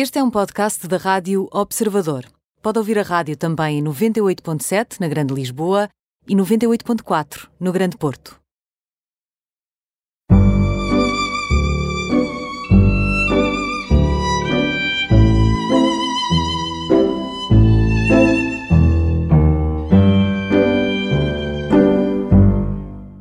Este 0.00 0.20
é 0.20 0.22
um 0.22 0.30
podcast 0.30 0.86
da 0.86 0.96
Rádio 0.96 1.48
Observador. 1.50 2.24
Pode 2.62 2.78
ouvir 2.78 3.00
a 3.00 3.02
rádio 3.02 3.36
também 3.36 3.80
em 3.80 3.82
98.7 3.82 5.00
na 5.00 5.08
Grande 5.08 5.34
Lisboa 5.34 5.88
e 6.28 6.36
98.4 6.36 7.48
no 7.58 7.72
Grande 7.72 7.96
Porto. 7.96 8.38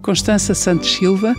Constança 0.04 0.54
Santos 0.54 0.91
Silva, 0.91 1.34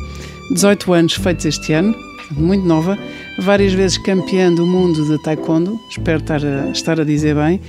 18 0.50 0.92
anos 0.92 1.14
feitos 1.14 1.44
este 1.44 1.74
ano, 1.74 1.94
muito 2.32 2.66
nova, 2.66 2.98
várias 3.38 3.72
vezes 3.72 3.96
campeã 3.98 4.52
do 4.52 4.66
mundo 4.66 5.04
de 5.06 5.22
taekwondo, 5.22 5.78
espero 5.88 6.18
estar 6.18 6.44
a, 6.44 6.70
estar 6.70 7.00
a 7.00 7.04
dizer 7.04 7.36
bem, 7.36 7.60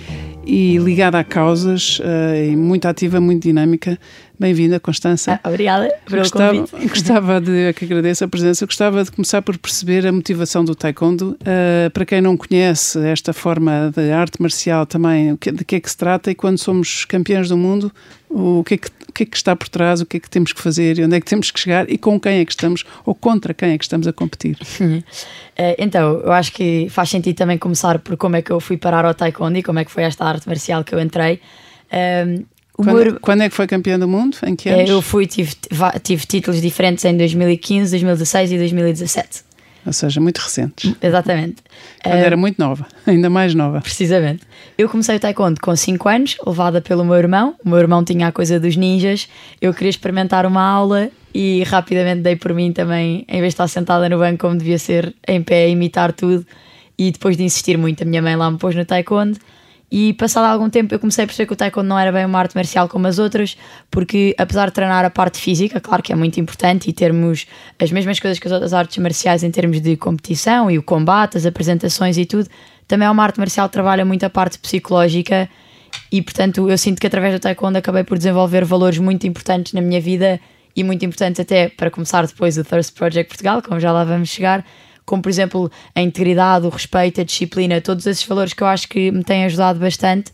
e 0.45 0.77
ligada 0.77 1.20
a 1.20 1.23
causas, 1.23 1.99
uh, 1.99 2.35
e 2.35 2.55
muito 2.55 2.88
ativa, 2.88 3.21
muito 3.21 3.44
dinâmica. 3.44 3.99
Bem-vinda, 4.39 4.80
Constança. 4.80 5.39
Ah, 5.44 5.49
obrigada 5.49 5.94
pelo 6.05 6.21
gostava, 6.21 6.58
convite. 6.58 6.88
Gostava 6.89 7.41
de, 7.41 7.73
que 7.73 7.85
agradeço 7.85 8.23
a 8.23 8.27
presença, 8.27 8.66
gostava 8.66 9.03
de 9.03 9.11
começar 9.11 9.41
por 9.41 9.58
perceber 9.58 10.08
a 10.08 10.11
motivação 10.11 10.66
do 10.66 10.73
taekwondo. 10.73 11.38
Uh, 11.41 11.91
para 11.91 12.05
quem 12.05 12.22
não 12.22 12.36
conhece 12.36 12.97
esta 13.05 13.31
forma 13.31 13.91
de 13.95 14.11
arte 14.11 14.41
marcial 14.41 14.86
também, 14.86 15.36
de 15.36 15.66
que 15.66 15.75
é 15.75 15.80
que 15.80 15.89
se 15.89 15.97
trata 15.97 16.31
e 16.31 16.36
quando 16.36 16.58
somos 16.58 17.05
campeões 17.05 17.49
do 17.49 17.58
mundo, 17.58 17.91
o 18.30 18.63
que, 18.63 18.73
é 18.75 18.77
que, 18.77 18.89
o 19.09 19.12
que 19.12 19.23
é 19.23 19.26
que 19.26 19.36
está 19.36 19.55
por 19.55 19.68
trás, 19.68 20.02
o 20.02 20.05
que 20.05 20.18
é 20.18 20.20
que 20.20 20.30
temos 20.30 20.54
que 20.54 20.62
fazer 20.62 20.98
e 20.98 21.04
onde 21.04 21.16
é 21.16 21.20
que 21.20 21.26
temos 21.26 21.52
que 21.52 21.59
chegar 21.59 21.90
e 21.90 21.98
com 21.98 22.20
quem 22.20 22.40
é 22.40 22.45
que 22.45 22.52
estamos 22.52 22.86
ou 23.05 23.13
contra 23.13 23.54
quem 23.54 23.72
é 23.72 23.77
que 23.77 23.84
estamos 23.84 24.08
a 24.08 24.13
competir. 24.13 24.58
então, 25.77 26.22
eu 26.22 26.31
acho 26.31 26.54
que 26.54 26.88
faz 26.90 27.09
sentido 27.09 27.36
também 27.36 27.58
começar 27.58 28.00
por 28.00 28.16
como 28.16 28.36
é 28.36 28.41
que 28.41 28.52
eu 28.52 28.59
fui 28.59 28.77
parar 28.77 29.05
ao 29.05 29.14
taekwondo 29.14 29.58
e 29.58 29.64
como 29.64 29.80
é 29.80 29.86
que 29.86 29.91
foi 29.91 30.03
esta 30.03 30.26
arte 30.26 30.48
marcial 30.48 30.84
que 30.84 30.94
eu 30.94 31.00
entrei. 31.00 31.41
Um, 31.92 32.45
quando, 32.72 33.03
meu... 33.03 33.20
quando, 33.20 33.42
é 33.42 33.50
que 33.50 33.56
foi 33.56 33.67
campeã 33.67 34.00
do 34.00 34.08
mundo? 34.08 34.38
Em 34.45 34.56
que 34.56 34.70
anos? 34.70 34.89
Eu 34.89 35.02
fui, 35.02 35.28
tive, 35.28 35.53
tive 36.02 36.26
títulos 36.26 36.61
diferentes 36.61 37.03
em 37.03 37.17
2015, 37.17 37.92
2016 37.92 38.52
e 38.53 38.58
2017. 38.58 39.48
Ou 39.90 39.94
seja, 39.94 40.22
muito 40.22 40.38
recentes. 40.38 40.94
Exatamente. 41.02 41.64
Quando 42.04 42.22
uh, 42.22 42.23
era 42.23 42.38
muito 42.38 42.59
nova, 42.59 42.86
ainda 43.08 43.28
mais 43.28 43.56
nova. 43.56 43.82
Precisamente. 43.82 44.44
Eu 44.78 44.88
comecei 44.88 45.16
o 45.16 45.20
taekwondo 45.20 45.59
com 45.59 45.76
5 45.76 46.08
anos, 46.08 46.38
levada 46.45 46.80
pelo 46.80 47.04
meu 47.04 47.16
irmão. 47.16 47.56
O 47.66 47.70
meu 47.70 47.80
irmão 47.80 48.04
tinha 48.04 48.28
a 48.28 48.32
coisa 48.32 48.60
dos 48.60 48.76
ninjas. 48.76 49.28
Eu 49.60 49.73
queria 49.73 49.90
experimentar 49.90 50.45
uma 50.45 50.62
aula 50.62 51.10
e 51.34 51.64
rapidamente 51.64 52.22
dei 52.22 52.36
por 52.36 52.54
mim 52.54 52.72
também, 52.72 53.26
em 53.28 53.40
vez 53.40 53.45
de 53.45 53.56
estar 53.56 53.67
sentada 53.67 54.08
no 54.08 54.20
banco 54.20 54.38
como 54.38 54.56
devia 54.56 54.78
ser, 54.78 55.16
em 55.28 55.42
pé, 55.42 55.66
a 55.66 55.67
imitar 55.67 56.14
tudo. 56.14 56.45
E 56.95 57.12
depois 57.12 57.36
de 57.36 57.44
insistir 57.44 57.76
muito, 57.76 58.04
a 58.04 58.06
minha 58.06 58.22
mãe 58.22 58.36
lá 58.36 58.52
me 58.52 58.60
pôs 58.60 58.76
no 58.76 58.86
taekwondo 58.86 59.40
e 59.92 60.14
passado 60.14 60.45
algum 60.45 60.70
tempo 60.70 60.94
eu 60.94 61.00
comecei 61.00 61.23
a 61.23 61.28
perceber 61.28 61.48
que 61.48 61.54
o 61.54 61.56
taekwondo 61.56 61.90
não 61.90 61.98
era 61.98 62.12
bem 62.12 62.26
uma 62.26 62.38
arte 62.38 62.56
marcial 62.56 62.88
como 62.88 63.08
as 63.08 63.18
outras, 63.18 63.58
porque 63.90 64.36
apesar 64.38 64.68
de 64.68 64.73
treinar 64.73 65.04
a 65.04 65.09
parte 65.09 65.40
física, 65.40 65.80
claro 65.80 66.04
que 66.04 66.14
é 66.14 66.16
muito 66.16 66.40
importante 66.40 66.90
e 66.90 66.94
termos 66.94 67.48
as 67.80 67.92
mesmas 67.92 68.20
coisas 68.20 68.38
que 68.38 68.48
as 68.48 68.52
outras 68.52 68.73
artes 68.73 68.98
marciais 69.00 69.44
em 69.44 69.50
termos 69.50 69.82
de 69.82 69.98
competição 69.98 70.70
e 70.70 70.78
o 70.78 70.84
combate, 70.84 71.38
as 71.38 71.45
apresentações 71.45 72.17
e 72.17 72.26
tudo, 72.26 72.48
também 72.88 73.08
é 73.08 73.12
uma 73.12 73.23
arte 73.23 73.40
marcial 73.40 73.67
que 73.67 73.73
trabalha 73.73 74.06
muito 74.06 74.23
a 74.23 74.30
parte 74.30 74.60
psicológica. 74.60 75.50
E 76.12 76.22
portanto 76.22 76.70
eu 76.70 76.78
sinto 76.78 77.00
que 77.00 77.08
através 77.08 77.34
do 77.34 77.40
taekwondo 77.40 77.80
acabei 77.80 78.04
por 78.04 78.17
desenvolver 78.17 78.64
valores 78.66 79.00
muito 79.00 79.26
importantes 79.26 79.73
na 79.73 79.82
minha 79.82 80.00
vida 80.00 80.40
e 80.76 80.84
muito 80.84 81.04
importantes 81.04 81.40
até 81.40 81.67
para 81.67 81.90
começar 81.90 82.26
depois 82.28 82.58
o 82.58 82.64
Thirst 82.64 82.94
Project 82.94 83.28
Portugal, 83.28 83.62
como 83.62 83.80
já 83.80 83.92
lá 83.92 84.04
vamos 84.04 84.30
chegar, 84.30 84.64
como 85.09 85.23
por 85.23 85.29
exemplo 85.29 85.71
a 85.95 86.02
integridade, 86.03 86.67
o 86.67 86.69
respeito, 86.69 87.19
a 87.19 87.23
disciplina, 87.23 87.81
todos 87.81 88.05
esses 88.05 88.23
valores 88.23 88.53
que 88.53 88.61
eu 88.61 88.67
acho 88.67 88.88
que 88.88 89.11
me 89.11 89.23
têm 89.23 89.43
ajudado 89.43 89.79
bastante. 89.79 90.31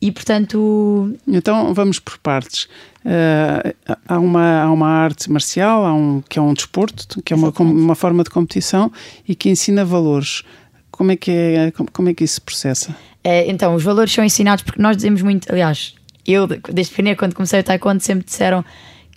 E 0.00 0.12
portanto. 0.12 1.12
Então 1.26 1.74
vamos 1.74 1.98
por 1.98 2.16
partes. 2.18 2.68
Uh, 3.04 3.74
há, 4.06 4.18
uma, 4.18 4.62
há 4.62 4.72
uma 4.72 4.88
arte 4.88 5.28
marcial, 5.28 5.84
há 5.84 5.92
um, 5.92 6.22
que 6.28 6.38
é 6.38 6.42
um 6.42 6.54
desporto, 6.54 7.20
que 7.20 7.32
é 7.32 7.36
uma, 7.36 7.52
uma 7.58 7.94
forma 7.96 8.22
de 8.22 8.30
competição 8.30 8.92
e 9.26 9.34
que 9.34 9.50
ensina 9.50 9.84
valores. 9.84 10.44
Como 10.92 11.10
é 11.10 11.16
que, 11.16 11.32
é, 11.32 11.70
como, 11.72 11.90
como 11.90 12.08
é 12.08 12.14
que 12.14 12.22
isso 12.22 12.34
se 12.34 12.40
processa? 12.40 12.94
É, 13.24 13.50
então, 13.50 13.74
os 13.74 13.82
valores 13.82 14.12
são 14.12 14.24
ensinados 14.24 14.62
porque 14.62 14.80
nós 14.80 14.96
dizemos 14.96 15.20
muito, 15.20 15.50
aliás, 15.50 15.96
eu 16.24 16.46
desde 16.46 16.92
primeiro, 16.92 17.18
quando 17.18 17.34
comecei 17.34 17.58
o 17.58 17.64
taekwondo, 17.64 18.02
sempre 18.02 18.24
disseram 18.24 18.64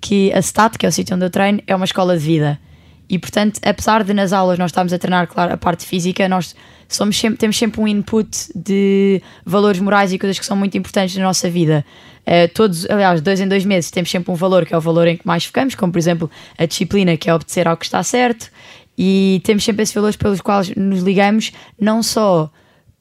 que 0.02 0.34
a 0.34 0.42
STAT, 0.42 0.80
que 0.80 0.86
é 0.86 0.90
o 0.90 0.92
sítio 0.92 1.16
onde 1.16 1.26
eu 1.26 1.30
treino, 1.30 1.62
é 1.68 1.76
uma 1.76 1.86
escola 1.86 2.18
de 2.18 2.24
vida. 2.24 2.60
E 3.10 3.18
portanto, 3.18 3.60
apesar 3.64 4.04
de 4.04 4.14
nas 4.14 4.32
aulas 4.32 4.60
nós 4.60 4.70
estarmos 4.70 4.94
a 4.94 5.00
treinar, 5.00 5.28
claro, 5.28 5.54
a 5.54 5.58
parte 5.58 5.86
física, 5.86 6.30
nós 6.30 6.56
somos 6.88 7.18
sempre, 7.18 7.38
temos 7.38 7.58
sempre 7.58 7.82
um 7.82 7.88
input 7.88 8.30
de 8.56 9.22
valores 9.44 9.80
morais 9.80 10.14
e 10.14 10.20
coisas 10.20 10.38
que 10.38 10.46
são 10.46 10.56
muito 10.56 10.78
importantes 10.78 11.16
na 11.18 11.24
nossa 11.24 11.50
vida. 11.50 11.84
Uh, 12.22 12.48
todos, 12.54 12.88
aliás, 12.90 13.22
dois 13.22 13.40
em 13.40 13.48
dois 13.48 13.66
meses 13.66 13.90
temos 13.90 14.12
sempre 14.12 14.32
um 14.32 14.36
valor 14.36 14.66
que 14.66 14.74
é 14.74 14.78
o 14.78 14.82
valor 14.82 15.08
em 15.08 15.18
que 15.18 15.26
mais 15.26 15.44
focamos, 15.46 15.74
como 15.74 15.92
por 15.92 15.98
exemplo 15.98 16.30
a 16.58 16.66
disciplina, 16.66 17.18
que 17.18 17.30
é 17.30 17.34
obedecer 17.34 17.68
ao 17.68 17.76
que 17.76 17.86
está 17.86 18.04
certo, 18.04 18.52
e 18.96 19.42
temos 19.44 19.64
sempre 19.64 19.82
esses 19.82 19.96
valores 19.96 20.16
pelos 20.16 20.42
quais 20.42 20.76
nos 20.76 21.02
ligamos, 21.02 21.52
não 21.80 22.04
só 22.04 22.52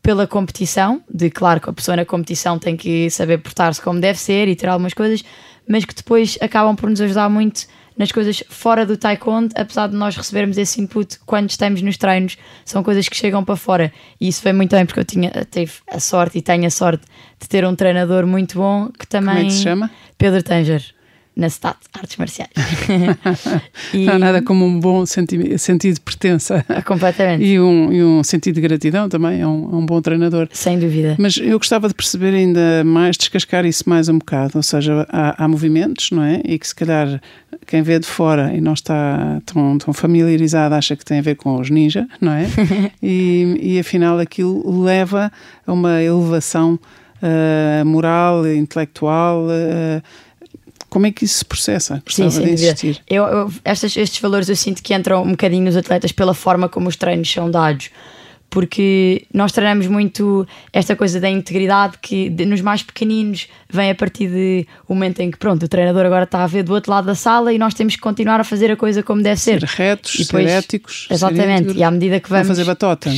pela 0.00 0.26
competição, 0.26 1.02
de 1.12 1.28
claro 1.28 1.60
que 1.60 1.68
a 1.68 1.72
pessoa 1.72 1.96
na 1.96 2.04
competição 2.04 2.58
tem 2.58 2.76
que 2.76 3.10
saber 3.10 3.38
portar-se 3.38 3.82
como 3.82 4.00
deve 4.00 4.18
ser 4.18 4.48
e 4.48 4.56
ter 4.56 4.68
algumas 4.68 4.94
coisas, 4.94 5.22
mas 5.68 5.84
que 5.84 5.94
depois 5.94 6.38
acabam 6.40 6.74
por 6.74 6.88
nos 6.88 7.00
ajudar 7.00 7.28
muito 7.28 7.66
nas 7.98 8.12
coisas 8.12 8.42
fora 8.48 8.86
do 8.86 8.96
taekwondo, 8.96 9.52
apesar 9.56 9.88
de 9.88 9.96
nós 9.96 10.16
recebermos 10.16 10.56
esse 10.56 10.80
input 10.80 11.18
quando 11.26 11.50
estamos 11.50 11.82
nos 11.82 11.96
treinos, 11.96 12.38
são 12.64 12.82
coisas 12.82 13.08
que 13.08 13.16
chegam 13.16 13.44
para 13.44 13.56
fora. 13.56 13.92
E 14.20 14.28
isso 14.28 14.40
foi 14.40 14.52
muito 14.52 14.74
bem, 14.76 14.86
porque 14.86 15.00
eu 15.00 15.04
tinha, 15.04 15.30
tive 15.50 15.72
a 15.90 15.98
sorte 15.98 16.38
e 16.38 16.42
tenho 16.42 16.66
a 16.66 16.70
sorte 16.70 17.04
de 17.40 17.48
ter 17.48 17.66
um 17.66 17.74
treinador 17.74 18.26
muito 18.26 18.56
bom 18.56 18.88
que 18.96 19.06
também. 19.06 19.34
Como 19.34 19.46
é 19.46 19.50
que 19.50 19.52
se 19.52 19.62
chama? 19.62 19.90
Pedro 20.16 20.42
Tanger 20.42 20.97
na 21.38 21.48
STAT, 21.48 21.76
artes 21.94 22.16
marciais. 22.16 22.50
e... 23.94 24.04
Não 24.04 24.14
há 24.14 24.18
nada 24.18 24.42
como 24.42 24.66
um 24.66 24.80
bom 24.80 25.06
senti 25.06 25.56
sentido 25.56 25.94
de 25.94 26.00
pertença. 26.00 26.66
Completamente. 26.84 27.44
E 27.44 27.60
um, 27.60 27.92
e 27.92 28.02
um 28.02 28.24
sentido 28.24 28.56
de 28.56 28.60
gratidão 28.60 29.08
também, 29.08 29.40
é 29.40 29.46
um, 29.46 29.72
é 29.72 29.76
um 29.76 29.86
bom 29.86 30.02
treinador. 30.02 30.48
Sem 30.50 30.80
dúvida. 30.80 31.14
Mas 31.16 31.36
eu 31.36 31.56
gostava 31.56 31.86
de 31.86 31.94
perceber 31.94 32.34
ainda 32.34 32.82
mais, 32.84 33.16
descascar 33.16 33.64
isso 33.64 33.88
mais 33.88 34.08
um 34.08 34.18
bocado, 34.18 34.54
ou 34.56 34.62
seja, 34.64 35.06
há, 35.08 35.44
há 35.44 35.46
movimentos, 35.46 36.10
não 36.10 36.24
é? 36.24 36.42
E 36.44 36.58
que 36.58 36.66
se 36.66 36.74
calhar 36.74 37.20
quem 37.68 37.82
vê 37.82 38.00
de 38.00 38.06
fora 38.06 38.52
e 38.52 38.60
não 38.60 38.72
está 38.72 39.40
tão, 39.46 39.78
tão 39.78 39.94
familiarizado 39.94 40.74
acha 40.74 40.96
que 40.96 41.04
tem 41.04 41.20
a 41.20 41.22
ver 41.22 41.36
com 41.36 41.60
os 41.60 41.70
ninja, 41.70 42.08
não 42.20 42.32
é? 42.32 42.46
e, 43.00 43.58
e 43.62 43.78
afinal 43.78 44.18
aquilo 44.18 44.82
leva 44.82 45.30
a 45.64 45.72
uma 45.72 46.02
elevação 46.02 46.80
uh, 47.22 47.84
moral, 47.84 48.46
intelectual, 48.46 49.44
uh, 49.46 50.02
como 50.88 51.06
é 51.06 51.12
que 51.12 51.24
isso 51.24 51.38
se 51.38 51.44
processa? 51.44 52.02
Gostava 52.04 52.30
sim, 52.30 52.44
de 52.44 52.50
insistir. 52.52 53.00
Eu, 53.08 53.24
eu, 53.24 53.52
estes, 53.64 53.96
estes 53.96 54.20
valores 54.20 54.48
eu 54.48 54.56
sinto 54.56 54.82
que 54.82 54.94
entram 54.94 55.22
um 55.22 55.30
bocadinho 55.30 55.64
nos 55.64 55.76
atletas 55.76 56.12
pela 56.12 56.34
forma 56.34 56.68
como 56.68 56.88
os 56.88 56.96
treinos 56.96 57.30
são 57.30 57.50
dados. 57.50 57.90
Porque 58.50 59.26
nós 59.32 59.52
treinamos 59.52 59.86
muito 59.88 60.48
esta 60.72 60.96
coisa 60.96 61.20
da 61.20 61.28
integridade 61.28 61.98
que 62.00 62.30
nos 62.30 62.62
mais 62.62 62.82
pequeninos 62.82 63.46
vem 63.68 63.90
a 63.90 63.94
partir 63.94 64.28
de 64.28 64.66
momento 64.88 65.20
em 65.20 65.30
que 65.30 65.36
pronto, 65.36 65.66
o 65.66 65.68
treinador 65.68 66.06
agora 66.06 66.24
está 66.24 66.42
a 66.42 66.46
ver 66.46 66.62
do 66.62 66.72
outro 66.72 66.90
lado 66.90 67.04
da 67.04 67.14
sala 67.14 67.52
e 67.52 67.58
nós 67.58 67.74
temos 67.74 67.94
que 67.94 68.00
continuar 68.00 68.40
a 68.40 68.44
fazer 68.44 68.70
a 68.70 68.76
coisa 68.76 69.02
como 69.02 69.22
deve 69.22 69.38
ser. 69.38 69.60
Ser 69.60 69.66
retos, 69.66 70.14
e 70.14 70.24
depois, 70.24 70.48
ser 70.48 70.56
éticos. 70.56 71.08
Exatamente. 71.10 71.72
Ser 71.72 71.76
e 71.76 71.82
à 71.82 71.90
medida 71.90 72.20
que 72.20 72.30
vamos. 72.30 72.48
Não 72.48 72.54
fazer 72.54 72.64
batota. 72.64 73.10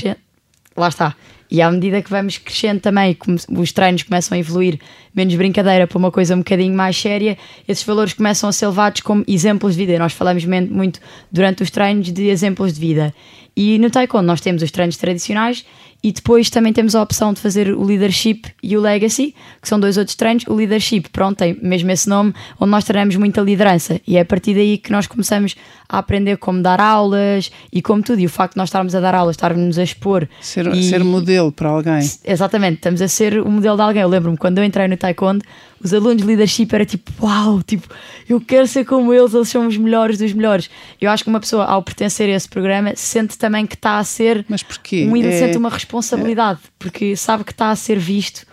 Lá 0.76 0.88
está. 0.88 1.14
E 1.50 1.60
à 1.60 1.70
medida 1.70 2.00
que 2.00 2.08
vamos 2.08 2.38
crescendo 2.38 2.80
também, 2.80 3.16
os 3.50 3.72
treinos 3.72 4.04
começam 4.04 4.36
a 4.36 4.38
evoluir 4.38 4.78
menos 5.14 5.34
brincadeira 5.34 5.86
para 5.86 5.98
uma 5.98 6.10
coisa 6.10 6.34
um 6.34 6.38
bocadinho 6.38 6.74
mais 6.74 6.96
séria, 6.96 7.36
esses 7.66 7.84
valores 7.84 8.12
começam 8.12 8.48
a 8.48 8.52
ser 8.52 8.66
levados 8.66 9.00
como 9.00 9.24
exemplos 9.26 9.74
de 9.76 9.84
vida. 9.84 9.98
Nós 9.98 10.12
falamos 10.12 10.44
muito 10.44 11.00
durante 11.30 11.62
os 11.62 11.70
treinos 11.70 12.12
de 12.12 12.28
exemplos 12.28 12.72
de 12.72 12.80
vida. 12.80 13.14
E 13.56 13.78
no 13.78 13.90
Taekwondo 13.90 14.26
nós 14.26 14.40
temos 14.40 14.62
os 14.62 14.70
treinos 14.70 14.96
tradicionais 14.96 15.64
e 16.02 16.12
depois 16.12 16.48
também 16.48 16.72
temos 16.72 16.94
a 16.94 17.02
opção 17.02 17.32
de 17.32 17.40
fazer 17.40 17.74
o 17.74 17.82
Leadership 17.84 18.42
e 18.62 18.74
o 18.76 18.80
Legacy, 18.80 19.34
que 19.60 19.68
são 19.68 19.78
dois 19.78 19.98
outros 19.98 20.16
treinos. 20.16 20.44
O 20.46 20.54
Leadership, 20.54 21.02
pronto, 21.12 21.36
tem 21.36 21.58
mesmo 21.60 21.90
esse 21.90 22.08
nome, 22.08 22.32
onde 22.58 22.70
nós 22.70 22.84
treinamos 22.84 23.16
muita 23.16 23.42
liderança. 23.42 24.00
E 24.06 24.16
é 24.16 24.20
a 24.20 24.24
partir 24.24 24.54
daí 24.54 24.78
que 24.78 24.90
nós 24.90 25.06
começamos 25.06 25.56
a 25.86 25.98
aprender 25.98 26.38
como 26.38 26.62
dar 26.62 26.80
aulas 26.80 27.52
e 27.70 27.82
como 27.82 28.02
tudo. 28.02 28.18
E 28.18 28.26
o 28.26 28.30
facto 28.30 28.54
de 28.54 28.58
nós 28.58 28.68
estarmos 28.70 28.94
a 28.94 29.00
dar 29.00 29.14
aulas, 29.14 29.36
estarmos 29.36 29.78
a 29.78 29.82
expor. 29.82 30.26
Ser, 30.40 30.66
e... 30.74 30.82
ser 30.84 31.04
modelo 31.04 31.52
para 31.52 31.68
alguém. 31.68 32.00
Exatamente, 32.24 32.76
estamos 32.76 33.02
a 33.02 33.08
ser 33.08 33.38
o 33.38 33.50
modelo 33.50 33.76
de 33.76 33.82
alguém. 33.82 34.02
Eu 34.02 34.08
lembro-me 34.08 34.38
quando 34.38 34.56
eu 34.56 34.64
entrei 34.64 34.88
no 34.88 34.96
Taekwondo, 35.00 35.44
os 35.82 35.92
alunos 35.92 36.18
de 36.18 36.24
leadership 36.24 36.68
era 36.72 36.84
tipo, 36.84 37.10
uau, 37.20 37.62
tipo, 37.62 37.88
eu 38.28 38.40
quero 38.40 38.66
ser 38.66 38.84
como 38.84 39.12
eles, 39.12 39.34
eles 39.34 39.48
são 39.48 39.66
os 39.66 39.76
melhores 39.76 40.18
dos 40.18 40.32
melhores. 40.32 40.70
Eu 41.00 41.10
acho 41.10 41.24
que 41.24 41.30
uma 41.30 41.40
pessoa, 41.40 41.64
ao 41.64 41.82
pertencer 41.82 42.28
a 42.28 42.32
esse 42.32 42.48
programa, 42.48 42.92
sente 42.94 43.36
também 43.36 43.66
que 43.66 43.74
está 43.74 43.98
a 43.98 44.04
ser. 44.04 44.44
Mas 44.48 44.62
porquê? 44.62 45.08
Um, 45.10 45.16
é... 45.16 45.32
sente 45.32 45.56
uma 45.56 45.70
responsabilidade, 45.70 46.60
porque 46.78 47.16
sabe 47.16 47.44
que 47.44 47.52
está 47.52 47.70
a 47.70 47.76
ser 47.76 47.98
visto 47.98 48.46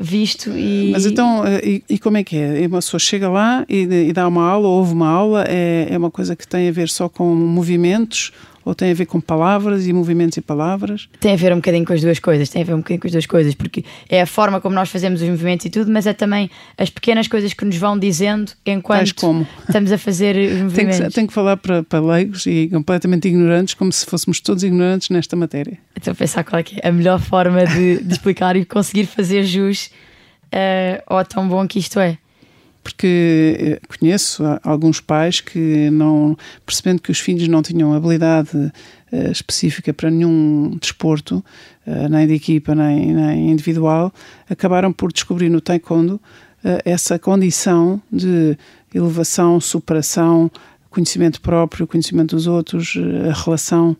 visto 0.00 0.50
e. 0.50 0.90
Mas 0.92 1.04
então, 1.04 1.46
eh, 1.46 1.60
e, 1.62 1.84
e, 1.90 1.98
como 1.98 2.16
é 2.16 2.24
que 2.24 2.36
é? 2.36 2.66
Uma 2.66 2.78
pessoa 2.78 2.98
chega 2.98 3.28
lá 3.28 3.66
e, 3.68 3.82
e 3.82 4.12
dá 4.12 4.26
uma 4.26 4.48
aula, 4.48 4.66
ou 4.66 4.78
houve 4.78 4.94
uma 4.94 5.08
aula, 5.08 5.44
é, 5.46 5.88
é 5.90 5.98
uma 5.98 6.10
coisa 6.10 6.34
que 6.34 6.48
tem 6.48 6.68
a 6.68 6.72
ver 6.72 6.88
só 6.88 7.08
com 7.08 7.34
movimentos 7.34 8.32
ou 8.64 8.74
tem 8.74 8.90
a 8.90 8.94
ver 8.94 9.06
com 9.06 9.20
palavras 9.20 9.86
e 9.86 9.92
movimentos 9.92 10.36
e 10.36 10.40
palavras? 10.40 11.08
Tem 11.18 11.32
a 11.32 11.36
ver 11.36 11.52
um 11.52 11.56
bocadinho 11.56 11.84
com 11.84 11.92
as 11.92 12.00
duas 12.00 12.18
coisas, 12.18 12.48
tem 12.48 12.62
a 12.62 12.64
ver 12.64 12.74
um 12.74 12.78
bocadinho 12.78 13.00
com 13.00 13.06
as 13.06 13.12
duas 13.12 13.26
coisas, 13.26 13.54
porque 13.54 13.84
é 14.08 14.22
a 14.22 14.26
forma 14.26 14.60
como 14.60 14.74
nós 14.74 14.88
fazemos 14.88 15.22
os 15.22 15.28
movimentos 15.28 15.66
e 15.66 15.70
tudo, 15.70 15.90
mas 15.90 16.06
é 16.06 16.12
também 16.12 16.50
as 16.76 16.90
pequenas 16.90 17.28
coisas 17.28 17.52
que 17.52 17.64
nos 17.64 17.76
vão 17.76 17.98
dizendo 17.98 18.52
enquanto 18.64 19.14
como? 19.14 19.46
estamos 19.66 19.92
a 19.92 19.98
fazer 19.98 20.36
os 20.36 20.60
movimentos. 20.62 20.80
Tenho 21.00 21.08
que, 21.08 21.14
tenho 21.14 21.26
que 21.28 21.32
falar 21.32 21.56
para, 21.56 21.82
para 21.82 22.00
leigos 22.00 22.46
e 22.46 22.68
completamente 22.68 23.28
ignorantes, 23.28 23.74
como 23.74 23.92
se 23.92 24.06
fôssemos 24.06 24.40
todos 24.40 24.62
ignorantes 24.62 25.10
nesta 25.10 25.36
matéria. 25.36 25.78
Estou 25.96 26.12
a 26.12 26.14
pensar 26.14 26.44
qual 26.44 26.60
é, 26.60 26.64
é 26.82 26.88
a 26.88 26.92
melhor 26.92 27.20
forma 27.20 27.64
de, 27.66 28.02
de 28.02 28.12
explicar 28.12 28.56
e 28.56 28.64
conseguir 28.64 29.06
fazer 29.06 29.44
jus 29.44 29.90
uh, 30.52 31.02
ao 31.06 31.24
tão 31.24 31.46
bom 31.48 31.66
que 31.66 31.78
isto 31.78 31.98
é 32.00 32.18
porque 32.82 33.56
eh, 33.58 33.80
conheço 33.98 34.42
alguns 34.62 35.00
pais 35.00 35.40
que 35.40 35.90
não 35.90 36.36
percebendo 36.64 37.02
que 37.02 37.10
os 37.10 37.20
filhos 37.20 37.46
não 37.48 37.62
tinham 37.62 37.92
habilidade 37.92 38.56
uh, 38.56 39.30
específica 39.30 39.92
para 39.92 40.10
nenhum 40.10 40.76
desporto, 40.80 41.44
uh, 41.86 42.08
nem 42.08 42.26
de 42.26 42.34
equipa 42.34 42.74
nem, 42.74 43.12
nem, 43.12 43.50
individual, 43.50 44.12
acabaram 44.48 44.92
por 44.92 45.12
descobrir 45.12 45.48
no 45.48 45.60
taekwondo 45.60 46.20
essa 46.84 47.18
condição 47.18 48.02
de 48.12 48.54
elevação, 48.94 49.58
superação, 49.58 50.50
conhecimento 50.90 51.40
próprio, 51.40 51.86
conhecimento 51.86 52.36
dos 52.36 52.46
outros, 52.46 52.98
a 53.26 53.32
relação 53.32 53.96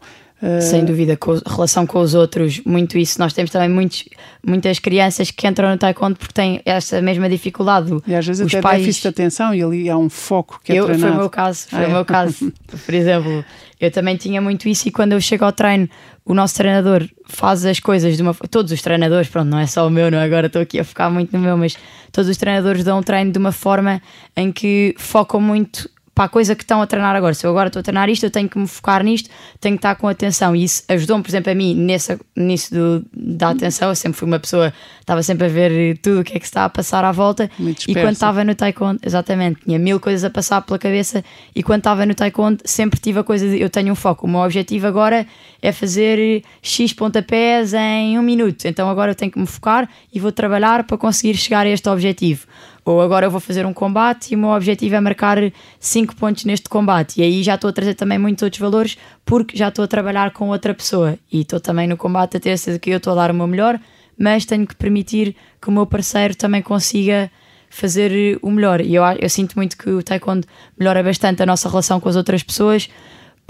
sem 0.61 0.85
dúvida, 0.85 1.17
com 1.17 1.39
relação 1.47 1.87
com 1.87 2.01
os 2.01 2.15
outros, 2.15 2.61
muito 2.65 2.97
isso. 2.97 3.19
Nós 3.19 3.33
temos 3.33 3.51
também 3.51 3.69
muitos, 3.69 4.05
muitas 4.47 4.79
crianças 4.79 5.31
que 5.31 5.47
entram 5.47 5.71
no 5.71 5.77
taekwondo 5.77 6.17
porque 6.17 6.33
têm 6.33 6.63
essa 6.65 7.01
mesma 7.03 7.29
dificuldade. 7.29 7.91
E 8.07 8.15
às 8.15 8.27
vezes 8.27 8.47
os 8.47 8.53
até 8.53 8.63
pais... 8.63 8.79
déficit 8.79 9.03
de 9.03 9.09
atenção 9.09 9.55
e 9.55 9.63
ali 9.63 9.91
há 9.91 9.99
um 9.99 10.09
foco 10.09 10.59
que 10.65 10.73
é 10.73 10.77
eu, 10.77 10.87
treinado. 10.87 11.13
Foi 11.13 11.19
o 11.19 11.21
meu 11.21 11.31
caso, 11.31 11.67
foi 11.69 11.85
ah, 11.85 11.89
o 11.89 11.91
meu 11.91 12.01
é? 12.01 12.05
caso. 12.05 12.53
Por 12.87 12.95
exemplo, 12.95 13.45
eu 13.79 13.91
também 13.91 14.17
tinha 14.17 14.41
muito 14.41 14.67
isso 14.67 14.89
e 14.89 14.91
quando 14.91 15.13
eu 15.13 15.21
chego 15.21 15.45
ao 15.45 15.53
treino, 15.53 15.89
o 16.25 16.33
nosso 16.33 16.55
treinador 16.55 17.07
faz 17.27 17.67
as 17.67 17.79
coisas 17.79 18.17
de 18.17 18.23
uma 18.23 18.33
todos 18.33 18.73
os 18.73 18.81
treinadores, 18.81 19.29
pronto, 19.29 19.49
não 19.49 19.59
é 19.59 19.67
só 19.67 19.87
o 19.87 19.91
meu, 19.91 20.11
não 20.11 20.19
é? 20.19 20.25
agora 20.25 20.47
estou 20.47 20.63
aqui 20.63 20.79
a 20.81 20.85
focar 20.85 21.11
muito 21.11 21.37
no 21.37 21.43
meu, 21.43 21.57
mas 21.57 21.77
todos 22.13 22.31
os 22.31 22.37
treinadores 22.37 22.83
dão 22.83 22.99
um 22.99 23.03
treino 23.03 23.31
de 23.31 23.39
uma 23.39 23.53
forma 23.53 24.01
em 24.37 24.51
que 24.51 24.95
focam 24.99 25.41
muito 25.41 25.89
para 26.21 26.27
a 26.27 26.29
coisa 26.29 26.55
que 26.55 26.63
estão 26.63 26.83
a 26.83 26.87
treinar 26.87 27.17
agora. 27.17 27.33
Se 27.33 27.47
eu 27.47 27.51
agora 27.51 27.69
estou 27.69 27.81
a 27.81 27.83
treinar 27.83 28.11
isto, 28.11 28.25
eu 28.25 28.31
tenho 28.31 28.47
que 28.47 28.59
me 28.59 28.69
focar 28.69 29.03
nisto, 29.03 29.31
tenho 29.59 29.75
que 29.75 29.79
estar 29.79 29.95
com 29.95 30.07
atenção. 30.07 30.55
E 30.55 30.65
isso 30.65 30.83
ajudou-me, 30.87 31.23
por 31.23 31.31
exemplo, 31.31 31.51
a 31.51 31.55
mim 31.55 31.75
nessa, 31.75 32.21
nisso 32.37 32.75
do, 32.75 33.07
da 33.11 33.49
atenção. 33.49 33.89
Eu 33.89 33.95
sempre 33.95 34.19
fui 34.19 34.29
uma 34.29 34.39
pessoa, 34.39 34.71
estava 35.01 35.23
sempre 35.23 35.47
a 35.47 35.49
ver 35.49 35.97
tudo 35.97 36.21
o 36.21 36.25
que 36.25 36.37
é 36.37 36.39
que 36.39 36.45
se 36.45 36.51
está 36.51 36.67
a 36.67 36.69
passar 36.69 37.07
à 37.07 37.11
volta. 37.11 37.51
E 37.89 37.95
quando 37.95 38.13
estava 38.13 38.45
no 38.45 38.55
taekwondo, 38.55 39.01
exatamente, 39.03 39.63
tinha 39.65 39.79
mil 39.79 39.99
coisas 39.99 40.23
a 40.23 40.29
passar 40.29 40.61
pela 40.61 40.79
cabeça. 40.79 41.25
E 41.57 41.63
quando 41.63 41.79
estava 41.79 42.05
no 42.05 42.15
taekwondo, 42.15 42.63
sempre 42.67 43.01
tive 43.01 43.21
a 43.21 43.25
coisa 43.25 43.49
de 43.49 43.59
eu 43.59 43.71
tenho 43.71 43.91
um 43.91 43.97
foco. 43.97 44.27
O 44.27 44.31
meu 44.31 44.41
objetivo 44.41 44.87
agora 44.87 45.27
é 45.63 45.73
fazer 45.73 46.45
X 46.61 46.93
pontapés 46.93 47.73
em 47.73 48.19
um 48.19 48.23
minuto. 48.23 48.67
Então 48.67 48.91
agora 48.91 49.13
eu 49.13 49.15
tenho 49.15 49.33
que 49.33 49.39
me 49.39 49.47
focar 49.47 49.89
e 50.13 50.21
vou 50.21 50.33
trabalhar 50.33 50.85
para 50.85 50.99
conseguir 50.99 51.35
chegar 51.39 51.65
a 51.65 51.71
este 51.71 51.89
objetivo. 51.89 52.47
Ou 52.91 53.01
agora 53.01 53.27
eu 53.27 53.31
vou 53.31 53.41
fazer 53.41 53.65
um 53.65 53.73
combate 53.73 54.33
e 54.33 54.37
o 54.37 54.39
meu 54.39 54.51
objetivo 54.51 54.95
é 54.97 55.01
marcar 55.01 55.39
5 55.79 56.17
pontos 56.17 56.45
neste 56.45 56.69
combate. 56.69 57.21
E 57.21 57.23
aí 57.23 57.43
já 57.43 57.55
estou 57.55 57.71
a 57.71 57.73
trazer 57.73 57.95
também 57.95 58.19
muitos 58.19 58.43
outros 58.43 58.61
valores 58.61 58.99
porque 59.25 59.57
já 59.57 59.69
estou 59.69 59.85
a 59.85 59.89
trabalhar 59.89 60.33
com 60.33 60.49
outra 60.49 60.75
pessoa. 60.75 61.19
E 61.33 61.43
estou 61.43 61.61
também 61.61 61.87
no 61.87 61.97
combate 61.97 62.37
a 62.37 62.41
ter 62.41 62.59
certeza 62.59 62.79
que 62.79 62.91
eu 62.91 62.97
estou 62.97 63.13
a 63.13 63.17
dar 63.17 63.31
o 63.31 63.35
meu 63.35 63.47
melhor, 63.47 63.81
mas 64.19 64.45
tenho 64.45 64.67
que 64.67 64.75
permitir 64.75 65.37
que 65.61 65.69
o 65.69 65.73
meu 65.73 65.87
parceiro 65.87 66.35
também 66.35 66.63
consiga 66.63 67.31
fazer 67.69 68.39
o 68.43 68.51
melhor. 68.51 68.81
E 68.81 68.95
eu, 68.95 69.05
eu 69.19 69.29
sinto 69.31 69.55
muito 69.55 69.77
que 69.77 69.89
o 69.89 70.03
Taekwondo 70.03 70.47
melhora 70.79 71.03
bastante 71.03 71.43
a 71.43 71.47
nossa 71.47 71.69
relação 71.69 72.01
com 72.01 72.09
as 72.09 72.17
outras 72.17 72.43
pessoas 72.43 72.89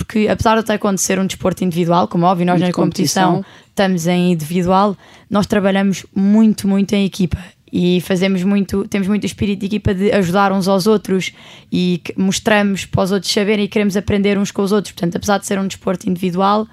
porque 0.00 0.28
apesar 0.28 0.56
do 0.56 0.62
taekwondo 0.62 0.98
ser 0.98 1.18
um 1.18 1.26
desporto 1.26 1.62
individual, 1.62 2.08
como 2.08 2.24
óbvio, 2.24 2.46
nós 2.46 2.58
Muito 2.58 2.70
na 2.70 2.74
competição, 2.74 3.34
competição 3.34 3.60
estamos 3.68 4.06
em 4.06 4.32
individual, 4.32 4.96
nós 5.28 5.46
trabalhamos 5.46 6.06
muito, 6.14 6.66
muito 6.66 6.94
em 6.94 7.04
equipa 7.04 7.38
e 7.72 8.00
fazemos 8.00 8.42
muito, 8.42 8.86
temos 8.88 9.06
muito 9.06 9.24
espírito 9.24 9.60
de 9.60 9.66
equipa 9.66 9.94
de 9.94 10.10
ajudar 10.12 10.52
uns 10.52 10.66
aos 10.66 10.86
outros 10.86 11.32
e 11.72 12.00
mostramos 12.16 12.84
para 12.84 13.02
os 13.04 13.12
outros 13.12 13.32
saberem 13.32 13.64
e 13.64 13.68
queremos 13.68 13.96
aprender 13.96 14.38
uns 14.38 14.50
com 14.50 14.62
os 14.62 14.72
outros. 14.72 14.92
Portanto, 14.92 15.16
apesar 15.16 15.38
de 15.38 15.46
ser 15.46 15.58
um 15.58 15.66
desporto 15.66 16.08
individual, 16.08 16.66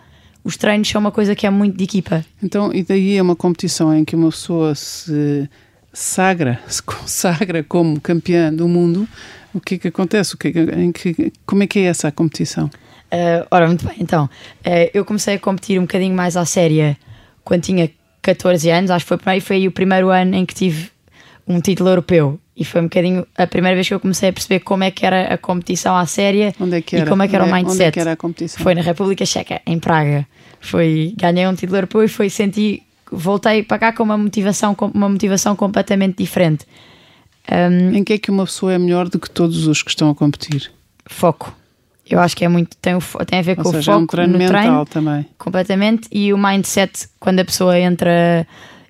os 0.44 0.58
treinos 0.58 0.88
são 0.88 1.00
uma 1.02 1.12
coisa 1.12 1.36
que 1.36 1.46
é 1.46 1.50
muito 1.50 1.78
de 1.78 1.84
equipa. 1.84 2.26
Então, 2.42 2.74
e 2.74 2.84
daí 2.84 3.18
é 3.18 3.22
uma 3.22 3.36
competição 3.36 3.96
em 3.96 4.04
que 4.04 4.16
uma 4.16 4.30
pessoa 4.30 4.74
se 4.76 5.50
sagra, 5.94 6.60
se 6.68 6.82
consagra 6.82 7.64
como 7.64 8.00
campeã 8.00 8.54
do 8.54 8.68
mundo, 8.68 9.08
o 9.54 9.60
que 9.60 9.76
é 9.76 9.78
que 9.78 9.88
acontece? 9.88 10.36
O 10.36 10.38
que, 10.38 10.48
é 10.50 10.52
que, 10.52 10.60
em 10.60 10.92
que 10.92 11.34
como 11.46 11.64
é 11.64 11.68
que 11.68 11.80
é 11.80 11.84
essa 11.84 12.12
competição? 12.12 12.66
Uh, 13.12 13.48
ora, 13.50 13.68
muito 13.68 13.86
bem, 13.86 13.96
então, 14.00 14.26
uh, 14.26 14.92
eu 14.94 15.06
comecei 15.06 15.36
a 15.36 15.40
competir 15.40 15.80
um 15.80 15.84
bocadinho 15.84 16.16
mais 16.16 16.36
à 16.36 16.46
séria 16.46 16.98
quando 17.44 17.64
tinha 17.64 17.90
14 18.28 18.70
anos, 18.70 18.92
acho 18.92 19.06
que 19.06 19.10
foi, 19.10 19.18
primeiro, 19.18 19.46
foi 19.46 19.68
o 19.68 19.72
primeiro 19.72 20.10
ano 20.10 20.36
em 20.36 20.46
que 20.46 20.54
tive 20.54 20.90
um 21.48 21.62
título 21.62 21.90
europeu. 21.90 22.40
E 22.56 22.66
foi 22.66 22.82
um 22.82 22.86
bocadinho 22.86 23.26
a 23.38 23.48
primeira 23.48 23.76
vez 23.76 23.88
que 23.88 23.94
eu 23.94 24.00
comecei 24.00 24.30
a 24.30 24.34
perceber 24.34 24.60
como 24.62 24.84
é 24.84 24.92
que 24.92 25.06
era 25.06 25.34
a 25.34 25.38
competição 25.38 25.96
à 25.96 26.06
séria 26.08 26.54
onde 26.60 26.78
é 26.78 26.82
que 26.82 26.96
era? 26.96 27.06
e 27.06 27.10
como 27.10 27.22
é 27.22 27.28
que 27.28 27.36
era 27.36 27.46
onde 27.46 27.54
o 27.54 27.56
é, 27.56 27.60
mindset. 27.60 27.76
Onde 27.76 27.84
é 27.84 27.92
que 27.92 28.00
era 28.00 28.12
a 28.14 28.16
competição? 28.18 28.64
Foi 28.64 28.74
na 28.74 28.82
República 28.82 29.26
Checa, 29.26 29.62
em 29.66 29.80
Praga. 29.80 30.28
Foi, 30.60 31.14
ganhei 31.16 31.48
um 31.48 31.54
título 31.54 31.78
europeu 31.78 32.04
e 32.04 32.08
foi 32.08 32.30
senti, 32.30 32.84
voltei 33.12 33.64
para 33.64 33.78
cá 33.78 33.94
com 33.94 34.04
uma 34.04 34.18
motivação, 34.18 34.74
com 34.74 34.88
uma 34.88 35.08
motivação 35.08 35.56
completamente 35.56 36.18
diferente. 36.18 36.66
Um, 37.50 37.96
em 37.96 38.04
que 38.04 38.14
é 38.14 38.18
que 38.18 38.30
uma 38.30 38.44
pessoa 38.44 38.74
é 38.74 38.78
melhor 38.78 39.08
do 39.08 39.20
que 39.20 39.30
todos 39.30 39.68
os 39.68 39.82
que 39.82 39.92
estão 39.92 40.10
a 40.10 40.16
competir? 40.16 40.72
Foco. 41.06 41.56
Eu 42.10 42.20
acho 42.20 42.36
que 42.36 42.46
é 42.46 42.48
muito 42.48 42.76
tem, 42.78 42.96
o, 42.96 43.02
tem 43.26 43.40
a 43.40 43.42
ver 43.42 43.58
Ou 43.58 43.64
com 43.64 43.72
seja, 43.72 43.92
o 43.92 43.94
foco 43.94 44.00
é 44.00 44.04
um 44.04 44.08
treino 44.08 44.34
no 44.34 44.40
mental 44.40 44.86
treino, 44.86 44.86
também. 44.86 45.26
completamente 45.38 46.08
e 46.12 46.34
o 46.34 46.38
mindset 46.38 47.08
quando 47.20 47.40
a 47.40 47.46
pessoa 47.46 47.78
entra 47.80 48.48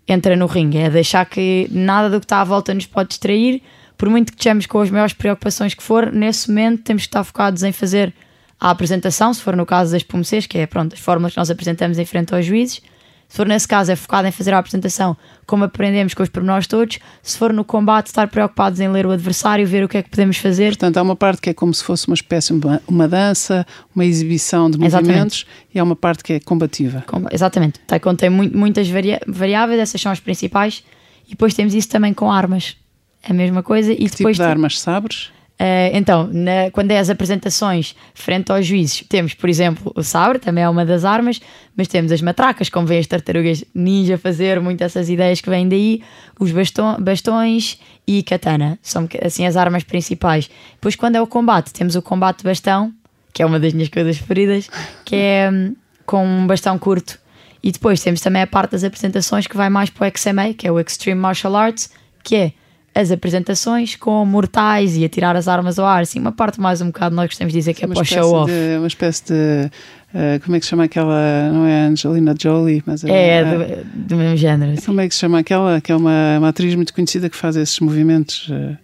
entra 0.07 0.35
no 0.35 0.45
ringue 0.45 0.77
é 0.77 0.89
deixar 0.89 1.25
que 1.25 1.67
nada 1.71 2.09
do 2.09 2.19
que 2.19 2.25
está 2.25 2.41
à 2.41 2.43
volta 2.43 2.73
nos 2.73 2.85
pode 2.85 3.09
distrair 3.09 3.61
por 3.97 4.09
muito 4.09 4.31
que 4.31 4.37
estejamos 4.37 4.65
com 4.65 4.79
as 4.79 4.89
maiores 4.89 5.13
preocupações 5.13 5.73
que 5.73 5.83
for 5.83 6.11
nesse 6.11 6.49
momento 6.49 6.83
temos 6.83 7.03
que 7.03 7.07
estar 7.07 7.23
focados 7.23 7.63
em 7.63 7.71
fazer 7.71 8.13
a 8.59 8.69
apresentação 8.69 9.33
se 9.33 9.41
for 9.41 9.55
no 9.55 9.65
caso 9.65 9.91
das 9.91 10.03
PUMCs 10.03 10.45
que 10.47 10.57
é 10.59 10.65
pronto 10.67 10.93
as 10.93 10.99
formas 10.99 11.33
que 11.33 11.37
nós 11.39 11.49
apresentamos 11.49 11.97
em 11.97 12.05
frente 12.05 12.33
aos 12.33 12.45
juízes 12.45 12.81
se 13.29 13.35
for 13.38 13.45
nesse 13.47 13.68
caso, 13.68 13.91
é 13.91 13.95
focado 13.95 14.27
em 14.27 14.31
fazer 14.31 14.53
a 14.53 14.57
apresentação, 14.57 15.15
como 15.45 15.63
aprendemos 15.65 16.13
com 16.13 16.24
os 16.24 16.29
pormenores 16.29 16.65
todos. 16.65 16.97
Se 17.21 17.38
for 17.38 17.51
no 17.51 17.63
combate, 17.65 18.07
estar 18.07 18.27
preocupados 18.29 18.79
em 18.79 18.88
ler 18.88 19.06
o 19.06 19.12
adversário, 19.12 19.68
ver 19.68 19.83
o 19.83 19.88
que 19.89 19.97
é 19.97 20.03
que 20.03 20.09
podemos 20.09 20.38
fazer. 20.38 20.69
Portanto, 20.69 20.97
há 20.97 21.01
uma 21.01 21.15
parte 21.15 21.41
que 21.41 21.50
é 21.50 21.53
como 21.53 21.74
se 21.74 21.83
fosse 21.83 22.07
uma 22.07 22.13
espécie 22.15 22.53
de 22.57 22.68
uma 22.88 23.07
dança, 23.07 23.65
uma 23.94 24.06
exibição 24.06 24.69
de 24.71 24.77
Exatamente. 24.77 25.07
movimentos, 25.07 25.45
e 25.74 25.79
há 25.79 25.83
uma 25.83 25.95
parte 25.95 26.24
que 26.24 26.33
é 26.33 26.39
combativa. 26.39 27.03
Com- 27.06 27.25
Exatamente. 27.31 27.79
Taekwondo 27.85 28.18
tem 28.18 28.29
mu- 28.29 28.50
muitas 28.53 28.88
varia- 28.89 29.19
variáveis, 29.27 29.80
essas 29.80 30.00
são 30.00 30.12
as 30.12 30.19
principais. 30.21 30.83
E 31.28 31.31
depois 31.31 31.54
temos 31.54 31.73
isso 31.73 31.90
também 31.90 32.13
com 32.13 32.31
armas. 32.31 32.78
É 33.21 33.31
a 33.31 33.35
mesma 33.35 33.61
coisa. 33.61 33.92
E 33.92 33.97
Que 33.97 34.04
tipo 34.06 34.18
depois 34.19 34.37
de 34.37 34.44
te- 34.44 34.47
armas 34.47 34.80
sabres? 34.80 35.31
Eh, 35.59 35.90
então, 35.97 36.30
na- 36.31 36.69
quando 36.71 36.92
é 36.92 36.99
as 36.99 37.09
apresentações 37.09 37.95
frente 38.14 38.52
aos 38.52 38.66
juízes, 38.66 39.04
temos, 39.09 39.33
por 39.33 39.49
exemplo, 39.49 39.92
o 39.95 40.04
sabre, 40.04 40.37
também 40.37 40.64
é 40.64 40.69
uma 40.69 40.85
das 40.85 41.04
armas, 41.04 41.40
mas 41.76 41.87
temos 41.87 42.11
as 42.11 42.21
matracas, 42.21 42.69
como 42.69 42.85
vêm 42.85 42.99
as 42.99 43.07
tartarugas 43.07 43.64
ninja 43.73 44.18
fazer, 44.19 44.59
muito 44.61 44.83
essas 44.83 45.09
ideias 45.09 45.42
que 45.42 45.49
vêm 45.49 45.68
daí, 45.68 46.04
os 46.40 46.52
bastões 46.99 47.80
e 48.06 48.21
katana, 48.23 48.78
são 48.81 49.07
assim 49.26 49.45
as 49.45 49.57
armas 49.57 49.83
principais. 49.83 50.49
Depois, 50.76 50.95
quando 50.95 51.16
é 51.16 51.21
o 51.21 51.28
combate, 51.28 51.73
temos 51.73 51.95
o 51.95 52.02
combate 52.02 52.40
de 52.40 52.44
bastão, 52.44 52.94
que 53.33 53.42
é 53.42 53.45
uma 53.45 53.59
das 53.59 53.73
minhas 53.73 53.90
coisas 53.90 54.18
preferidas, 54.18 54.69
que 55.06 55.16
é 55.16 55.49
hum, 55.52 55.76
com 56.06 56.26
um 56.26 56.45
bastão 56.47 56.78
curto. 56.78 57.19
E 57.64 57.71
depois 57.71 57.99
temos 58.02 58.21
também 58.21 58.44
a 58.44 58.47
parte 58.47 58.71
das 58.71 58.83
apresentações 58.83 59.47
que 59.47 59.57
vai 59.57 59.69
mais 59.69 59.90
para 59.90 60.07
o 60.07 60.11
XMA, 60.18 60.54
que 60.54 60.68
é 60.68 60.71
o 60.71 60.80
Extreme 60.80 61.19
Martial 61.19 61.56
Arts, 61.56 61.90
que 62.23 62.35
é 62.35 62.52
as 62.99 63.11
apresentações 63.11 63.95
com 63.95 64.25
mortais 64.25 64.97
e 64.97 65.06
a 65.06 65.09
tirar 65.09 65.35
as 65.35 65.47
armas 65.47 65.77
ao 65.77 65.85
ar, 65.85 66.01
assim, 66.01 66.19
uma 66.19 66.31
parte 66.31 66.59
mais 66.59 66.81
um 66.81 66.87
bocado 66.87 67.16
nós 67.16 67.27
gostamos 67.27 67.54
de 67.54 67.59
dizer 67.59 67.73
que 67.73 67.85
é 67.85 67.87
para 67.87 67.99
o 67.99 68.01
espécie 68.01 68.21
show 68.21 68.33
off. 68.33 68.51
de, 68.51 68.77
uma 68.77 68.87
espécie 68.87 69.23
de 69.25 69.69
eh, 70.16 70.39
como 70.44 70.56
é 70.56 70.59
que 70.59 70.66
se 70.66 70.69
chama 70.71 70.83
aquela 70.85 71.51
não 71.54 71.66
é 71.66 71.81
Angelina 71.87 72.33
Jolie 72.42 72.81
mas 72.85 73.04
É, 73.04 73.39
eh, 73.39 73.44
do, 73.94 74.07
do 74.09 74.16
mesmo 74.16 74.37
género. 74.37 74.71
assim. 74.71 74.85
como 74.85 75.01
é 75.01 75.07
que 75.07 75.13
se 75.13 75.19
chama 75.21 75.39
aquela 75.39 75.80
que 75.80 75.92
é 75.92 75.95
uma, 75.95 76.37
uma 76.39 76.49
atriz 76.49 76.73
muito 76.75 76.94
conhecida 76.94 77.30
que 77.30 77.35
faz 77.37 77.56
esses 77.56 77.80
movimentos 77.80 78.47
eh, 78.51 78.77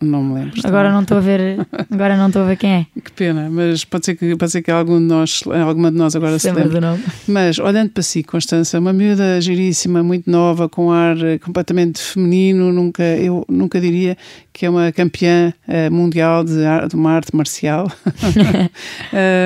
não 0.00 0.22
me 0.24 0.34
lembro 0.34 0.60
Agora 0.64 0.90
não 0.90 1.02
estou 1.02 1.18
a 1.18 1.20
ver, 1.20 1.66
agora 1.90 2.16
não 2.16 2.28
estou 2.28 2.42
a 2.42 2.46
ver 2.46 2.56
quem 2.56 2.70
é. 2.70 2.86
que 3.02 3.12
pena 3.12 3.48
mas 3.50 3.84
pode 3.84 4.06
ser 4.06 4.14
que 4.16 4.34
pode 4.36 4.50
ser 4.50 4.62
que 4.62 4.70
algum 4.70 4.98
de 4.98 5.04
nós 5.04 5.42
alguma 5.66 5.90
de 5.90 5.96
nós 5.98 6.16
agora 6.16 6.38
se, 6.38 6.48
Se 6.48 6.52
lembre. 6.54 6.80
Mas 7.28 7.58
olhando 7.58 7.90
para 7.90 8.02
si, 8.02 8.22
Constança, 8.22 8.78
uma 8.78 8.92
miúda 8.92 9.40
giríssima, 9.40 10.02
muito 10.02 10.30
nova, 10.30 10.68
com 10.68 10.90
ar 10.90 11.16
eh, 11.22 11.38
completamente 11.38 12.00
feminino, 12.00 12.72
nunca, 12.72 13.02
eu 13.02 13.44
nunca 13.48 13.80
diria 13.80 14.16
que 14.52 14.66
é 14.66 14.70
uma 14.70 14.90
campeã 14.92 15.52
eh, 15.68 15.88
mundial 15.90 16.44
de, 16.44 16.64
ar- 16.64 16.88
de 16.88 16.94
uma 16.94 17.12
arte 17.12 17.34
marcial. 17.36 17.90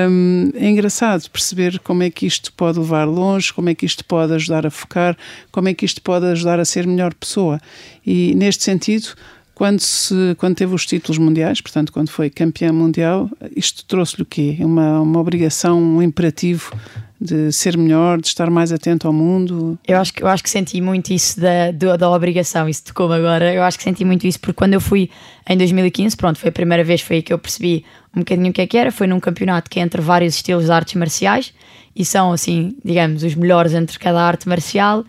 Hum, 0.09 0.51
é 0.55 0.69
engraçado 0.69 1.29
perceber 1.29 1.79
como 1.79 2.03
é 2.03 2.09
que 2.09 2.25
isto 2.25 2.51
pode 2.53 2.79
levar 2.79 3.05
longe, 3.05 3.53
como 3.53 3.69
é 3.69 3.75
que 3.75 3.85
isto 3.85 4.03
pode 4.05 4.33
ajudar 4.33 4.65
a 4.65 4.69
focar, 4.69 5.17
como 5.51 5.67
é 5.69 5.73
que 5.73 5.85
isto 5.85 6.01
pode 6.01 6.25
ajudar 6.27 6.59
a 6.59 6.65
ser 6.65 6.85
melhor 6.87 7.13
pessoa. 7.13 7.59
E 8.05 8.33
neste 8.35 8.63
sentido, 8.63 9.07
Quando, 9.55 9.79
se, 9.79 10.35
quando 10.37 10.53
teve 10.53 10.75
os 10.75 10.85
títulos 10.85 11.17
mundiais, 11.17 11.61
portanto, 11.61 11.93
quando 11.93 12.09
foi 12.09 12.29
campeão 12.29 12.73
mundial, 12.73 13.29
isto 13.55 13.85
trouxe-lhe 13.85 14.23
o 14.23 14.25
quê? 14.25 14.57
Uma, 14.59 14.99
uma 14.99 15.17
obrigação, 15.17 15.81
um 15.81 16.01
imperativo 16.01 16.75
de 17.19 17.51
ser 17.53 17.77
melhor, 17.77 18.19
de 18.19 18.27
estar 18.27 18.49
mais 18.49 18.73
atento 18.73 19.07
ao 19.07 19.13
mundo? 19.13 19.79
Eu 19.87 19.97
acho 19.97 20.13
que, 20.13 20.21
eu 20.21 20.27
acho 20.27 20.43
que 20.43 20.49
senti 20.49 20.81
muito 20.81 21.13
isso 21.13 21.39
da, 21.39 21.71
da, 21.71 21.95
da 21.95 22.11
obrigação, 22.11 22.67
isso 22.67 22.83
tocou-me 22.83 23.15
agora. 23.15 23.53
Eu 23.53 23.63
acho 23.63 23.77
que 23.77 23.83
senti 23.85 24.03
muito 24.03 24.27
isso 24.27 24.39
porque 24.39 24.53
quando 24.53 24.73
eu 24.73 24.81
fui 24.81 25.09
em 25.47 25.57
2015, 25.57 26.17
pronto, 26.17 26.37
foi 26.37 26.49
a 26.49 26.51
primeira 26.51 26.83
vez 26.83 26.99
foi 27.01 27.17
aí 27.17 27.21
que 27.21 27.31
eu 27.31 27.39
percebi 27.39 27.85
um 28.13 28.19
bocadinho 28.19 28.49
o 28.49 28.53
que 28.53 28.61
é 28.61 28.67
que 28.67 28.77
era. 28.77 28.91
Foi 28.91 29.07
num 29.07 29.21
campeonato 29.21 29.69
que 29.69 29.79
é 29.79 29.83
entre 29.83 30.01
vários 30.01 30.35
estilos 30.35 30.65
de 30.65 30.71
artes 30.71 30.95
marciais 30.95 31.53
e 31.95 32.03
são, 32.03 32.33
assim, 32.33 32.75
digamos, 32.83 33.23
os 33.23 33.35
melhores 33.35 33.73
entre 33.73 33.97
cada 33.97 34.21
arte 34.21 34.49
marcial. 34.49 35.05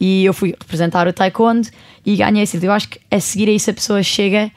E 0.00 0.24
eu 0.24 0.32
fui 0.32 0.50
representar 0.50 1.06
o 1.06 1.12
Taekwondo 1.12 1.68
e 2.04 2.16
ganhei 2.16 2.42
esse. 2.42 2.64
Eu 2.64 2.72
acho 2.72 2.88
que 2.88 3.00
a 3.10 3.20
seguir 3.20 3.48
a 3.48 3.52
isso 3.52 3.70
a 3.70 3.74
pessoa 3.74 4.02
chega, 4.02 4.50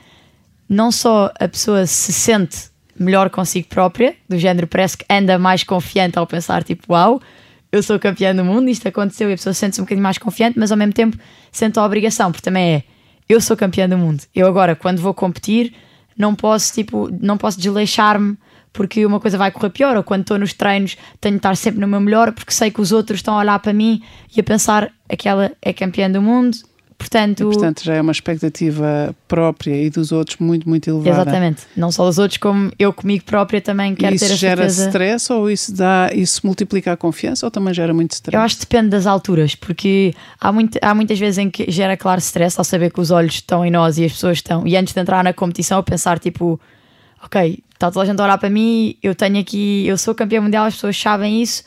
não 0.69 0.91
só 0.91 1.31
a 1.37 1.47
pessoa 1.47 1.85
se 1.85 2.13
sente 2.13 2.71
melhor 2.97 3.29
consigo 3.29 3.67
própria, 3.67 4.15
do 4.29 4.37
género 4.37 4.67
parece 4.67 4.97
que 4.97 5.05
anda 5.09 5.37
mais 5.37 5.63
confiante 5.63 6.17
ao 6.17 6.25
pensar 6.27 6.63
tipo, 6.63 6.93
uau, 6.93 7.21
eu 7.71 7.81
sou 7.81 7.99
campeã 7.99 8.35
do 8.35 8.45
mundo, 8.45 8.69
isto 8.69 8.87
aconteceu 8.87 9.29
e 9.29 9.33
a 9.33 9.35
pessoa 9.35 9.53
sente-se 9.53 9.81
um 9.81 9.83
bocadinho 9.83 10.03
mais 10.03 10.17
confiante, 10.17 10.59
mas 10.59 10.71
ao 10.71 10.77
mesmo 10.77 10.93
tempo 10.93 11.17
sente 11.51 11.79
a 11.79 11.83
obrigação, 11.83 12.31
porque 12.31 12.43
também 12.43 12.75
é, 12.75 12.83
eu 13.27 13.41
sou 13.41 13.57
campeã 13.57 13.89
do 13.89 13.97
mundo. 13.97 14.23
Eu 14.33 14.47
agora, 14.47 14.75
quando 14.75 14.99
vou 14.99 15.13
competir, 15.13 15.73
não 16.15 16.35
posso, 16.35 16.71
tipo, 16.71 17.09
não 17.19 17.37
posso 17.37 17.59
desleixar-me 17.59 18.37
porque 18.73 19.05
uma 19.05 19.19
coisa 19.19 19.37
vai 19.37 19.51
correr 19.51 19.69
pior, 19.69 19.95
ou 19.95 20.03
quando 20.03 20.21
estou 20.21 20.37
nos 20.37 20.51
treinos 20.51 20.97
tenho 21.21 21.35
de 21.35 21.39
estar 21.39 21.55
sempre 21.55 21.79
no 21.79 21.87
meu 21.87 22.01
melhor, 22.01 22.31
porque 22.33 22.51
sei 22.51 22.71
que 22.71 22.81
os 22.81 22.91
outros 22.91 23.19
estão 23.19 23.35
a 23.35 23.39
olhar 23.39 23.59
para 23.59 23.71
mim 23.71 24.01
e 24.35 24.39
a 24.39 24.43
pensar 24.43 24.91
aquela 25.07 25.51
é 25.61 25.71
campeã 25.71 26.09
do 26.09 26.21
mundo, 26.21 26.57
Portanto, 27.03 27.41
e, 27.41 27.43
portanto, 27.43 27.83
já 27.83 27.95
é 27.95 28.01
uma 28.01 28.11
expectativa 28.13 29.13
própria 29.27 29.75
e 29.75 29.89
dos 29.89 30.11
outros 30.13 30.37
muito, 30.37 30.67
muito 30.67 30.89
elevada. 30.89 31.21
Exatamente. 31.21 31.63
Não 31.75 31.91
só 31.91 32.05
dos 32.05 32.17
outros, 32.17 32.37
como 32.37 32.71
eu 32.79 32.93
comigo 32.93 33.25
própria 33.25 33.59
também 33.59 33.93
quero 33.93 34.15
isso 34.15 34.25
ter 34.25 34.31
a 34.31 34.35
gera 34.35 34.69
certeza... 34.69 34.87
stress 34.87 35.33
ou 35.33 35.51
isso, 35.51 35.75
dá, 35.75 36.09
isso 36.13 36.41
multiplica 36.45 36.93
a 36.93 36.97
confiança 36.97 37.45
ou 37.45 37.51
também 37.51 37.73
gera 37.73 37.93
muito 37.93 38.11
stress? 38.11 38.35
Eu 38.35 38.41
acho 38.41 38.55
que 38.55 38.61
depende 38.61 38.89
das 38.89 39.05
alturas, 39.05 39.53
porque 39.53 40.13
há, 40.39 40.51
muito, 40.51 40.79
há 40.81 40.95
muitas 40.95 41.19
vezes 41.19 41.37
em 41.39 41.49
que 41.49 41.69
gera 41.69 41.97
claro 41.97 42.19
stress 42.19 42.57
ao 42.57 42.63
saber 42.63 42.91
que 42.91 43.01
os 43.01 43.11
olhos 43.11 43.35
estão 43.35 43.65
em 43.65 43.71
nós 43.71 43.97
e 43.97 44.05
as 44.05 44.13
pessoas 44.13 44.37
estão. 44.37 44.65
E 44.65 44.77
antes 44.77 44.93
de 44.93 44.99
entrar 44.99 45.23
na 45.23 45.33
competição, 45.33 45.79
eu 45.79 45.83
pensar 45.83 46.19
tipo, 46.19 46.59
ok, 47.21 47.59
está 47.83 47.91
toda 47.91 48.03
a 48.03 48.05
gente 48.05 48.19
a 48.19 48.23
olhar 48.23 48.37
para 48.37 48.49
mim, 48.49 48.95
eu 49.03 49.13
tenho 49.13 49.39
aqui, 49.39 49.85
eu 49.85 49.97
sou 49.97 50.15
campeão 50.15 50.43
mundial, 50.43 50.65
as 50.65 50.75
pessoas 50.75 50.97
sabem 50.97 51.41
isso, 51.41 51.63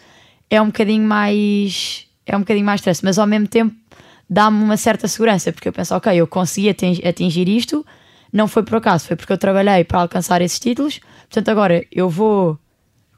é 0.48 0.60
um 0.60 0.66
bocadinho 0.66 1.04
mais. 1.04 2.06
É 2.24 2.34
um 2.36 2.40
bocadinho 2.40 2.66
mais 2.66 2.80
stress, 2.80 3.04
mas 3.04 3.18
ao 3.18 3.26
mesmo 3.26 3.46
tempo 3.46 3.74
dá-me 4.28 4.60
uma 4.62 4.76
certa 4.76 5.06
segurança, 5.06 5.52
porque 5.52 5.68
eu 5.68 5.72
penso, 5.72 5.94
ok, 5.94 6.12
eu 6.16 6.26
consegui 6.26 6.68
atingir 6.68 7.48
isto, 7.48 7.86
não 8.32 8.48
foi 8.48 8.64
por 8.64 8.78
acaso, 8.78 9.06
foi 9.06 9.14
porque 9.14 9.32
eu 9.32 9.38
trabalhei 9.38 9.84
para 9.84 10.00
alcançar 10.00 10.42
esses 10.42 10.58
títulos, 10.58 10.98
portanto 11.28 11.48
agora 11.50 11.86
eu 11.92 12.10
vou 12.10 12.58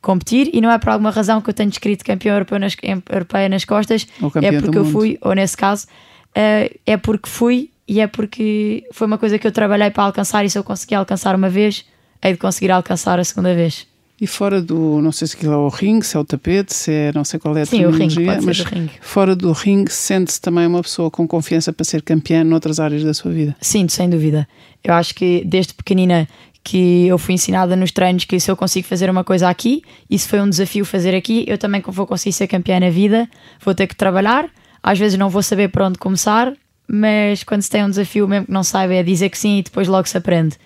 competir 0.03 0.51
e 0.53 0.61
não 0.61 0.71
é 0.71 0.79
por 0.79 0.91
alguma 0.91 1.11
razão 1.11 1.41
que 1.41 1.49
eu 1.49 1.55
tenho 1.55 1.71
escrito 1.71 2.05
campeão 2.05 2.35
europeu 2.35 2.59
nas, 2.59 2.77
europeia 3.11 3.49
nas 3.49 3.65
costas, 3.65 4.07
é 4.43 4.61
porque 4.61 4.77
eu 4.77 4.85
fui, 4.85 5.19
ou 5.23 5.35
nesse 5.35 5.57
caso, 5.57 5.87
é, 6.35 6.77
é 6.85 6.99
porque 6.99 7.31
fui 7.31 7.71
e 7.87 8.01
é 8.01 8.07
porque 8.07 8.87
foi 8.93 9.07
uma 9.07 9.17
coisa 9.17 9.39
que 9.39 9.47
eu 9.47 9.53
trabalhei 9.53 9.91
para 9.91 10.05
alcançar 10.05 10.45
e 10.45 10.51
se 10.51 10.59
eu 10.59 10.63
conseguir 10.63 10.97
alcançar 10.97 11.35
uma 11.35 11.49
vez, 11.49 11.87
hei 12.23 12.33
de 12.33 12.39
conseguir 12.39 12.71
alcançar 12.71 13.19
a 13.19 13.25
segunda 13.25 13.55
vez. 13.55 13.87
E 14.21 14.27
fora 14.27 14.61
do, 14.61 15.01
não 15.01 15.13
sei 15.13 15.29
se 15.29 15.37
aquilo 15.37 15.53
é 15.53 15.57
o 15.57 15.69
ringue, 15.69 16.05
se 16.05 16.17
é 16.17 16.21
o 16.21 16.25
tapete, 16.25 16.75
se 16.75 16.93
é, 16.93 17.13
não 17.15 17.25
sei 17.25 17.39
qual 17.39 17.57
é 17.57 17.63
a 17.63 17.67
Sim, 17.67 17.79
terminologia, 17.79 18.29
o 18.29 18.35
ringue, 18.35 18.47
mas 18.47 18.61
ringue. 18.61 18.91
fora 19.01 19.37
do 19.37 19.53
ringue, 19.53 19.93
sente-se 19.93 20.41
também 20.41 20.67
uma 20.67 20.83
pessoa 20.83 21.09
com 21.09 21.27
confiança 21.27 21.73
para 21.73 21.85
ser 21.85 22.03
campeã 22.03 22.43
noutras 22.43 22.81
áreas 22.81 23.05
da 23.05 23.15
sua 23.15 23.31
vida? 23.31 23.57
Sim, 23.61 23.87
sem 23.89 24.11
dúvida. 24.11 24.49
Eu 24.83 24.95
acho 24.95 25.15
que 25.15 25.45
desde 25.47 25.73
pequenina 25.73 26.27
que 26.65 27.07
eu 27.07 27.17
fui 27.17 27.35
ensinada 27.35 27.77
nos 27.77 27.93
treinos 27.93 28.25
que 28.25 28.41
se 28.41 28.51
eu 28.51 28.57
consigo 28.57 28.89
fazer 28.89 29.09
uma 29.09 29.23
coisa 29.23 29.49
aqui, 29.49 29.83
isso 30.11 30.29
foi 30.29 30.41
um 30.41 30.51
desafio 30.51 30.85
fazer 30.85 31.15
aqui, 31.15 31.45
eu 31.47 31.57
também 31.57 31.81
vou 31.87 32.07
conseguir 32.07 32.33
ser 32.33 32.49
campeã 32.49 32.81
na 32.81 32.91
vida, 32.91 33.29
vou 33.65 33.75
ter 33.75 33.87
que 33.87 33.95
trabalhar, 33.95 34.51
às 34.83 34.99
vezes 34.99 35.17
não 35.17 35.31
vou 35.31 35.43
saber 35.45 35.69
por 35.69 35.83
onde 35.83 35.97
começar, 35.97 36.53
mas 36.89 37.45
quando 37.45 37.63
se 37.63 37.71
tem 37.71 37.85
um 37.85 37.89
desafio 37.89 38.27
mesmo 38.27 38.47
que 38.47 38.53
não 38.53 38.65
saiba 38.65 38.95
é 38.95 39.03
dizer 39.03 39.29
que 39.31 39.39
sim 39.39 39.59
e 39.59 39.63
depois 39.63 39.87
logo 39.87 40.09
se 40.09 40.19
aprende. 40.19 40.57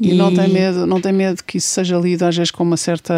E, 0.00 0.12
e, 0.12 0.14
não 0.14 0.32
tem 0.32 0.48
medo, 0.48 0.86
não 0.86 1.00
tem 1.00 1.12
medo 1.12 1.44
que 1.44 1.58
isso 1.58 1.68
seja 1.68 1.98
lido 1.98 2.24
às 2.24 2.34
vezes 2.34 2.50
com 2.50 2.62
uma 2.62 2.78
certa, 2.78 3.12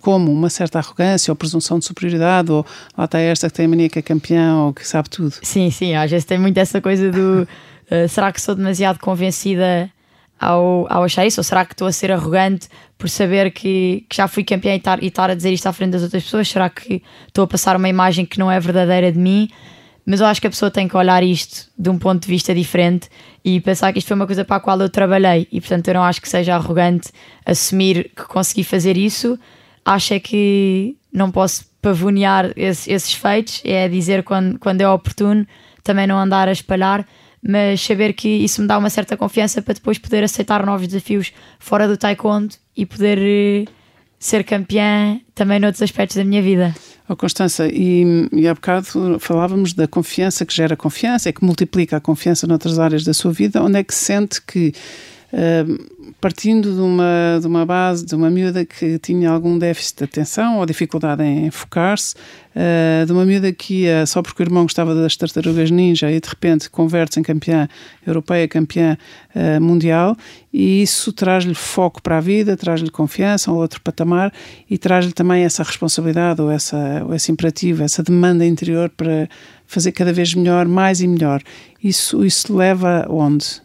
como 0.00 0.30
uma 0.30 0.48
certa 0.48 0.78
arrogância 0.78 1.32
ou 1.32 1.36
presunção 1.36 1.78
de 1.78 1.84
superioridade, 1.84 2.52
ou 2.52 2.64
lá 2.96 3.04
está 3.06 3.18
esta 3.18 3.48
que 3.48 3.56
tem 3.56 3.66
a 3.66 3.68
mania 3.68 3.88
que 3.88 3.98
é 3.98 4.02
campeão 4.02 4.66
ou 4.66 4.72
que 4.72 4.86
sabe 4.86 5.10
tudo. 5.10 5.34
Sim, 5.42 5.70
sim, 5.70 5.94
às 5.94 6.08
vezes 6.10 6.24
tem 6.24 6.38
muito 6.38 6.56
essa 6.58 6.80
coisa 6.80 7.10
do 7.10 7.42
uh, 7.42 8.06
será 8.08 8.30
que 8.30 8.40
sou 8.40 8.54
demasiado 8.54 9.00
convencida 9.00 9.90
ao, 10.38 10.86
ao 10.88 11.02
achar 11.02 11.26
isso? 11.26 11.40
Ou 11.40 11.44
será 11.44 11.64
que 11.64 11.74
estou 11.74 11.88
a 11.88 11.92
ser 11.92 12.12
arrogante 12.12 12.68
por 12.96 13.10
saber 13.10 13.50
que, 13.50 14.06
que 14.08 14.16
já 14.16 14.28
fui 14.28 14.44
campeã 14.44 14.74
e 14.74 14.76
estar, 14.76 15.02
e 15.02 15.08
estar 15.08 15.30
a 15.30 15.34
dizer 15.34 15.52
isto 15.52 15.66
à 15.66 15.72
frente 15.72 15.90
das 15.90 16.02
outras 16.02 16.22
pessoas? 16.22 16.48
Será 16.48 16.70
que 16.70 17.02
estou 17.26 17.42
a 17.42 17.46
passar 17.48 17.76
uma 17.76 17.88
imagem 17.88 18.24
que 18.24 18.38
não 18.38 18.50
é 18.50 18.60
verdadeira 18.60 19.10
de 19.10 19.18
mim? 19.18 19.50
Mas 20.04 20.20
eu 20.20 20.26
acho 20.26 20.40
que 20.40 20.46
a 20.46 20.50
pessoa 20.50 20.70
tem 20.70 20.88
que 20.88 20.96
olhar 20.96 21.22
isto 21.22 21.68
de 21.78 21.88
um 21.90 21.98
ponto 21.98 22.22
de 22.22 22.28
vista 22.28 22.54
diferente 22.54 23.08
e 23.44 23.60
pensar 23.60 23.92
que 23.92 23.98
isto 23.98 24.08
foi 24.08 24.16
uma 24.16 24.26
coisa 24.26 24.44
para 24.44 24.56
a 24.56 24.60
qual 24.60 24.80
eu 24.80 24.88
trabalhei. 24.88 25.46
E 25.52 25.60
portanto 25.60 25.88
eu 25.88 25.94
não 25.94 26.02
acho 26.02 26.20
que 26.20 26.28
seja 26.28 26.54
arrogante 26.54 27.10
assumir 27.44 28.10
que 28.14 28.24
consegui 28.24 28.64
fazer 28.64 28.96
isso. 28.96 29.38
Acho 29.84 30.14
é 30.14 30.20
que 30.20 30.96
não 31.12 31.30
posso 31.30 31.64
pavonear 31.80 32.52
esse, 32.56 32.90
esses 32.92 33.12
feitos. 33.12 33.60
É 33.64 33.88
dizer 33.88 34.22
quando, 34.22 34.58
quando 34.58 34.80
é 34.80 34.88
oportuno 34.88 35.46
também 35.82 36.06
não 36.06 36.18
andar 36.18 36.48
a 36.48 36.52
espalhar. 36.52 37.06
Mas 37.42 37.80
saber 37.80 38.12
que 38.12 38.28
isso 38.28 38.60
me 38.60 38.68
dá 38.68 38.76
uma 38.76 38.90
certa 38.90 39.16
confiança 39.16 39.62
para 39.62 39.72
depois 39.72 39.98
poder 39.98 40.22
aceitar 40.22 40.64
novos 40.66 40.86
desafios 40.86 41.32
fora 41.58 41.88
do 41.88 41.96
taekwondo 41.96 42.54
e 42.76 42.84
poder 42.84 43.18
eh, 43.18 43.64
ser 44.20 44.44
campeã 44.44 45.18
também 45.34 45.58
noutros 45.58 45.80
aspectos 45.80 46.18
da 46.18 46.24
minha 46.24 46.42
vida. 46.42 46.74
Oh, 47.08 47.16
Constança, 47.16 47.66
e, 47.66 48.28
e 48.30 48.46
há 48.46 48.54
bocado 48.54 49.18
falávamos 49.18 49.72
da 49.72 49.88
confiança 49.88 50.44
que 50.44 50.54
gera 50.54 50.76
confiança, 50.76 51.30
é 51.30 51.32
que 51.32 51.42
multiplica 51.42 51.96
a 51.96 52.00
confiança 52.00 52.46
noutras 52.46 52.78
áreas 52.78 53.02
da 53.02 53.14
sua 53.14 53.32
vida. 53.32 53.60
Onde 53.62 53.78
é 53.78 53.82
que 53.82 53.94
sente 53.94 54.40
que, 54.42 54.72
uh, 55.32 55.99
partindo 56.20 56.74
de 56.74 56.80
uma, 56.80 57.38
de 57.40 57.46
uma 57.46 57.64
base, 57.64 58.04
de 58.04 58.14
uma 58.14 58.28
miúda 58.28 58.64
que 58.64 58.98
tinha 58.98 59.30
algum 59.30 59.58
déficit 59.58 59.98
de 59.98 60.04
atenção 60.04 60.58
ou 60.58 60.66
dificuldade 60.66 61.22
em 61.22 61.50
focar-se, 61.50 62.14
uh, 62.54 63.06
de 63.06 63.12
uma 63.12 63.24
miúda 63.24 63.50
que 63.52 63.82
ia 63.82 64.04
só 64.04 64.20
porque 64.20 64.42
o 64.42 64.44
irmão 64.44 64.64
gostava 64.64 64.94
das 64.94 65.16
tartarugas 65.16 65.70
ninja 65.70 66.10
e 66.10 66.20
de 66.20 66.28
repente 66.28 66.68
converte-se 66.68 67.20
em 67.20 67.22
campeã 67.22 67.68
europeia, 68.06 68.46
campeã 68.46 68.98
uh, 69.34 69.60
mundial, 69.60 70.16
e 70.52 70.82
isso 70.82 71.12
traz-lhe 71.12 71.54
foco 71.54 72.02
para 72.02 72.18
a 72.18 72.20
vida, 72.20 72.56
traz-lhe 72.56 72.90
confiança, 72.90 73.50
um 73.50 73.56
outro 73.56 73.80
patamar 73.80 74.32
e 74.68 74.76
traz-lhe 74.76 75.12
também 75.12 75.42
essa 75.44 75.62
responsabilidade 75.62 76.42
ou, 76.42 76.50
essa, 76.50 77.02
ou 77.06 77.14
esse 77.14 77.32
imperativo, 77.32 77.82
essa 77.82 78.02
demanda 78.02 78.44
interior 78.44 78.90
para 78.90 79.28
fazer 79.66 79.92
cada 79.92 80.12
vez 80.12 80.34
melhor, 80.34 80.66
mais 80.66 81.00
e 81.00 81.08
melhor. 81.08 81.40
Isso, 81.82 82.24
isso 82.26 82.54
leva 82.54 83.06
onde? 83.08 83.62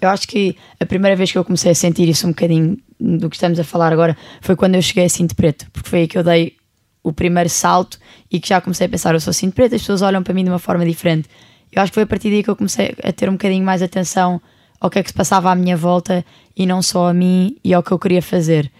Eu 0.00 0.08
acho 0.08 0.26
que 0.26 0.56
a 0.80 0.86
primeira 0.86 1.16
vez 1.16 1.30
que 1.30 1.38
eu 1.38 1.44
comecei 1.44 1.72
a 1.72 1.74
sentir 1.74 2.08
isso 2.08 2.26
um 2.26 2.30
bocadinho 2.30 2.76
do 2.98 3.28
que 3.28 3.36
estamos 3.36 3.58
a 3.58 3.64
falar 3.64 3.92
agora 3.92 4.16
foi 4.40 4.56
quando 4.56 4.74
eu 4.74 4.82
cheguei 4.82 5.04
a 5.04 5.08
Cinto 5.08 5.34
Preto, 5.34 5.66
porque 5.72 5.88
foi 5.88 6.00
aí 6.00 6.08
que 6.08 6.18
eu 6.18 6.24
dei 6.24 6.56
o 7.02 7.12
primeiro 7.12 7.50
salto 7.50 7.98
e 8.30 8.40
que 8.40 8.48
já 8.48 8.60
comecei 8.60 8.86
a 8.86 8.90
pensar, 8.90 9.14
eu 9.14 9.20
sou 9.20 9.32
Cinto 9.32 9.54
Preto, 9.54 9.74
as 9.74 9.82
pessoas 9.82 10.02
olham 10.02 10.22
para 10.22 10.32
mim 10.32 10.42
de 10.42 10.50
uma 10.50 10.58
forma 10.58 10.84
diferente. 10.84 11.28
Eu 11.70 11.82
acho 11.82 11.90
que 11.90 11.94
foi 11.94 12.04
a 12.04 12.06
partir 12.06 12.30
daí 12.30 12.42
que 12.42 12.50
eu 12.50 12.56
comecei 12.56 12.94
a 13.02 13.12
ter 13.12 13.28
um 13.28 13.32
bocadinho 13.32 13.64
mais 13.64 13.82
atenção 13.82 14.40
ao 14.80 14.90
que 14.90 14.98
é 14.98 15.02
que 15.02 15.08
se 15.08 15.14
passava 15.14 15.50
à 15.50 15.54
minha 15.54 15.76
volta 15.76 16.24
e 16.56 16.66
não 16.66 16.82
só 16.82 17.08
a 17.08 17.14
mim 17.14 17.56
e 17.64 17.74
ao 17.74 17.82
que 17.82 17.90
eu 17.90 17.98
queria 17.98 18.22
fazer. 18.22 18.70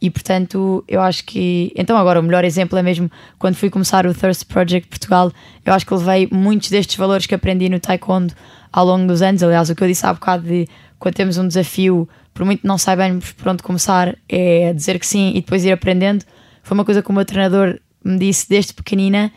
E 0.00 0.10
portanto, 0.10 0.84
eu 0.86 1.00
acho 1.00 1.24
que. 1.24 1.72
Então, 1.74 1.96
agora, 1.96 2.20
o 2.20 2.22
melhor 2.22 2.44
exemplo 2.44 2.78
é 2.78 2.82
mesmo 2.82 3.10
quando 3.38 3.54
fui 3.54 3.70
começar 3.70 4.06
o 4.06 4.12
Thirst 4.12 4.44
Project 4.44 4.88
Portugal. 4.88 5.32
Eu 5.64 5.72
acho 5.72 5.86
que 5.86 5.94
levei 5.94 6.28
muitos 6.30 6.68
destes 6.68 6.96
valores 6.96 7.26
que 7.26 7.34
aprendi 7.34 7.70
no 7.70 7.80
Taekwondo 7.80 8.34
ao 8.74 8.84
longo 8.84 9.06
dos 9.06 9.22
anos. 9.22 9.40
Aliás, 9.40 9.70
o 9.70 9.74
que 9.74 9.84
eu 9.84 9.88
disse 9.88 10.04
há 10.04 10.12
bocado 10.12 10.42
de 10.42 10.66
quando 10.98 11.14
temos 11.14 11.38
um 11.38 11.46
desafio, 11.46 12.08
por 12.32 12.44
muito 12.44 12.66
não 12.66 12.76
saibamos 12.76 13.30
por 13.32 13.48
onde 13.48 13.62
começar, 13.62 14.16
é 14.28 14.72
dizer 14.72 14.98
que 14.98 15.06
sim 15.06 15.30
e 15.30 15.40
depois 15.40 15.64
ir 15.64 15.70
aprendendo. 15.70 16.24
Foi 16.62 16.76
uma 16.76 16.84
coisa 16.84 17.00
que 17.00 17.08
o 17.08 17.12
meu 17.12 17.24
treinador 17.24 17.78
me 18.04 18.18
disse 18.18 18.48
desde 18.48 18.74
pequenina 18.74 19.30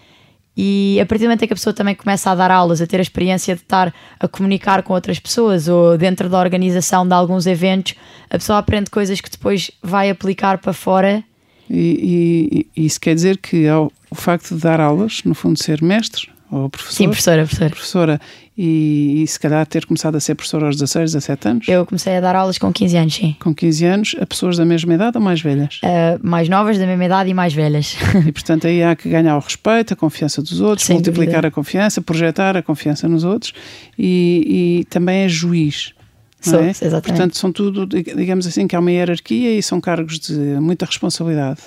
e 0.56 1.00
a 1.00 1.06
partir 1.06 1.26
do 1.26 1.28
momento 1.28 1.44
em 1.44 1.48
que 1.48 1.54
a 1.54 1.56
pessoa 1.56 1.72
também 1.72 1.94
começa 1.94 2.32
a 2.32 2.36
dar 2.36 2.50
aulas, 2.50 2.82
a 2.82 2.88
ter 2.88 2.98
a 2.98 3.02
experiência 3.02 3.54
de 3.54 3.62
estar 3.62 3.94
a 4.20 4.28
comunicar 4.28 4.82
com 4.82 4.94
outras 4.94 5.20
pessoas 5.20 5.68
ou 5.68 5.96
dentro 6.00 6.28
da 6.28 6.40
organização 6.40 7.08
de 7.08 7.14
alguns 7.14 7.46
eventos, 7.46 7.94
a 8.28 8.40
pessoa 8.40 8.58
aprende 8.58 8.90
coisas 8.90 9.22
que 9.22 9.30
depois 9.30 9.70
vai 9.84 10.10
aplicar 10.10 10.58
para 10.58 10.74
fora. 10.74 11.24
E, 11.70 12.66
e, 12.76 12.82
e 12.82 12.86
isso 12.88 13.00
quer 13.00 13.14
dizer 13.14 13.38
que 13.38 13.68
ao, 13.68 13.92
o 14.10 14.16
facto 14.16 14.56
de 14.56 14.62
dar 14.62 14.80
aulas, 14.82 15.22
no 15.24 15.36
fundo, 15.36 15.62
ser 15.62 15.80
mestre, 15.84 16.28
ou 16.52 16.70
professor? 16.70 16.96
Sim, 16.96 17.06
professora, 17.08 17.44
professora. 17.44 17.70
Professora. 17.70 18.22
E, 18.58 19.22
e, 19.22 19.28
se 19.28 19.40
calhar 19.40 19.66
ter 19.68 19.86
começado 19.86 20.16
a 20.16 20.20
ser 20.20 20.34
professora 20.34 20.66
aos 20.66 20.76
16, 20.78 21.12
17 21.12 21.48
anos? 21.48 21.68
Eu 21.68 21.86
comecei 21.86 22.16
a 22.18 22.22
dar 22.22 22.36
aulas 22.36 22.58
com 22.58 22.74
15 22.74 22.98
anos, 22.98 23.14
sim. 23.14 23.36
Com 23.40 23.54
15 23.54 23.86
anos, 23.86 24.16
a 24.20 24.26
pessoas 24.26 24.58
da 24.58 24.66
mesma 24.66 24.96
idade 24.96 25.18
ou 25.18 25.24
mais 25.24 25.40
velhas? 25.40 25.80
Uh, 25.84 26.20
mais 26.28 26.50
novas, 26.50 26.80
da 26.80 26.88
mesma 26.88 27.06
idade 27.06 27.30
e 27.30 27.34
mais 27.34 27.54
velhas. 27.54 27.96
E 28.28 28.32
portanto 28.32 28.66
aí 28.66 28.84
há 28.84 28.96
que 28.96 29.10
ganhar 29.10 29.38
o 29.38 29.40
respeito, 29.40 29.94
a 29.94 29.96
confiança 29.96 30.42
dos 30.42 30.60
outros, 30.60 30.88
Sem 30.88 30.96
multiplicar 30.96 31.36
dúvida. 31.36 31.48
a 31.50 31.52
confiança, 31.52 32.02
projetar 32.02 32.58
a 32.58 32.64
confiança 32.64 33.08
nos 33.08 33.24
outros 33.24 33.54
e, 33.98 34.82
e 34.82 34.86
também 34.86 35.24
é 35.24 35.30
juiz 35.30 35.94
Sou, 36.40 36.62
é? 36.62 36.70
exatamente. 36.70 37.08
Portanto, 37.08 37.38
são 37.38 37.52
tudo, 37.52 37.86
digamos 37.86 38.46
assim, 38.46 38.68
que 38.68 38.76
há 38.76 38.80
uma 38.80 38.92
hierarquia 38.92 39.58
e 39.58 39.64
são 39.64 39.82
cargos 39.82 40.20
de 40.20 40.34
muita 40.34 40.86
responsabilidade. 40.86 41.62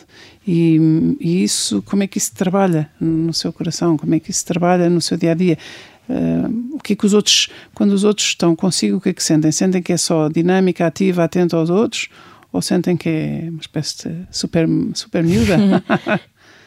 E, 0.46 0.78
e 1.20 1.42
isso, 1.42 1.82
como 1.82 2.02
é 2.02 2.06
que 2.06 2.18
isso 2.18 2.34
trabalha 2.34 2.90
no 3.00 3.32
seu 3.32 3.52
coração? 3.52 3.96
Como 3.96 4.14
é 4.14 4.20
que 4.20 4.30
isso 4.30 4.44
trabalha 4.44 4.88
no 4.88 5.00
seu 5.00 5.16
dia 5.16 5.32
a 5.32 5.34
dia? 5.34 5.58
Uh, 6.08 6.76
o 6.76 6.80
que 6.80 6.94
é 6.94 6.96
que 6.96 7.06
os 7.06 7.14
outros, 7.14 7.48
quando 7.74 7.92
os 7.92 8.02
outros 8.02 8.28
estão 8.28 8.56
consigo, 8.56 8.96
o 8.96 9.00
que 9.00 9.10
é 9.10 9.12
que 9.12 9.22
sentem? 9.22 9.52
Sentem 9.52 9.82
que 9.82 9.92
é 9.92 9.96
só 9.96 10.28
dinâmica, 10.28 10.86
ativa, 10.86 11.24
atenta 11.24 11.56
aos 11.56 11.70
outros? 11.70 12.08
Ou 12.52 12.60
sentem 12.60 12.96
que 12.96 13.08
é 13.08 13.48
uma 13.48 13.60
espécie 13.60 14.08
de 14.08 14.26
super, 14.30 14.66
super 14.94 15.22
miúda? 15.22 15.56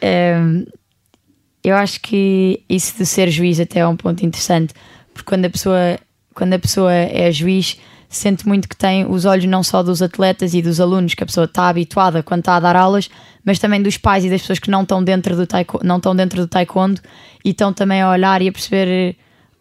eu 1.62 1.76
acho 1.76 2.00
que 2.00 2.62
isso 2.68 2.96
de 2.96 3.04
ser 3.04 3.30
juiz 3.30 3.60
até 3.60 3.80
é 3.80 3.86
um 3.86 3.96
ponto 3.96 4.24
interessante, 4.24 4.72
porque 5.12 5.28
quando 5.28 5.44
a 5.44 5.50
pessoa, 5.50 5.98
quando 6.34 6.54
a 6.54 6.58
pessoa 6.58 6.92
é 6.92 7.30
juiz, 7.30 7.78
sente 8.16 8.46
muito 8.46 8.68
que 8.68 8.76
tem 8.76 9.06
os 9.06 9.24
olhos 9.24 9.44
não 9.46 9.62
só 9.62 9.82
dos 9.82 10.02
atletas 10.02 10.54
e 10.54 10.62
dos 10.62 10.80
alunos 10.80 11.14
que 11.14 11.22
a 11.22 11.26
pessoa 11.26 11.44
está 11.44 11.68
habituada 11.68 12.22
quando 12.22 12.40
está 12.40 12.56
a 12.56 12.60
dar 12.60 12.76
aulas, 12.76 13.10
mas 13.44 13.58
também 13.58 13.82
dos 13.82 13.96
pais 13.96 14.24
e 14.24 14.30
das 14.30 14.40
pessoas 14.40 14.58
que 14.58 14.70
não 14.70 14.82
estão 14.82 15.02
dentro 15.02 15.36
do 15.36 15.46
taekwondo, 15.46 15.86
não 15.86 15.96
estão 15.96 16.14
dentro 16.14 16.40
do 16.40 16.48
taekwondo 16.48 17.00
e 17.44 17.50
estão 17.50 17.72
também 17.72 18.00
a 18.00 18.10
olhar 18.10 18.40
e 18.42 18.48
a 18.48 18.52
perceber 18.52 19.16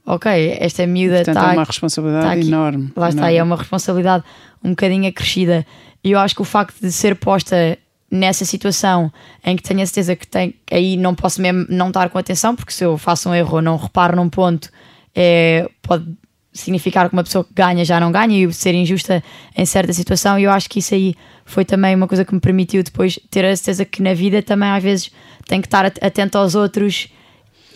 ok, 0.06 0.58
esta 0.60 0.86
miúda 0.86 1.18
Portanto, 1.18 1.38
está 1.38 1.50
é 1.50 1.54
uma 1.54 1.64
responsabilidade 1.64 2.40
está 2.40 2.48
enorme. 2.48 2.92
Lá 2.96 3.10
está, 3.10 3.22
enorme. 3.22 3.38
é 3.38 3.44
uma 3.44 3.56
responsabilidade 3.56 4.24
um 4.64 4.70
bocadinho 4.72 5.08
acrescida. 5.08 5.66
E 6.04 6.12
eu 6.12 6.20
acho 6.20 6.36
que 6.36 6.42
o 6.42 6.46
facto 6.46 6.80
de 6.82 6.92
ser 6.92 7.16
posta 7.16 7.78
nessa 8.12 8.46
situação 8.46 9.12
em 9.44 9.56
que 9.56 9.64
tenho 9.64 9.82
a 9.82 9.86
certeza 9.86 10.16
que 10.16 10.28
tem, 10.28 10.56
aí 10.72 10.96
não 10.98 11.16
posso 11.16 11.42
mesmo 11.42 11.66
não 11.68 11.88
estar 11.88 12.10
com 12.10 12.18
atenção, 12.18 12.56
porque 12.56 12.72
se 12.72 12.84
eu 12.84 12.98
faço 12.98 13.30
um 13.30 13.34
erro 13.34 13.56
ou 13.56 13.62
não 13.62 13.76
reparo 13.76 14.16
num 14.16 14.30
ponto, 14.30 14.70
é, 15.16 15.68
pode 15.82 16.06
significar 16.54 17.10
que 17.10 17.14
uma 17.14 17.24
pessoa 17.24 17.44
que 17.44 17.54
ganha 17.54 17.84
já 17.84 18.00
não 18.00 18.12
ganha 18.12 18.46
e 18.46 18.54
ser 18.54 18.74
injusta 18.76 19.24
em 19.58 19.66
certa 19.66 19.92
situação. 19.92 20.38
E 20.38 20.44
eu 20.44 20.52
acho 20.52 20.70
que 20.70 20.80
isso 20.80 20.94
aí 20.94 21.16
foi 21.46 21.66
também 21.66 21.96
uma 21.96 22.08
coisa 22.08 22.24
que 22.24 22.34
me 22.34 22.40
permitiu 22.40 22.84
depois 22.84 23.20
ter 23.30 23.44
a 23.44 23.56
certeza 23.56 23.84
que 23.84 24.02
na 24.02 24.14
vida 24.14 24.42
também 24.42 24.70
às 24.70 24.84
vezes 24.84 25.12
tem 25.48 25.60
que 25.60 25.68
estar 25.68 25.86
atento 25.86 26.38
aos 26.38 26.56
outros 26.56 27.10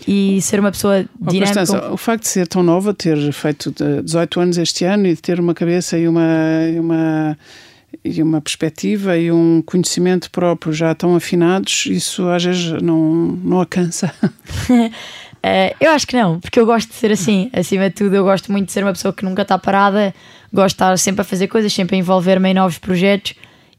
e 0.08 0.40
ser 0.42 0.60
uma 0.60 0.72
pessoa 0.72 1.06
oh, 1.20 1.32
dinâmica. 1.32 1.60
Constança, 1.60 1.92
o 1.92 1.98
facto 1.98 2.24
de 2.24 2.30
ser 2.30 2.48
tão 2.48 2.62
nova, 2.62 2.94
ter 2.94 3.32
feito 3.32 3.74
18 4.04 4.40
anos 4.40 4.58
este 4.58 4.86
ano 4.86 5.08
e 5.08 5.16
de 5.16 5.22
ter 5.22 5.40
uma 5.40 5.54
cabeça 5.54 5.98
e 5.98 6.08
uma, 6.08 6.24
e 6.72 6.80
uma, 6.80 7.38
e 8.04 8.22
uma 8.22 8.42
perspectiva 8.42 9.18
e 9.18 9.32
um 9.32 9.62
conhecimento 9.66 10.30
próprio 10.30 10.72
já 10.72 10.94
tão 10.94 11.16
afinados, 11.16 11.86
isso 11.88 12.28
às 12.30 12.44
vezes 12.44 12.82
não, 12.82 13.38
não 13.44 13.58
alcança. 13.58 14.14
Uh, 15.48 15.76
eu 15.80 15.92
acho 15.92 16.06
que 16.06 16.16
não, 16.16 16.40
porque 16.40 16.60
eu 16.60 16.66
gosto 16.66 16.90
de 16.90 16.96
ser 16.96 17.12
assim. 17.12 17.50
Acima 17.54 17.90
de 17.90 17.96
tudo, 17.96 18.16
eu 18.16 18.24
gosto 18.24 18.52
muito 18.52 18.68
de 18.68 18.72
ser 18.74 18.84
uma 18.84 18.92
pessoa 18.92 19.14
que 19.14 19.24
nunca 19.24 19.44
está 19.44 19.58
parada, 19.58 20.14
gosto 20.54 20.76
de 20.76 20.84
estar 20.84 20.98
sempre 20.98 21.22
a 21.22 21.24
fazer 21.24 21.48
coisas, 21.48 21.72
sempre 21.72 21.96
a 21.96 22.00
envolver-me 22.00 22.50
em 22.50 22.54
novos 22.54 22.78
projetos 22.78 23.34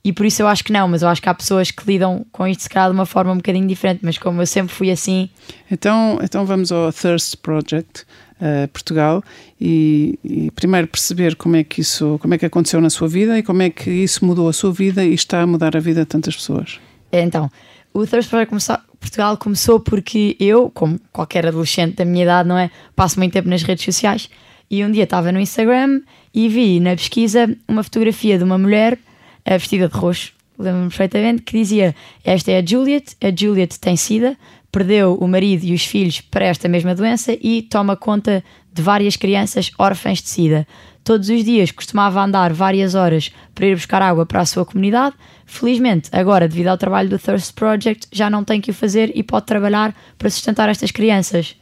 e 0.05 0.13
por 0.13 0.25
isso 0.25 0.41
eu 0.41 0.49
acho 0.49 0.65
que 0.65 0.73
não. 0.73 0.89
Mas 0.89 1.03
eu 1.03 1.09
acho 1.09 1.21
que 1.21 1.29
há 1.29 1.35
pessoas 1.35 1.71
que 1.71 1.85
lidam 1.87 2.25
com 2.33 2.47
isto, 2.47 2.63
se 2.63 2.69
calhar, 2.71 2.89
de 2.89 2.95
uma 2.95 3.05
forma 3.05 3.33
um 3.33 3.37
bocadinho 3.37 3.67
diferente. 3.67 4.01
Mas 4.03 4.17
como 4.17 4.41
eu 4.41 4.47
sempre 4.47 4.75
fui 4.75 4.91
assim. 4.91 5.29
Então, 5.71 6.19
então 6.23 6.47
vamos 6.47 6.73
ao 6.73 6.93
Thirst 6.93 7.37
Project. 7.37 8.05
Uh, 8.41 8.69
Portugal 8.69 9.21
e, 9.61 10.17
e, 10.23 10.49
primeiro 10.53 10.87
perceber 10.87 11.35
como 11.35 11.57
é 11.57 11.65
que 11.65 11.81
isso 11.81 12.21
como 12.23 12.35
é 12.35 12.39
que 12.39 12.47
aconteceu 12.47 12.81
na 12.81 12.89
sua 12.89 13.09
vida 13.09 13.37
e 13.37 13.43
como 13.43 13.63
é 13.63 13.69
que 13.69 13.91
isso 13.91 14.25
mudou 14.25 14.49
a 14.49 14.53
sua 14.53 14.71
vida 14.71 15.05
e 15.05 15.13
está 15.13 15.43
a 15.43 15.47
mudar 15.49 15.77
a 15.77 15.81
vida 15.81 16.03
de 16.03 16.07
tantas 16.07 16.37
pessoas. 16.37 16.79
Então, 17.11 17.51
o 17.93 18.07
Thirst 18.07 18.31
Project 18.31 18.51
começou, 18.51 18.79
Portugal 19.01 19.37
começou 19.37 19.81
porque 19.81 20.37
eu, 20.41 20.71
como 20.71 20.99
qualquer 21.13 21.47
adolescente 21.47 21.97
da 21.97 22.05
minha 22.05 22.25
idade, 22.25 22.49
não 22.49 22.59
é? 22.59 22.71
Passo 22.95 23.19
muito 23.19 23.33
tempo 23.33 23.49
nas 23.49 23.63
redes 23.63 23.85
sociais 23.85 24.29
e 24.71 24.85
um 24.85 24.91
dia 24.91 25.05
estava 25.05 25.33
no 25.33 25.41
Instagram 25.41 26.01
e 26.35 26.49
vi 26.49 26.81
na 26.81 26.91
pesquisa 26.91 27.49
uma 27.67 27.83
fotografia 27.83 28.37
de 28.37 28.45
uma 28.45 28.59
mulher 28.59 28.99
eh, 29.45 29.57
vestida 29.57 29.89
de 29.89 29.95
roxo, 29.95 30.33
lembro-me 30.59 30.89
perfeitamente, 30.89 31.43
que 31.43 31.57
dizia: 31.57 31.95
Esta 32.25 32.53
é 32.53 32.59
a 32.59 32.65
Juliet, 32.65 33.17
a 33.23 33.35
Juliet 33.35 33.79
tem 33.79 33.97
sida, 33.97 34.37
perdeu 34.71 35.15
o 35.15 35.27
marido 35.27 35.65
e 35.65 35.73
os 35.73 35.85
filhos 35.85 36.21
para 36.21 36.47
esta 36.47 36.69
mesma 36.69 36.95
doença 36.95 37.37
e 37.41 37.63
toma 37.63 37.97
conta 37.97 38.45
de 38.73 38.83
várias 38.83 39.17
crianças 39.17 39.71
órfãs 39.79 40.21
de 40.21 40.29
sida. 40.29 40.67
Todos 41.09 41.31
os 41.31 41.43
dias 41.43 41.71
costumava 41.71 42.23
andar 42.23 42.53
várias 42.53 42.95
horas 42.95 43.33
para 43.55 43.65
ir 43.65 43.75
buscar 43.75 44.03
água 44.03 44.27
para 44.27 44.43
a 44.43 44.45
sua 44.45 44.67
comunidade. 44.67 45.17
Felizmente, 45.47 46.11
agora, 46.13 46.47
devido 46.47 46.67
ao 46.67 46.77
trabalho 46.77 47.09
do 47.09 47.19
Thirst 47.19 47.55
Project, 47.55 48.07
já 48.13 48.29
não 48.29 48.45
tem 48.45 48.61
que 48.61 48.71
o 48.71 48.75
fazer 48.75 49.11
e 49.15 49.23
pode 49.23 49.47
trabalhar 49.47 49.97
para 50.19 50.29
sustentar 50.29 50.69
estas 50.69 50.91
crianças. 50.91 51.57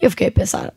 Eu 0.00 0.10
fiquei 0.10 0.28
a 0.28 0.30
pensar: 0.30 0.68
o 0.68 0.72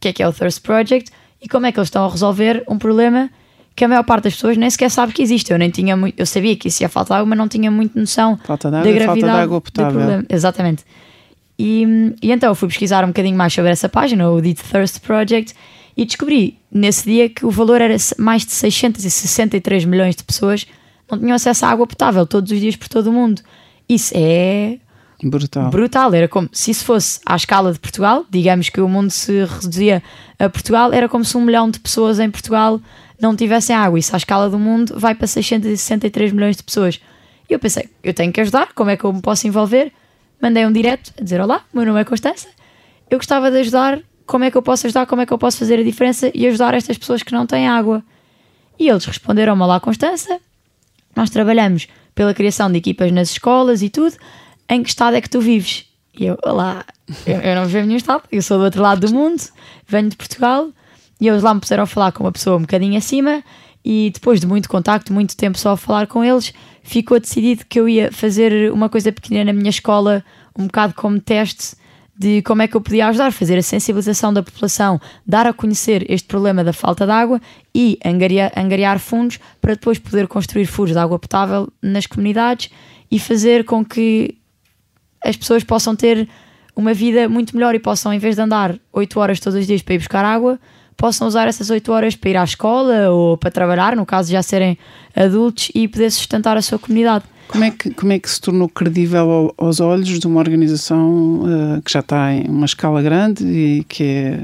que 0.00 0.08
é 0.08 0.12
que 0.14 0.22
é 0.22 0.26
o 0.26 0.32
Thirst 0.32 0.62
Project 0.62 1.12
e 1.42 1.46
como 1.50 1.66
é 1.66 1.72
que 1.72 1.78
eles 1.78 1.88
estão 1.88 2.06
a 2.06 2.08
resolver 2.08 2.64
um 2.66 2.78
problema 2.78 3.28
que 3.76 3.84
a 3.84 3.88
maior 3.88 4.04
parte 4.04 4.24
das 4.24 4.36
pessoas 4.36 4.56
nem 4.56 4.70
sequer 4.70 4.90
sabe 4.90 5.12
que 5.12 5.20
existe. 5.20 5.52
Eu 5.52 5.58
nem 5.58 5.68
tinha 5.68 5.94
muito, 5.94 6.18
eu 6.18 6.24
sabia 6.24 6.56
que 6.56 6.68
isso 6.68 6.82
ia 6.82 6.88
falta 6.88 7.14
água, 7.14 7.26
mas 7.26 7.36
não 7.36 7.46
tinha 7.46 7.70
muito 7.70 8.00
noção 8.00 8.38
falta 8.42 8.70
da 8.70 8.80
gravidade 8.80 9.04
falta 9.04 9.20
de 9.20 9.28
água 9.28 9.58
do 9.58 9.60
potável. 9.60 9.98
problema. 9.98 10.24
Exatamente. 10.30 10.82
E, 11.58 11.84
e 12.22 12.32
então 12.32 12.48
eu 12.48 12.54
fui 12.54 12.68
pesquisar 12.68 13.04
um 13.04 13.08
bocadinho 13.08 13.36
mais 13.36 13.52
sobre 13.52 13.70
essa 13.70 13.86
página, 13.86 14.30
o 14.30 14.40
Dito 14.40 14.62
Thirst 14.64 15.00
Project, 15.00 15.54
e 15.96 16.04
descobri 16.04 16.58
nesse 16.70 17.04
dia 17.04 17.28
que 17.28 17.44
o 17.44 17.50
valor 17.50 17.80
era 17.80 17.96
mais 18.18 18.44
de 18.44 18.52
663 18.52 19.84
milhões 19.84 20.16
de 20.16 20.24
pessoas 20.24 20.66
não 21.10 21.18
tinham 21.18 21.34
acesso 21.34 21.66
à 21.66 21.70
água 21.70 21.86
potável 21.86 22.26
todos 22.26 22.52
os 22.52 22.60
dias 22.60 22.76
por 22.76 22.88
todo 22.88 23.08
o 23.08 23.12
mundo. 23.12 23.42
Isso 23.88 24.12
é 24.16 24.78
Brutal. 25.22 25.70
brutal. 25.70 26.14
Era 26.14 26.28
como 26.28 26.48
se 26.52 26.70
isso 26.70 26.84
fosse 26.84 27.20
à 27.26 27.36
escala 27.36 27.72
de 27.72 27.78
Portugal, 27.78 28.24
digamos 28.30 28.68
que 28.68 28.80
o 28.80 28.88
mundo 28.88 29.10
se 29.10 29.44
reduzia 29.44 30.02
a 30.38 30.48
Portugal, 30.48 30.92
era 30.92 31.08
como 31.08 31.24
se 31.24 31.36
um 31.36 31.42
milhão 31.42 31.70
de 31.70 31.78
pessoas 31.80 32.18
em 32.20 32.30
Portugal 32.30 32.80
não 33.20 33.36
tivessem 33.36 33.74
água. 33.74 33.98
Isso 33.98 34.14
à 34.14 34.16
escala 34.16 34.48
do 34.48 34.58
mundo 34.58 34.98
vai 34.98 35.14
para 35.14 35.26
663 35.26 36.32
milhões 36.32 36.56
de 36.56 36.62
pessoas. 36.62 37.00
E 37.48 37.52
eu 37.52 37.58
pensei, 37.58 37.88
eu 38.02 38.14
tenho 38.14 38.32
que 38.32 38.40
ajudar, 38.40 38.72
como 38.74 38.90
é 38.90 38.96
que 38.96 39.04
eu 39.04 39.12
me 39.12 39.20
posso 39.20 39.46
envolver? 39.46 39.92
Mandei 40.40 40.64
um 40.64 40.72
direto 40.72 41.12
a 41.20 41.22
dizer: 41.22 41.40
Olá, 41.40 41.62
meu 41.74 41.84
nome 41.84 42.00
é 42.00 42.04
Constança, 42.04 42.48
eu 43.10 43.18
gostava 43.18 43.50
de 43.50 43.58
ajudar, 43.58 44.00
como 44.30 44.44
é 44.44 44.50
que 44.50 44.56
eu 44.56 44.62
posso 44.62 44.86
ajudar, 44.86 45.06
como 45.06 45.22
é 45.22 45.26
que 45.26 45.32
eu 45.32 45.38
posso 45.38 45.58
fazer 45.58 45.80
a 45.80 45.82
diferença 45.82 46.30
e 46.32 46.46
ajudar 46.46 46.72
estas 46.72 46.96
pessoas 46.96 47.20
que 47.20 47.32
não 47.32 47.46
têm 47.46 47.66
água. 47.66 48.00
E 48.78 48.88
eles 48.88 49.04
responderam-me: 49.04 49.60
Olá, 49.60 49.80
Constança, 49.80 50.38
nós 51.16 51.30
trabalhamos 51.30 51.88
pela 52.14 52.32
criação 52.32 52.70
de 52.70 52.78
equipas 52.78 53.10
nas 53.10 53.32
escolas 53.32 53.82
e 53.82 53.90
tudo. 53.90 54.14
Em 54.68 54.84
que 54.84 54.88
estado 54.88 55.16
é 55.16 55.20
que 55.20 55.28
tu 55.28 55.40
vives? 55.40 55.84
E 56.16 56.26
eu, 56.26 56.38
olá, 56.44 56.84
eu, 57.26 57.40
eu 57.40 57.54
não 57.56 57.66
vivo 57.66 57.78
em 57.78 57.86
nenhum 57.86 57.96
estado, 57.96 58.22
eu 58.30 58.40
sou 58.40 58.58
do 58.58 58.64
outro 58.64 58.80
lado 58.80 59.04
do 59.04 59.12
mundo, 59.12 59.42
venho 59.88 60.08
de 60.08 60.16
Portugal. 60.16 60.68
E 61.20 61.26
eles 61.26 61.42
lá 61.42 61.52
me 61.52 61.60
puseram 61.60 61.82
a 61.82 61.86
falar 61.86 62.12
com 62.12 62.22
uma 62.22 62.30
pessoa 62.30 62.56
um 62.56 62.60
bocadinho 62.60 62.96
acima. 62.96 63.42
E 63.84 64.12
depois 64.14 64.38
de 64.38 64.46
muito 64.46 64.68
contacto, 64.68 65.12
muito 65.12 65.36
tempo 65.36 65.58
só 65.58 65.72
a 65.72 65.76
falar 65.76 66.06
com 66.06 66.22
eles, 66.22 66.54
ficou 66.84 67.18
decidido 67.18 67.64
que 67.68 67.80
eu 67.80 67.88
ia 67.88 68.12
fazer 68.12 68.70
uma 68.70 68.88
coisa 68.88 69.10
pequena 69.10 69.46
na 69.46 69.52
minha 69.52 69.70
escola, 69.70 70.24
um 70.56 70.66
bocado 70.66 70.94
como 70.94 71.18
teste 71.18 71.79
de 72.20 72.42
como 72.42 72.60
é 72.60 72.68
que 72.68 72.76
eu 72.76 72.82
podia 72.82 73.08
ajudar, 73.08 73.32
fazer 73.32 73.56
a 73.56 73.62
sensibilização 73.62 74.30
da 74.30 74.42
população, 74.42 75.00
dar 75.26 75.46
a 75.46 75.54
conhecer 75.54 76.04
este 76.06 76.28
problema 76.28 76.62
da 76.62 76.70
falta 76.70 77.06
de 77.06 77.12
água 77.12 77.40
e 77.74 77.98
angariar, 78.04 78.52
angariar 78.54 78.98
fundos 78.98 79.38
para 79.58 79.72
depois 79.72 79.98
poder 79.98 80.28
construir 80.28 80.66
furos 80.66 80.92
de 80.92 80.98
água 80.98 81.18
potável 81.18 81.72
nas 81.80 82.04
comunidades 82.04 82.68
e 83.10 83.18
fazer 83.18 83.64
com 83.64 83.82
que 83.82 84.36
as 85.24 85.34
pessoas 85.34 85.64
possam 85.64 85.96
ter 85.96 86.28
uma 86.76 86.92
vida 86.92 87.26
muito 87.26 87.56
melhor 87.56 87.74
e 87.74 87.78
possam, 87.78 88.12
em 88.12 88.18
vez 88.18 88.36
de 88.36 88.42
andar 88.42 88.78
8 88.92 89.18
horas 89.18 89.40
todos 89.40 89.58
os 89.58 89.66
dias 89.66 89.80
para 89.80 89.94
ir 89.94 89.98
buscar 89.98 90.22
água, 90.22 90.60
possam 91.00 91.26
usar 91.26 91.48
essas 91.48 91.70
8 91.70 91.90
horas 91.90 92.14
para 92.14 92.30
ir 92.30 92.36
à 92.36 92.44
escola 92.44 93.08
ou 93.08 93.38
para 93.38 93.50
trabalhar, 93.50 93.96
no 93.96 94.04
caso 94.04 94.28
de 94.28 94.34
já 94.34 94.42
serem 94.42 94.76
adultos, 95.16 95.70
e 95.74 95.88
poder 95.88 96.10
sustentar 96.10 96.58
a 96.58 96.62
sua 96.62 96.78
comunidade. 96.78 97.24
Como 97.48 97.64
é 97.64 97.70
que, 97.72 97.90
como 97.94 98.12
é 98.12 98.18
que 98.18 98.30
se 98.30 98.40
tornou 98.40 98.68
credível 98.68 99.28
ao, 99.28 99.66
aos 99.66 99.80
olhos 99.80 100.20
de 100.20 100.26
uma 100.26 100.38
organização 100.38 101.42
uh, 101.42 101.82
que 101.82 101.90
já 101.90 101.98
está 101.98 102.32
em 102.32 102.46
uma 102.46 102.66
escala 102.66 103.02
grande 103.02 103.44
e 103.44 103.84
que, 103.88 104.04
é, 104.04 104.38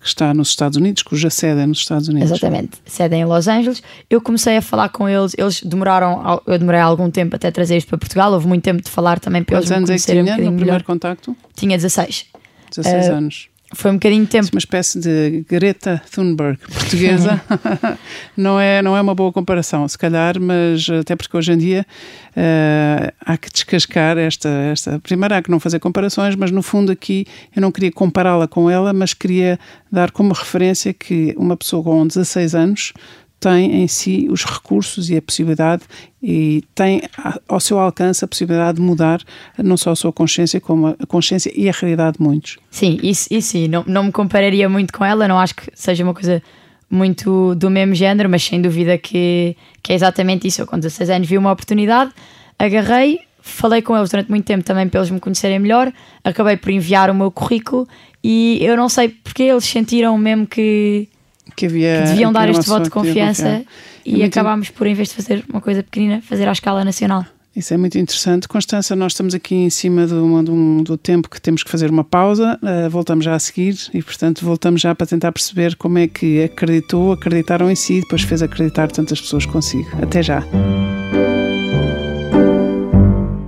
que, 0.00 0.06
está 0.06 0.32
nos 0.32 0.50
Estados 0.50 0.76
Unidos, 0.76 1.02
cuja 1.02 1.30
sede 1.30 1.62
é 1.62 1.66
nos 1.66 1.78
Estados 1.78 2.06
Unidos? 2.06 2.30
Exatamente, 2.30 2.78
sede 2.86 3.16
é 3.16 3.18
em 3.18 3.24
Los 3.24 3.48
Angeles. 3.48 3.82
Eu 4.08 4.20
comecei 4.20 4.58
a 4.58 4.62
falar 4.62 4.90
com 4.90 5.08
eles, 5.08 5.34
eles 5.36 5.62
demoraram, 5.62 6.40
eu 6.46 6.58
demorei 6.58 6.80
algum 6.80 7.10
tempo 7.10 7.34
até 7.34 7.50
trazer 7.50 7.78
isto 7.78 7.88
para 7.88 7.98
Portugal, 7.98 8.32
houve 8.32 8.46
muito 8.46 8.62
tempo 8.62 8.82
de 8.82 8.90
falar 8.90 9.18
também 9.18 9.42
para 9.42 9.56
Quantos 9.56 9.70
eles 9.70 9.78
anos 9.78 9.90
me 9.90 9.96
é 9.96 9.98
que 9.98 10.04
tinha 10.04 10.22
um 10.22 10.26
no 10.26 10.32
primeiro 10.34 10.64
melhor. 10.64 10.82
contacto? 10.84 11.36
Tinha 11.56 11.76
16. 11.76 12.26
16 12.70 13.08
Uh, 13.08 13.12
anos. 13.12 13.53
Foi 13.74 13.90
um 13.90 13.94
bocadinho 13.94 14.24
de 14.24 14.30
tempo. 14.30 14.48
Uma 14.52 14.58
espécie 14.58 14.98
de 14.98 15.44
Greta 15.48 16.02
Thunberg 16.12 16.58
portuguesa. 16.58 17.40
não, 18.36 18.58
é, 18.58 18.80
não 18.82 18.96
é 18.96 19.00
uma 19.00 19.14
boa 19.14 19.32
comparação, 19.32 19.86
se 19.88 19.98
calhar, 19.98 20.40
mas 20.40 20.88
até 20.88 21.16
porque 21.16 21.36
hoje 21.36 21.52
em 21.52 21.58
dia 21.58 21.86
uh, 22.30 23.12
há 23.20 23.36
que 23.36 23.50
descascar 23.50 24.16
esta, 24.18 24.48
esta. 24.48 24.98
Primeiro 25.00 25.34
há 25.34 25.42
que 25.42 25.50
não 25.50 25.60
fazer 25.60 25.78
comparações, 25.78 26.34
mas 26.36 26.50
no 26.50 26.62
fundo 26.62 26.92
aqui 26.92 27.26
eu 27.54 27.60
não 27.60 27.70
queria 27.70 27.92
compará-la 27.92 28.46
com 28.46 28.70
ela, 28.70 28.92
mas 28.92 29.14
queria 29.14 29.58
dar 29.90 30.10
como 30.10 30.32
referência 30.32 30.92
que 30.92 31.34
uma 31.36 31.56
pessoa 31.56 31.82
com 31.82 32.06
16 32.06 32.54
anos 32.54 32.92
tem 33.40 33.82
em 33.82 33.88
si 33.88 34.26
os 34.30 34.44
recursos 34.44 35.10
e 35.10 35.16
a 35.16 35.22
possibilidade 35.22 35.82
e 36.22 36.64
tem 36.74 37.02
ao 37.46 37.60
seu 37.60 37.78
alcance 37.78 38.24
a 38.24 38.28
possibilidade 38.28 38.76
de 38.76 38.82
mudar 38.82 39.20
não 39.58 39.76
só 39.76 39.90
a 39.90 39.96
sua 39.96 40.12
consciência, 40.12 40.60
como 40.60 40.86
a 40.98 41.06
consciência 41.06 41.52
e 41.54 41.68
a 41.68 41.72
realidade 41.72 42.16
de 42.16 42.22
muitos. 42.22 42.58
Sim, 42.70 42.98
isso, 43.02 43.28
isso 43.30 43.58
não, 43.68 43.84
não 43.86 44.04
me 44.04 44.12
compararia 44.12 44.68
muito 44.68 44.92
com 44.92 45.04
ela, 45.04 45.28
não 45.28 45.38
acho 45.38 45.56
que 45.56 45.70
seja 45.74 46.02
uma 46.02 46.14
coisa 46.14 46.42
muito 46.88 47.54
do 47.54 47.68
mesmo 47.68 47.94
género, 47.94 48.30
mas 48.30 48.42
sem 48.42 48.62
dúvida 48.62 48.96
que, 48.96 49.56
que 49.82 49.92
é 49.92 49.94
exatamente 49.94 50.46
isso. 50.46 50.62
Eu, 50.62 50.66
com 50.66 50.78
16 50.78 51.10
anos, 51.10 51.28
vi 51.28 51.36
uma 51.36 51.52
oportunidade, 51.52 52.12
agarrei, 52.58 53.20
falei 53.40 53.82
com 53.82 53.96
eles 53.96 54.10
durante 54.10 54.30
muito 54.30 54.46
tempo 54.46 54.64
também 54.64 54.88
para 54.88 55.00
eles 55.00 55.10
me 55.10 55.20
conhecerem 55.20 55.58
melhor, 55.58 55.92
acabei 56.22 56.56
por 56.56 56.70
enviar 56.70 57.10
o 57.10 57.14
meu 57.14 57.30
currículo 57.30 57.86
e 58.22 58.58
eu 58.62 58.74
não 58.76 58.88
sei 58.88 59.10
porque 59.10 59.42
eles 59.42 59.64
sentiram 59.64 60.16
mesmo 60.16 60.46
que, 60.46 61.08
que, 61.56 61.66
havia, 61.66 62.02
que 62.02 62.08
deviam 62.10 62.32
dar 62.32 62.48
este 62.48 62.66
voto 62.66 62.84
de 62.84 62.90
confiança 62.90 63.64
e 64.04 64.22
é 64.22 64.26
acabámos 64.26 64.70
por, 64.70 64.86
em 64.86 64.94
vez 64.94 65.08
de 65.08 65.14
fazer 65.14 65.44
uma 65.48 65.60
coisa 65.60 65.82
pequenina, 65.82 66.20
fazer 66.22 66.48
à 66.48 66.52
escala 66.52 66.84
nacional. 66.84 67.24
Isso 67.56 67.72
é 67.72 67.76
muito 67.76 67.96
interessante. 67.96 68.48
Constança, 68.48 68.96
nós 68.96 69.12
estamos 69.12 69.32
aqui 69.32 69.54
em 69.54 69.70
cima 69.70 70.08
do, 70.08 70.42
do, 70.42 70.82
do 70.82 70.96
tempo 70.96 71.30
que 71.30 71.40
temos 71.40 71.62
que 71.62 71.70
fazer 71.70 71.88
uma 71.88 72.02
pausa, 72.02 72.58
uh, 72.60 72.90
voltamos 72.90 73.24
já 73.24 73.32
a 73.32 73.38
seguir 73.38 73.76
e, 73.94 74.02
portanto, 74.02 74.44
voltamos 74.44 74.80
já 74.80 74.92
para 74.92 75.06
tentar 75.06 75.30
perceber 75.30 75.76
como 75.76 75.98
é 75.98 76.08
que 76.08 76.42
acreditou, 76.42 77.12
acreditaram 77.12 77.70
em 77.70 77.76
si 77.76 77.94
e 77.94 78.00
depois 78.00 78.22
fez 78.22 78.42
acreditar 78.42 78.90
tantas 78.90 79.20
pessoas 79.20 79.46
consigo. 79.46 79.88
Até 80.02 80.20
já. 80.20 80.42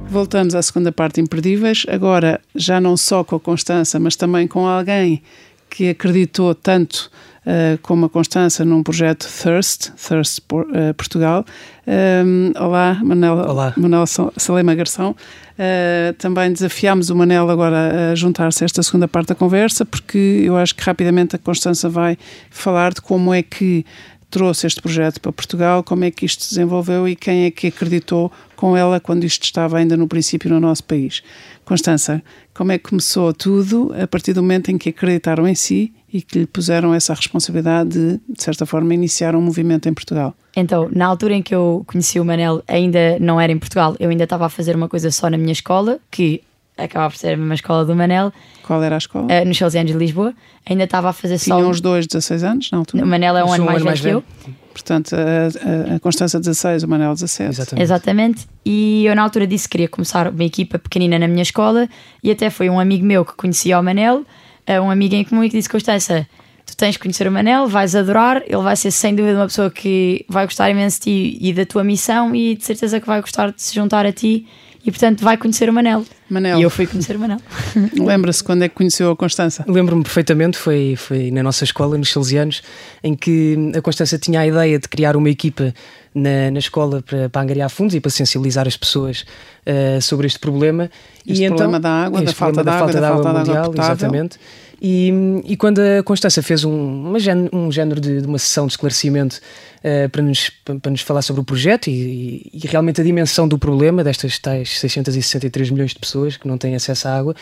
Voltamos 0.09 0.55
à 0.55 0.63
segunda 0.63 0.93
parte 0.93 1.21
Imperdíveis, 1.21 1.85
agora 1.89 2.41
já 2.55 2.81
não 2.81 2.97
só 2.97 3.25
com 3.25 3.35
a 3.35 3.41
Constança, 3.41 3.99
mas 3.99 4.15
também 4.15 4.47
com 4.47 4.69
alguém 4.69 5.21
que 5.69 5.89
acreditou 5.89 6.55
tanto 6.55 7.11
uh, 7.47 7.79
como 7.83 8.07
a 8.07 8.11
Constança 8.11 8.65
num 8.65 8.83
projeto 8.83 9.27
Thirst, 9.27 9.91
Thirst 9.93 10.39
uh, 10.53 10.95
Portugal. 10.95 11.45
Um, 11.87 12.53
olá, 12.61 13.01
Manel, 13.03 13.37
olá. 13.37 13.73
Manel 13.77 14.05
Salema 14.37 14.75
Garção. 14.75 15.15
Uh, 15.53 16.13
também 16.19 16.53
desafiámos 16.53 17.09
o 17.09 17.17
Manel 17.17 17.49
agora 17.49 18.13
a 18.13 18.15
juntar-se 18.15 18.65
a 18.65 18.67
esta 18.67 18.83
segunda 18.83 19.09
parte 19.09 19.29
da 19.29 19.35
conversa, 19.35 19.87
porque 19.87 20.43
eu 20.45 20.57
acho 20.57 20.75
que 20.75 20.83
rapidamente 20.83 21.37
a 21.37 21.39
Constança 21.39 21.89
vai 21.89 22.19
falar 22.51 22.93
de 22.93 23.01
como 23.01 23.33
é 23.33 23.43
que 23.43 23.87
trouxe 24.29 24.67
este 24.67 24.83
projeto 24.83 25.21
para 25.21 25.33
Portugal, 25.33 25.83
como 25.83 26.05
é 26.05 26.11
que 26.11 26.27
isto 26.27 26.43
se 26.43 26.51
desenvolveu 26.51 27.09
e 27.09 27.15
quem 27.15 27.45
é 27.45 27.51
que 27.51 27.69
acreditou 27.69 28.31
com 28.55 28.77
ela 28.77 28.99
quando 29.01 29.25
isto 29.25 29.45
estava 29.45 29.79
ainda 29.79 29.97
no 29.97 30.09
princípio 30.09 30.51
no 30.51 30.59
nosso 30.61 30.85
país. 30.85 31.23
Constança, 31.65 32.23
como 32.53 32.73
é 32.73 32.79
que 32.79 32.89
começou 32.89 33.33
tudo 33.33 33.95
a 34.01 34.07
partir 34.07 34.33
do 34.33 34.43
momento 34.43 34.71
em 34.71 34.77
que 34.77 34.91
acreditaram 34.91 35.47
em 35.47 35.55
si 35.55 35.93
e 36.17 36.23
que 36.23 36.41
lhe 36.41 36.47
puseram 36.47 36.95
essa 36.95 37.13
responsabilidade 37.13 37.91
de, 37.91 38.21
de 38.29 38.43
certa 38.43 38.65
forma, 38.65 38.95
iniciar 38.95 39.35
um 39.35 39.41
movimento 39.41 39.89
em 39.89 39.95
Portugal? 39.95 40.35
Então, 40.57 40.89
na 40.93 41.07
altura 41.07 41.35
em 41.35 41.43
que 41.43 41.55
eu 41.55 41.85
conheci 41.87 42.19
o 42.19 42.25
Manel, 42.25 42.63
ainda 42.67 43.19
não 43.21 43.41
era 43.41 43.53
em 43.53 43.59
Portugal, 43.59 43.95
eu 44.01 44.09
ainda 44.09 44.25
estava 44.25 44.47
a 44.47 44.49
fazer 44.49 44.75
uma 44.75 44.89
coisa 44.89 45.11
só 45.11 45.29
na 45.29 45.37
minha 45.37 45.53
escola, 45.53 45.99
que 46.11 46.43
acabava 46.77 47.11
por 47.11 47.19
ser 47.19 47.35
a 47.35 47.37
mesma 47.37 47.55
escola 47.55 47.85
do 47.85 47.95
Manel. 47.95 48.33
Qual 48.63 48.83
era 48.83 48.97
a 48.97 48.99
escola? 48.99 49.27
Uh, 49.27 49.47
nos 49.47 49.57
Salesianos 49.57 49.93
de 49.93 49.99
Lisboa. 49.99 50.35
Ainda 50.69 50.85
estava 50.85 51.09
a 51.09 51.13
fazer 51.13 51.39
Tinham 51.39 51.57
só. 51.57 51.63
Tinham 51.63 51.71
os 51.71 51.81
dois 51.81 52.07
16 52.07 52.45
anos 52.45 52.71
na 52.71 52.79
altura? 52.79 53.05
O 53.05 53.07
Manel 53.07 53.37
é 53.37 53.45
um 53.45 53.53
ano 53.53 53.65
mais 53.65 53.83
velho 53.83 54.23
que 54.23 54.49
eu. 54.49 54.55
Portanto, 54.73 55.17
a, 55.17 55.93
a, 55.93 55.97
a 55.97 56.01
Constança 56.01 56.39
16, 56.39 56.83
o 56.83 56.89
Manel 56.89 57.15
17. 57.15 57.51
Exatamente. 57.51 57.83
Exatamente. 57.83 58.47
E 58.65 59.07
eu 59.07 59.15
na 59.15 59.23
altura 59.23 59.47
disse 59.47 59.67
que 59.67 59.73
queria 59.73 59.89
começar 59.89 60.29
uma 60.29 60.45
equipa 60.45 60.79
pequenina 60.79 61.19
na 61.19 61.27
minha 61.27 61.43
escola 61.43 61.89
e 62.23 62.31
até 62.31 62.51
foi 62.51 62.69
um 62.69 62.79
amigo 62.79 63.05
meu 63.05 63.25
que 63.25 63.35
conhecia 63.35 63.79
o 63.79 63.83
Manel, 63.83 64.25
eh, 64.67 64.81
um 64.81 64.91
amigo 64.91 65.15
em 65.15 65.25
comum 65.25 65.45
e 65.45 65.51
que 65.51 65.57
disse: 65.57 65.69
Constança, 65.69 66.27
tu 66.67 66.77
tens 66.77 66.97
que 66.97 67.03
conhecer 67.03 67.27
o 67.29 67.33
Manel, 67.33 67.69
vais 67.69 67.95
adorar, 67.95 68.43
ele 68.47 68.63
vai 68.63 68.77
ser 68.77 68.91
sem 68.91 69.15
dúvida 69.15 69.39
uma 69.39 69.47
pessoa 69.47 69.71
que 69.71 70.25
vai 70.29 70.45
gostar 70.45 70.69
imenso 70.71 70.99
de 70.99 71.05
ti 71.05 71.39
e 71.41 71.53
da 71.53 71.65
tua 71.65 71.85
missão 71.85 72.35
e 72.35 72.57
de 72.57 72.65
certeza 72.65 73.01
que 73.01 73.07
vai 73.07 73.21
gostar 73.21 73.53
de 73.53 73.63
se 73.63 73.75
juntar 73.75 74.05
a 74.05 74.13
ti 74.13 74.47
e 74.87 74.91
portanto 74.91 75.23
vai 75.23 75.37
conhecer 75.37 75.69
o 75.69 75.73
Manel. 75.73 76.05
Manel. 76.31 76.59
E 76.59 76.63
eu 76.63 76.71
fui 76.71 76.87
conhecer 76.87 77.17
o 77.17 77.19
Manel. 77.19 77.39
Lembra-se 77.99 78.43
quando 78.43 78.63
é 78.63 78.69
que 78.69 78.75
conheceu 78.77 79.11
a 79.11 79.17
Constança? 79.17 79.65
Lembro-me 79.67 80.05
perfeitamente, 80.05 80.57
foi, 80.57 80.95
foi 80.97 81.31
na 81.33 81.43
nossa 81.43 81.65
escola, 81.65 81.99
nos 81.99 82.13
Salesianos, 82.13 82.63
em 83.03 83.15
que 83.15 83.73
a 83.77 83.83
Constança 83.83 84.17
tinha 84.17 84.41
a 84.41 84.47
ideia 84.47 84.79
de 84.79 84.89
criar 84.89 85.17
uma 85.17 85.29
equipa 85.29 85.75
na, 86.17 86.51
na 86.51 86.59
escola 86.59 87.03
para, 87.03 87.29
para 87.29 87.43
angariar 87.43 87.69
fundos 87.69 87.95
e 87.95 88.01
para 88.01 88.11
sensibilizar 88.11 88.67
as 88.67 88.77
pessoas 88.77 89.27
uh, 89.67 90.01
sobre 90.01 90.27
este 90.27 90.39
problema. 90.39 90.91
Este 91.27 91.45
e 91.45 91.49
problema 91.49 91.77
então, 91.77 91.81
da 91.81 91.91
água, 91.91 92.23
da 92.23 92.33
falta, 92.33 92.65
da, 92.65 92.73
água, 92.73 92.87
falta 92.87 93.01
da, 93.01 93.09
água, 93.11 93.33
mundial, 93.33 93.65
água 93.67 93.85
exatamente. 93.85 94.39
E, 94.81 95.11
e 95.45 95.57
quando 95.57 95.79
a 95.79 96.03
Constança 96.03 96.43
fez 96.43 96.65
um, 96.65 97.09
uma, 97.09 97.19
um 97.53 97.73
género 97.73 98.01
de, 98.01 98.21
de, 98.21 98.27
uma 98.27 98.39
sessão 98.39 98.67
de 98.67 98.75
esclarecimento 98.75 99.41
uh, 99.79 100.09
para, 100.11 100.23
nos, 100.23 100.51
para 100.51 100.91
nos 100.91 101.01
falar 101.01 101.23
sobre 101.23 101.41
o 101.41 101.45
projeto 101.45 101.89
e, 101.89 102.51
e, 102.53 102.61
e, 102.63 102.67
realmente 102.67 103.01
a 103.01 103.05
dimensão 103.05 103.49
do 103.49 103.59
problema 103.59 104.05
destas 104.05 104.39
tais 104.39 104.79
663 104.79 105.71
milhões 105.71 105.93
de 105.93 105.99
pessoas 105.99 106.37
que 106.37 106.47
não 106.47 106.59
têm 106.59 106.75
acesso 106.75 107.09
à 107.09 107.17
água, 107.17 107.35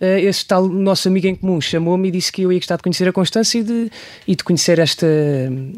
uh, 0.00 0.04
esse 0.04 0.46
tal 0.46 0.66
nosso 0.66 1.08
amigo 1.08 1.26
em 1.26 1.34
comum 1.34 1.60
chamou-me 1.60 2.08
e 2.08 2.10
disse 2.10 2.32
que 2.32 2.42
eu 2.42 2.52
ia 2.52 2.58
gostar 2.58 2.76
de 2.76 2.82
conhecer 2.82 3.06
a 3.06 3.12
Constância 3.12 3.58
e 3.58 3.62
de, 3.62 3.90
e 4.26 4.34
de 4.34 4.42
conhecer 4.42 4.78
esta, 4.78 5.06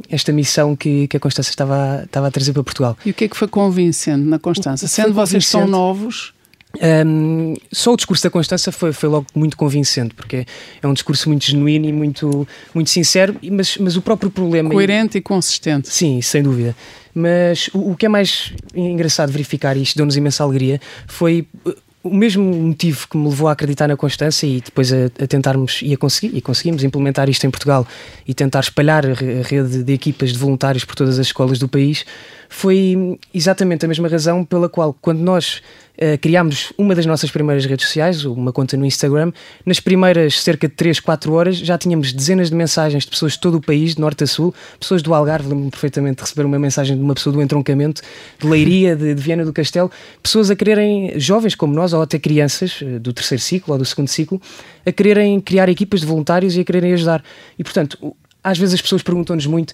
esta 0.09 0.33
missão 0.33 0.77
que, 0.77 1.09
que 1.09 1.17
a 1.17 1.21
Constância 1.21 1.51
estava, 1.51 2.03
estava 2.05 2.29
a 2.29 2.31
trazer 2.31 2.53
para 2.53 2.63
Portugal. 2.63 2.97
E 3.05 3.11
o 3.11 3.15
que 3.15 3.25
é 3.25 3.29
que 3.29 3.37
foi 3.37 3.49
convincente 3.49 4.25
na 4.25 4.39
Constância? 4.39 4.87
Sendo 4.87 5.13
vocês 5.13 5.51
tão 5.51 5.67
novos 5.67 6.33
um, 6.81 7.55
só 7.71 7.93
o 7.93 7.97
discurso 7.97 8.25
da 8.25 8.31
Constança 8.31 8.73
foi, 8.73 8.93
foi 8.93 9.09
logo 9.09 9.27
muito 9.35 9.57
convincente, 9.57 10.15
porque 10.15 10.47
é 10.83 10.87
um 10.87 10.95
discurso 10.95 11.29
muito 11.29 11.45
genuíno 11.45 11.87
e 11.87 11.93
muito, 11.93 12.49
muito 12.75 12.89
sincero, 12.89 13.37
mas, 13.51 13.77
mas 13.77 13.97
o 13.97 14.03
próprio 14.03 14.31
problema. 14.31 14.71
Coerente 14.71 15.19
e, 15.19 15.21
e 15.21 15.23
consistente. 15.23 15.89
Sim, 15.89 16.23
sem 16.23 16.43
dúvida. 16.43 16.75
Mas 17.15 17.69
o, 17.75 17.91
o 17.91 17.97
que 17.97 18.07
é 18.07 18.09
mais 18.09 18.53
engraçado 18.75 19.31
verificar, 19.31 19.77
e 19.77 19.83
isto 19.83 19.97
deu-nos 19.97 20.17
imensa 20.17 20.43
alegria, 20.43 20.81
foi 21.07 21.47
uh, 21.67 21.75
o 22.03 22.15
mesmo 22.15 22.43
motivo 22.43 23.07
que 23.09 23.17
me 23.17 23.29
levou 23.29 23.49
a 23.49 23.53
acreditar 23.53 23.87
na 23.87 23.97
Constância 23.97 24.47
e 24.47 24.61
depois 24.61 24.91
a, 24.91 25.07
a, 25.23 25.27
tentarmos 25.27 25.81
e 25.83 25.93
a 25.93 25.99
conseguir 25.99 26.35
e 26.35 26.41
conseguimos 26.41 26.83
implementar 26.83 27.29
isto 27.29 27.47
em 27.47 27.51
Portugal 27.51 27.87
e 28.27 28.33
tentar 28.33 28.61
espalhar 28.61 29.05
a 29.05 29.13
rede 29.47 29.83
de 29.83 29.93
equipas 29.93 30.33
de 30.33 30.39
voluntários 30.39 30.85
por 30.85 30.95
todas 30.95 31.19
as 31.19 31.27
escolas 31.27 31.59
do 31.59 31.69
país 31.69 32.07
foi 32.53 33.17
exatamente 33.33 33.85
a 33.85 33.89
mesma 33.89 34.09
razão 34.09 34.45
pela 34.45 34.69
qual 34.69 34.93
quando 35.01 35.21
nós 35.21 35.63
uh, 35.97 36.19
criámos 36.21 36.73
uma 36.77 36.97
das 36.97 37.07
nossas 37.07 37.31
primeiras 37.31 37.65
redes 37.65 37.87
sociais, 37.87 38.25
uma 38.25 38.53
conta 38.53 38.77
no 38.77 38.85
Instagram, 38.85 39.33
nas 39.65 39.79
primeiras 39.79 40.43
cerca 40.43 40.67
de 40.67 40.75
3, 40.75 40.99
4 40.99 41.33
horas 41.33 41.57
já 41.57 41.79
tínhamos 41.79 42.13
dezenas 42.13 42.51
de 42.51 42.57
mensagens 42.57 43.05
de 43.05 43.11
pessoas 43.11 43.35
de 43.35 43.41
todo 43.41 43.59
o 43.59 43.61
país, 43.61 43.95
de 43.95 44.01
norte 44.01 44.25
a 44.25 44.27
sul, 44.27 44.53
pessoas 44.81 45.01
do 45.01 45.15
Algarve, 45.15 45.49
lembro-me 45.49 45.71
perfeitamente 45.71 46.17
de 46.17 46.23
receber 46.23 46.45
uma 46.45 46.59
mensagem 46.59 46.97
de 46.97 47.03
uma 47.03 47.15
pessoa 47.15 47.33
do 47.33 47.41
entroncamento, 47.41 48.03
de 48.41 48.47
Leiria, 48.47 48.97
de, 48.97 49.15
de 49.15 49.23
Viana 49.23 49.45
do 49.45 49.53
Castelo, 49.53 49.89
pessoas 50.21 50.51
a 50.51 50.57
quererem, 50.57 51.19
jovens 51.21 51.55
como 51.55 51.73
nós, 51.73 51.93
ou 51.93 52.03
até 52.03 52.19
crianças 52.19 52.81
uh, 52.83 52.99
do 52.99 53.13
terceiro 53.13 53.41
ciclo 53.41 53.75
ou 53.75 53.79
do 53.79 53.85
segundo 53.85 54.09
ciclo, 54.09 54.43
a 54.85 54.91
quererem 54.91 55.41
criar 55.41 55.69
equipas 55.69 56.01
de 56.01 56.07
voluntários 56.07 56.57
e 56.57 56.61
a 56.61 56.65
quererem 56.65 56.93
ajudar. 56.95 57.23
E 57.57 57.63
portanto, 57.63 58.17
às 58.43 58.59
vezes 58.59 58.75
as 58.75 58.83
pessoas 58.83 59.03
perguntam-nos 59.03 59.47
muito 59.47 59.73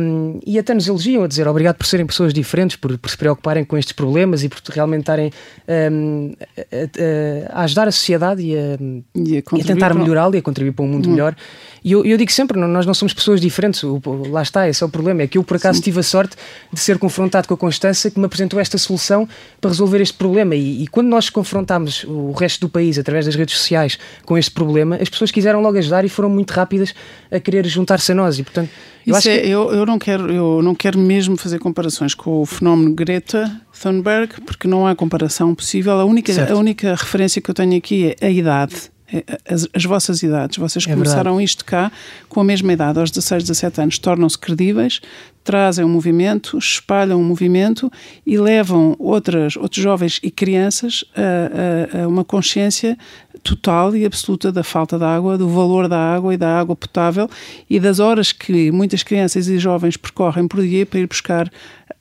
um, 0.00 0.40
e 0.44 0.58
até 0.58 0.74
nos 0.74 0.86
elogiam 0.86 1.24
a 1.24 1.28
dizer 1.28 1.46
obrigado 1.46 1.76
por 1.76 1.86
serem 1.86 2.06
pessoas 2.06 2.32
diferentes, 2.32 2.76
por, 2.76 2.96
por 2.98 3.10
se 3.10 3.16
preocuparem 3.16 3.64
com 3.64 3.76
estes 3.76 3.92
problemas 3.92 4.42
e 4.42 4.48
por 4.48 4.60
realmente 4.70 5.00
estarem 5.00 5.30
um, 5.92 6.32
a, 6.40 7.56
a, 7.56 7.60
a, 7.60 7.64
ajudar 7.64 7.88
a 7.88 7.92
sociedade 7.92 8.42
e 8.42 8.56
a, 8.56 8.78
e 9.14 9.36
a, 9.36 9.58
e 9.58 9.64
tentar 9.64 9.94
melhorá-la 9.94 10.36
e 10.36 10.38
a 10.38 10.42
contribuir 10.42 10.72
para 10.72 10.84
um 10.84 10.88
mundo 10.88 11.08
hum. 11.08 11.12
melhor. 11.12 11.36
E 11.84 11.92
eu, 11.92 12.04
eu, 12.04 12.16
digo 12.16 12.30
sempre, 12.30 12.58
não, 12.58 12.68
nós 12.68 12.86
não 12.86 12.94
somos 12.94 13.12
pessoas 13.12 13.40
diferentes, 13.40 13.82
o, 13.82 14.00
lá 14.30 14.42
está, 14.42 14.68
esse 14.68 14.82
é 14.82 14.86
o 14.86 14.88
problema. 14.88 15.22
É 15.22 15.26
que 15.26 15.36
eu 15.36 15.42
por 15.42 15.56
acaso 15.56 15.78
Sim. 15.78 15.84
tive 15.84 16.00
a 16.00 16.02
sorte 16.02 16.36
de 16.72 16.78
ser 16.78 16.98
confrontado 16.98 17.48
com 17.48 17.54
a 17.54 17.56
Constância 17.56 18.10
que 18.10 18.18
me 18.18 18.26
apresentou 18.26 18.60
esta 18.60 18.78
solução 18.78 19.28
para 19.60 19.70
resolver 19.70 20.00
este 20.00 20.14
problema. 20.14 20.54
E, 20.54 20.84
e 20.84 20.86
quando 20.86 21.08
nós 21.08 21.28
confrontámos 21.28 22.04
o 22.04 22.32
resto 22.32 22.60
do 22.60 22.68
país 22.68 22.98
através 22.98 23.26
das 23.26 23.34
redes 23.34 23.56
sociais 23.56 23.98
com 24.24 24.38
este 24.38 24.50
problema, 24.50 24.96
as 25.00 25.08
pessoas 25.08 25.30
quiseram 25.30 25.60
logo 25.60 25.76
ajudar 25.78 26.04
e 26.04 26.08
foram 26.08 26.30
muito 26.30 26.52
rápidas 26.52 26.94
a 27.30 27.40
querer 27.40 27.66
juntar-se 27.66 28.12
a 28.12 28.14
nós. 28.14 28.38
E 28.38 28.42
portanto, 28.42 28.70
eu, 29.06 29.16
acho 29.16 29.28
é, 29.28 29.38
que... 29.38 29.48
eu, 29.48 29.72
eu, 29.72 29.84
não 29.84 29.98
quero, 29.98 30.32
eu 30.32 30.62
não 30.62 30.74
quero 30.74 30.98
mesmo 30.98 31.36
fazer 31.36 31.58
comparações 31.58 32.14
com 32.14 32.42
o 32.42 32.46
fenómeno 32.46 32.94
Greta 32.94 33.60
Thunberg, 33.80 34.40
porque 34.42 34.68
não 34.68 34.86
há 34.86 34.94
comparação 34.94 35.54
possível. 35.54 35.92
A 35.94 36.04
única, 36.04 36.32
a 36.52 36.56
única 36.56 36.94
referência 36.94 37.42
que 37.42 37.50
eu 37.50 37.54
tenho 37.54 37.76
aqui 37.76 38.14
é 38.20 38.26
a 38.26 38.30
idade. 38.30 38.91
As, 39.48 39.68
as, 39.74 39.84
vossas 39.84 40.22
idades. 40.22 40.56
Vocês 40.56 40.86
é 40.86 40.92
começaram 40.92 41.32
verdade. 41.32 41.44
isto 41.44 41.64
cá 41.64 41.92
com 42.28 42.40
a 42.40 42.44
mesma 42.44 42.72
idade, 42.72 42.98
aos 42.98 43.10
16, 43.10 43.44
17 43.44 43.80
anos, 43.80 43.98
tornam-se 43.98 44.38
credíveis, 44.38 45.00
trazem 45.44 45.84
um 45.84 45.88
movimento, 45.88 46.56
espalham 46.56 47.20
um 47.20 47.24
movimento 47.24 47.90
e 48.24 48.38
levam 48.38 48.96
outras, 48.98 49.56
outros 49.56 49.82
jovens 49.82 50.20
e 50.22 50.30
crianças 50.30 51.04
a, 51.14 51.98
a, 52.00 52.02
a 52.04 52.08
uma 52.08 52.24
consciência 52.24 52.96
total 53.42 53.94
e 53.96 54.04
absoluta 54.06 54.52
da 54.52 54.62
falta 54.62 54.98
de 54.98 55.04
água, 55.04 55.36
do 55.36 55.48
valor 55.48 55.88
da 55.88 55.98
água 55.98 56.32
e 56.32 56.36
da 56.36 56.58
água 56.58 56.76
potável 56.76 57.28
e 57.68 57.80
das 57.80 57.98
horas 57.98 58.32
que 58.32 58.70
muitas 58.70 59.02
crianças 59.02 59.48
e 59.48 59.58
jovens 59.58 59.96
percorrem 59.96 60.46
por 60.46 60.62
dia 60.62 60.86
para 60.86 61.00
ir 61.00 61.06
buscar 61.06 61.50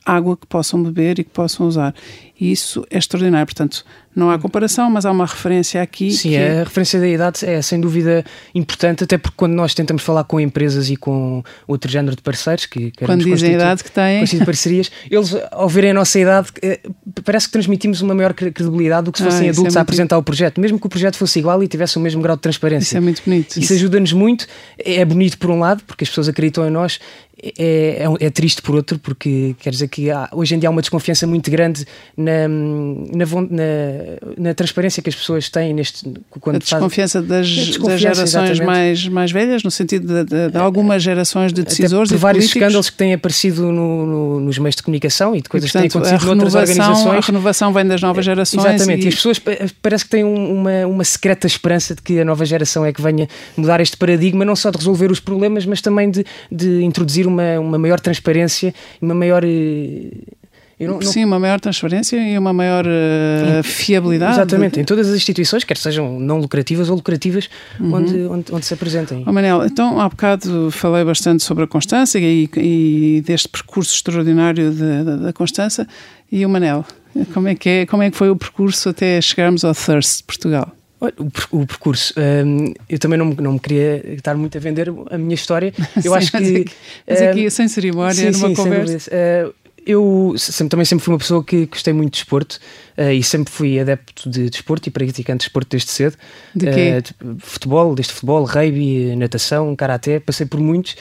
água 0.06 0.36
que 0.36 0.48
possam 0.48 0.82
beber 0.82 1.20
e 1.20 1.24
que 1.24 1.30
possam 1.30 1.68
usar. 1.68 1.94
E 2.40 2.52
isso 2.52 2.84
é 2.90 2.98
extraordinário. 2.98 3.46
Portanto, 3.46 3.86
não 4.16 4.32
há 4.32 4.40
comparação, 4.40 4.90
mas 4.90 5.06
há 5.06 5.12
uma 5.12 5.26
referência 5.26 5.82
aqui. 5.82 6.12
Sim, 6.12 6.36
é... 6.36 6.62
a 6.62 6.64
referência 6.64 7.00
da 7.00 7.08
idade 7.08 7.46
é 7.46 7.62
sem 7.62 7.80
dúvida 7.80 8.26
importante, 8.54 9.04
até 9.04 9.18
porque 9.18 9.36
quando 9.38 9.54
nós 9.54 9.76
tentamos 9.76 10.02
falar 10.02 10.24
com 10.24 10.40
empresas 10.40 10.90
e 10.90 10.96
com 10.96 11.44
outro 11.68 11.90
género 11.90 12.16
de 12.16 12.22
parceiros 12.22 12.66
que 12.66 12.92
quando 12.98 13.24
dizem 13.24 13.52
a 13.52 13.54
idade 13.54 13.84
que 13.84 13.92
têm, 13.92 14.26
parcerias, 14.44 14.92
eles 15.10 15.36
ao 15.52 15.70
verem 15.70 15.92
a 15.92 15.94
nossa 15.94 16.20
idade 16.20 16.50
eh, 16.64 16.80
parece 17.24 17.46
que 17.46 17.54
transmitimos 17.54 18.02
uma 18.02 18.16
maior 18.16 18.34
credibilidade 18.34 19.06
do 19.06 19.12
que 19.12 19.20
se 19.20 19.24
fossem 19.24 19.48
ah, 19.48 19.52
adultos 19.52 19.76
é 19.76 19.80
a 19.80 19.82
apresentar 19.84 20.18
o 20.18 20.24
projeto, 20.24 20.60
mesmo 20.60 20.80
que 20.80 20.88
o 20.88 20.90
projeto 20.90 21.18
fosse 21.18 21.38
igual 21.40 21.62
e 21.64 21.68
tivesse 21.68 21.98
o 21.98 22.02
mesmo 22.02 22.22
grau 22.22 22.36
de 22.36 22.42
transparência. 22.42 22.86
Isso 22.86 22.98
é 22.98 23.00
muito 23.00 23.22
bonito. 23.24 23.52
Isso, 23.52 23.60
isso. 23.60 23.74
ajuda-nos 23.74 24.14
muito. 24.14 24.48
É 24.80 25.06
bonito 25.06 25.38
por 25.38 25.52
um 25.52 25.60
lado, 25.60 25.84
porque 25.86 26.04
as 26.04 26.10
pessoas 26.10 26.28
acreditam 26.28 26.68
em 26.68 26.72
nós, 26.72 27.00
é, 27.44 28.06
é, 28.06 28.26
é, 28.28 28.30
triste 28.30 28.62
por 28.62 28.76
outro, 28.76 29.00
porque 29.00 29.56
quer 29.60 29.72
dizer 29.72 29.88
que 29.88 30.12
há, 30.12 30.30
hoje 30.32 30.54
em 30.54 30.60
dia 30.60 30.70
há 30.70 30.72
uma 30.72 30.82
desconfiança 30.82 31.26
muito 31.26 31.50
grande 31.50 31.88
na, 32.16 32.48
na, 32.48 33.26
na, 33.26 33.64
na 34.38 34.54
transparência 34.54 35.02
que 35.02 35.10
as 35.10 35.16
pessoas 35.16 35.50
têm 35.50 35.74
neste. 35.74 36.08
Quando 36.40 36.58
a 36.58 36.60
desconfiança, 36.60 37.20
faz, 37.20 37.28
das, 37.28 37.48
desconfiança 37.48 38.22
das, 38.22 38.32
gerações 38.32 38.60
mais, 38.60 39.08
mais 39.08 39.32
velhas, 39.32 39.64
no 39.64 39.72
sentido 39.72 40.06
de, 40.06 40.24
de, 40.24 40.52
de 40.52 40.58
algumas 40.58 41.02
gerações 41.02 41.52
de 41.52 41.64
decisores 41.64 42.10
Até 42.10 42.18
por 42.18 42.22
vários 42.22 42.44
políticos. 42.44 42.62
escândalos 42.62 42.90
que 42.92 42.98
têm 42.98 43.14
aparecido 43.14 43.72
no, 43.72 44.06
no, 44.06 44.40
nos 44.42 44.60
meios 44.60 44.76
de 44.76 44.84
comunicação 44.84 45.36
e 45.36 45.42
de 45.42 45.50
coisas 45.50 45.68
e, 45.68 45.74
portanto, 45.74 45.92
que 45.92 45.98
têm 45.98 46.02
acontecido 46.02 46.36
noutras 46.36 46.54
organizações. 46.54 47.24
A 47.24 47.26
renovação 47.26 47.74
vem 47.74 47.86
das 47.88 48.02
novas 48.02 48.24
gerações. 48.24 48.64
Exatamente, 48.64 49.02
e, 49.02 49.06
e 49.06 49.08
as 49.08 49.16
pessoas 49.16 49.42
parece 49.82 50.04
que 50.04 50.12
têm 50.12 50.24
uma, 50.24 50.86
uma 50.86 51.04
secreta 51.04 51.48
esperança 51.48 51.96
de 51.96 52.04
que 52.04 52.20
a 52.20 52.26
nova 52.26 52.46
geração 52.46 52.86
é 52.86 52.94
que 52.94 53.02
venha 53.02 53.28
mudar 53.58 53.82
este 53.82 53.98
paradigma, 53.98 54.46
não 54.46 54.56
só 54.56 54.70
de 54.70 54.78
resolver 54.78 55.12
os 55.12 55.20
problemas, 55.20 55.66
mas 55.66 55.82
também 55.82 56.12
de, 56.12 56.24
de 56.52 56.84
introduzir 56.84 57.31
uma, 57.32 57.60
uma 57.60 57.78
maior 57.78 58.00
transparência 58.00 58.74
e 59.02 59.06
uma 59.06 59.16
maior. 59.16 59.44
Eh, 59.44 60.12
não, 60.80 60.96
não... 60.96 61.02
Sim, 61.02 61.26
uma 61.26 61.40
maior 61.40 61.60
transparência 61.60 62.18
e 62.18 62.38
uma 62.38 62.52
maior 62.52 62.86
uh, 62.86 63.64
fiabilidade. 63.64 64.34
Exatamente, 64.34 64.80
em 64.80 64.84
todas 64.84 65.10
as 65.10 65.16
instituições, 65.16 65.64
quer 65.64 65.78
sejam 65.78 66.20
não 66.20 66.40
lucrativas 66.40 66.90
ou 66.90 66.96
lucrativas, 66.96 67.50
uhum. 67.80 67.94
onde, 67.94 68.20
onde, 68.26 68.46
onde, 68.52 68.66
se 68.66 68.74
apresentem. 68.74 69.24
Oh, 69.28 69.32
Manel, 69.32 69.64
então 69.66 70.00
há 70.00 70.10
bocado 70.10 70.72
falei 70.72 71.04
bastante 71.04 71.44
sobre 71.44 71.66
a 71.66 71.68
Constância 71.68 72.18
e, 72.20 72.50
e 72.58 73.22
deste 73.26 73.48
percurso 73.48 73.94
extraordinário 73.94 74.72
de, 74.72 75.04
de, 75.04 75.18
da 75.24 75.34
Constância. 75.34 75.88
E 76.32 76.46
o 76.46 76.50
Manel, 76.50 76.84
como 77.34 77.48
é, 77.48 77.56
que 77.56 77.70
é, 77.70 77.86
como 77.86 78.02
é 78.02 78.10
que 78.10 78.18
foi 78.18 78.30
o 78.30 78.36
percurso 78.36 78.90
até 78.90 79.22
chegarmos 79.22 79.64
ao 79.64 79.76
Thirst 79.76 80.24
Portugal? 80.26 80.72
O, 81.02 81.62
o 81.62 81.66
percurso, 81.66 82.14
um, 82.16 82.74
eu 82.88 83.00
também 83.00 83.18
não, 83.18 83.26
não 83.26 83.54
me 83.54 83.60
queria 83.60 84.14
estar 84.14 84.36
muito 84.36 84.56
a 84.56 84.62
vender 84.62 84.94
a 85.10 85.18
minha 85.18 85.34
história. 85.34 85.74
Eu 85.98 86.02
sim, 86.04 86.18
acho 86.18 86.30
mas 86.32 86.48
que. 86.48 86.62
Aqui, 86.62 86.72
mas 87.08 87.22
aqui, 87.24 87.50
sem 87.50 87.68
cerimónia, 87.68 88.14
sim, 88.14 88.40
numa 88.40 88.50
sim, 88.50 88.54
conversa. 88.54 89.12
Uh, 89.12 89.54
eu 89.84 90.36
sempre, 90.38 90.70
também 90.70 90.86
sempre 90.86 91.04
fui 91.04 91.12
uma 91.12 91.18
pessoa 91.18 91.44
que 91.44 91.66
gostei 91.66 91.92
muito 91.92 92.14
de 92.14 92.20
desporto 92.20 92.60
uh, 92.98 93.10
e 93.10 93.24
sempre 93.24 93.52
fui 93.52 93.80
adepto 93.80 94.30
de 94.30 94.48
desporto 94.48 94.88
e 94.88 94.92
praticante 94.92 95.40
de 95.40 95.46
desporto 95.46 95.70
desde 95.72 95.90
cedo. 95.90 96.16
De 96.54 96.72
quê? 96.72 97.04
Uh, 97.24 97.36
futebol, 97.40 97.96
desde 97.96 98.14
futebol, 98.14 98.44
rugby, 98.44 99.16
natação, 99.16 99.76
karaté, 99.76 100.20
passei 100.20 100.46
por 100.46 100.60
muitos. 100.60 100.96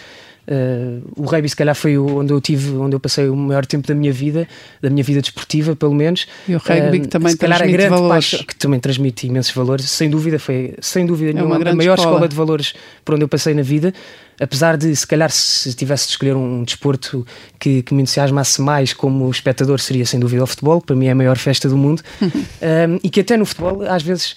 Uh, 0.50 1.00
o 1.16 1.26
rugby 1.26 1.48
se 1.48 1.54
calhar 1.54 1.76
foi 1.76 1.96
onde 1.96 2.32
eu 2.32 2.40
tive, 2.40 2.72
onde 2.72 2.96
eu 2.96 2.98
passei 2.98 3.28
o 3.28 3.36
maior 3.36 3.64
tempo 3.64 3.86
da 3.86 3.94
minha 3.94 4.12
vida, 4.12 4.48
da 4.82 4.90
minha 4.90 5.04
vida 5.04 5.20
desportiva, 5.20 5.76
pelo 5.76 5.94
menos. 5.94 6.26
E 6.48 6.56
o 6.56 6.58
rugby 6.58 6.98
uh, 6.98 7.02
que 7.02 7.08
também 7.08 7.36
transmite 7.36 7.72
grande 7.72 7.88
valores. 7.88 8.44
que 8.48 8.56
também 8.56 8.80
transmite 8.80 9.26
imensos 9.28 9.54
valores, 9.54 9.88
sem 9.88 10.10
dúvida, 10.10 10.40
foi 10.40 10.74
sem 10.80 11.06
dúvida 11.06 11.30
é 11.30 11.34
nenhuma, 11.34 11.54
a 11.54 11.74
maior 11.74 11.94
escola. 11.94 12.14
escola 12.14 12.28
de 12.28 12.34
valores 12.34 12.74
por 13.04 13.14
onde 13.14 13.22
eu 13.22 13.28
passei 13.28 13.54
na 13.54 13.62
vida 13.62 13.94
apesar 14.40 14.76
de 14.76 14.94
se 14.96 15.06
calhar 15.06 15.30
se 15.30 15.72
tivesse 15.74 16.06
de 16.06 16.12
escolher 16.12 16.34
um 16.34 16.64
desporto 16.64 17.26
que, 17.58 17.82
que 17.82 17.92
me 17.92 18.02
entusiasmasse 18.02 18.60
mais 18.62 18.94
como 18.94 19.30
espectador 19.30 19.78
seria 19.78 20.06
sem 20.06 20.18
dúvida 20.18 20.42
o 20.42 20.46
futebol, 20.46 20.80
para 20.80 20.96
mim 20.96 21.06
é 21.06 21.10
a 21.10 21.14
maior 21.14 21.36
festa 21.36 21.68
do 21.68 21.76
mundo 21.76 22.02
um, 22.22 22.98
e 23.02 23.10
que 23.10 23.20
até 23.20 23.36
no 23.36 23.44
futebol 23.44 23.82
às 23.82 24.02
vezes 24.02 24.34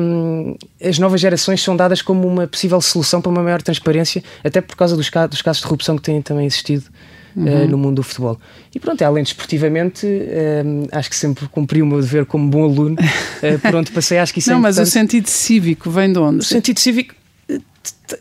um, 0.00 0.54
as 0.82 0.98
novas 0.98 1.20
gerações 1.20 1.62
são 1.62 1.74
dadas 1.74 2.02
como 2.02 2.28
uma 2.28 2.46
possível 2.46 2.80
solução 2.80 3.22
para 3.22 3.30
uma 3.30 3.42
maior 3.42 3.62
transparência, 3.62 4.22
até 4.44 4.60
por 4.60 4.76
causa 4.76 4.94
dos, 4.94 5.10
dos 5.30 5.42
casos 5.42 5.62
de 5.62 5.66
corrupção 5.66 5.96
que 5.96 6.02
têm 6.02 6.20
também 6.20 6.46
existido 6.46 6.84
eh, 6.86 7.18
Uhum. 7.36 7.44
Uh, 7.44 7.68
no 7.68 7.78
mundo 7.78 7.96
do 7.96 8.02
futebol. 8.02 8.40
E 8.74 8.80
pronto, 8.80 9.00
além 9.02 9.22
de 9.22 9.28
esportivamente, 9.28 10.06
uh, 10.06 10.88
acho 10.90 11.08
que 11.08 11.14
sempre 11.14 11.46
cumpri 11.46 11.80
o 11.82 11.86
meu 11.86 12.00
dever 12.00 12.26
como 12.26 12.48
bom 12.48 12.64
aluno. 12.64 12.96
Uh, 12.96 13.58
pronto, 13.60 13.92
passei, 13.92 14.18
acho 14.18 14.32
que 14.32 14.40
isso 14.40 14.50
Não, 14.50 14.58
é 14.58 14.62
mas 14.62 14.78
o 14.78 14.86
sentido 14.86 15.28
cívico 15.28 15.88
vem 15.88 16.12
de 16.12 16.18
onde? 16.18 16.38
O 16.40 16.42
sentido 16.42 16.80
cívico 16.80 17.14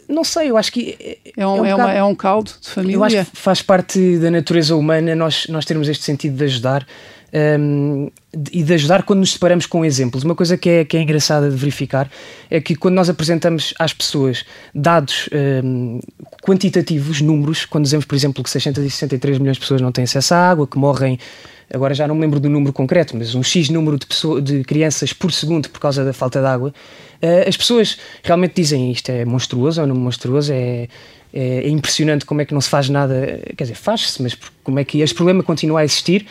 não 0.08 0.24
sei, 0.24 0.50
eu 0.50 0.58
acho 0.58 0.72
que 0.72 0.98
é, 1.00 1.18
é, 1.38 1.48
um, 1.48 1.58
é, 1.58 1.62
um, 1.62 1.66
é, 1.66 1.76
uma, 1.76 1.94
é 1.94 2.04
um 2.04 2.16
caldo 2.16 2.52
de 2.62 2.70
família. 2.70 2.96
Eu 2.96 3.04
acho 3.04 3.32
que 3.32 3.38
faz 3.38 3.62
parte 3.62 4.18
da 4.18 4.32
natureza 4.32 4.76
humana 4.76 5.16
nós, 5.16 5.48
nós 5.48 5.66
termos 5.66 5.88
este 5.88 6.04
sentido 6.04 6.36
de 6.36 6.44
ajudar 6.46 6.86
um, 7.60 8.10
e 8.52 8.64
de 8.64 8.74
ajudar 8.74 9.04
quando 9.04 9.20
nos 9.20 9.34
separamos 9.34 9.66
com 9.66 9.84
exemplos. 9.84 10.24
Uma 10.24 10.36
coisa 10.36 10.58
que 10.58 10.70
é, 10.70 10.86
que 10.86 10.98
é 10.98 11.02
engraçada 11.02 11.50
de 11.50 11.56
verificar 11.56 12.10
é 12.50 12.62
que 12.62 12.76
quando 12.76 12.96
nós 12.96 13.10
apresentamos 13.10 13.74
às 13.80 13.94
pessoas 13.94 14.46
dados 14.74 15.30
um, 15.64 16.00
quantitativos, 16.44 17.22
números, 17.22 17.66
quando 17.66 17.84
dizemos, 17.84 18.06
por 18.06 18.16
exemplo, 18.16 18.44
que 18.44 18.50
663 18.50 19.40
milhões 19.40 19.58
de 19.58 19.62
pessoas 19.62 19.82
não 19.82 19.92
têm 19.92 20.04
acesso 20.04 20.34
à 20.34 20.50
água, 20.50 20.68
que 20.68 20.78
morrem 20.78 21.20
agora 21.74 21.94
já 21.94 22.08
não 22.08 22.16
me 22.16 22.22
lembro 22.22 22.40
do 22.40 22.50
número 22.50 22.72
concreto, 22.72 23.16
mas 23.18 23.36
um 23.36 23.44
X 23.44 23.70
número 23.70 23.98
de, 23.98 24.06
pessoas, 24.06 24.44
de 24.44 24.64
crianças 24.64 25.14
por 25.14 25.32
segundo 25.32 25.70
por 25.70 25.80
causa 25.80 26.04
da 26.04 26.14
falta 26.14 26.40
de 26.40 26.46
água, 26.48 26.74
uh, 27.22 27.48
as 27.48 27.58
pessoas 27.58 27.98
realmente 28.24 28.54
dizem 28.56 28.92
isto 28.92 29.10
é 29.10 29.26
monstruoso 29.26 29.82
ou 29.82 29.88
não 29.88 29.96
monstruoso, 29.96 30.54
é, 30.54 30.88
é, 31.34 31.60
é, 31.60 31.70
impressionante 31.70 32.26
como 32.26 32.42
é 32.42 32.46
que 32.46 32.54
não 32.54 32.62
se 32.62 32.70
faz 32.70 32.90
nada, 32.90 33.42
quer 33.56 33.66
dizer, 33.66 33.76
faz-se, 33.76 34.22
mas 34.22 34.38
como 34.64 34.80
é 34.80 34.84
que 34.84 35.02
este 35.02 35.16
problema 35.16 35.44
continua 35.44 35.82
a 35.82 35.86
existir 35.86 36.26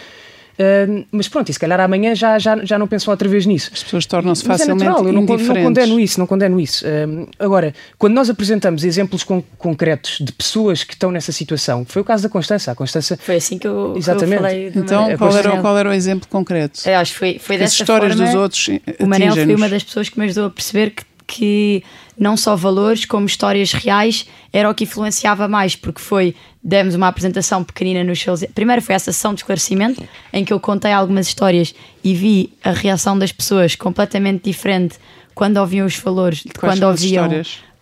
Uh, 0.58 1.04
mas 1.12 1.28
pronto, 1.28 1.50
e 1.50 1.52
se 1.52 1.60
calhar 1.60 1.78
amanhã 1.80 2.14
já, 2.14 2.38
já, 2.38 2.64
já 2.64 2.78
não 2.78 2.86
pensam 2.86 3.12
outra 3.12 3.28
vez 3.28 3.44
nisso. 3.44 3.70
As 3.72 3.82
pessoas 3.82 4.06
tornam-se 4.06 4.42
é 4.44 4.46
facilmente 4.46 4.82
é 4.82 4.86
natural, 4.86 5.06
eu 5.06 5.12
não, 5.12 5.22
não, 5.22 5.62
condeno 5.64 6.00
isso, 6.00 6.18
não 6.18 6.26
condeno 6.26 6.58
isso. 6.58 6.84
Uh, 6.86 7.28
agora, 7.38 7.74
quando 7.98 8.14
nós 8.14 8.30
apresentamos 8.30 8.84
exemplos 8.84 9.22
con 9.22 9.42
concretos 9.58 10.18
de 10.20 10.32
pessoas 10.32 10.82
que 10.82 10.94
estão 10.94 11.10
nessa 11.10 11.32
situação, 11.32 11.84
foi 11.84 12.02
o 12.02 12.04
caso 12.04 12.22
da 12.22 12.28
Constança. 12.28 12.72
A 12.72 12.74
Constança 12.74 13.18
foi 13.20 13.36
assim 13.36 13.58
que 13.58 13.66
eu, 13.66 13.94
Exatamente. 13.96 14.28
Que 14.28 14.34
eu 14.34 14.40
falei. 14.40 14.72
Então, 14.74 15.16
qual 15.16 15.36
era, 15.36 15.60
qual 15.60 15.78
era 15.78 15.88
o 15.90 15.92
exemplo 15.92 16.28
concreto? 16.28 16.88
Eu 16.88 16.96
acho 16.96 17.12
que 17.12 17.18
foi, 17.18 17.38
foi 17.38 17.58
dessa 17.58 17.82
histórias 17.82 18.14
forma, 18.14 18.26
dos 18.26 18.34
outros 18.34 18.68
O 18.98 19.06
Manel 19.06 19.34
foi 19.34 19.54
uma 19.54 19.68
das 19.68 19.84
pessoas 19.84 20.08
que 20.08 20.18
me 20.18 20.24
ajudou 20.24 20.46
a 20.46 20.50
perceber 20.50 20.90
que, 20.90 21.04
que 21.26 21.82
não 22.18 22.36
só 22.36 22.54
valores, 22.54 23.04
como 23.04 23.26
histórias 23.26 23.72
reais, 23.72 24.26
era 24.52 24.70
o 24.70 24.74
que 24.74 24.84
influenciava 24.84 25.48
mais, 25.48 25.74
porque 25.74 26.00
foi, 26.00 26.34
demos 26.62 26.94
uma 26.94 27.08
apresentação 27.08 27.64
pequenina 27.64 28.04
nos 28.04 28.18
shows. 28.18 28.44
Primeiro 28.54 28.80
foi 28.80 28.94
essa 28.94 29.12
sessão 29.12 29.34
de 29.34 29.40
esclarecimento, 29.40 30.02
em 30.32 30.44
que 30.44 30.52
eu 30.52 30.60
contei 30.60 30.92
algumas 30.92 31.26
histórias 31.26 31.74
e 32.02 32.14
vi 32.14 32.52
a 32.62 32.70
reação 32.70 33.18
das 33.18 33.32
pessoas 33.32 33.74
completamente 33.74 34.44
diferente 34.44 34.96
quando 35.34 35.58
ouviam 35.58 35.86
os 35.86 35.96
valores, 35.98 36.44
quando 36.58 36.84
ouviam, 36.84 37.28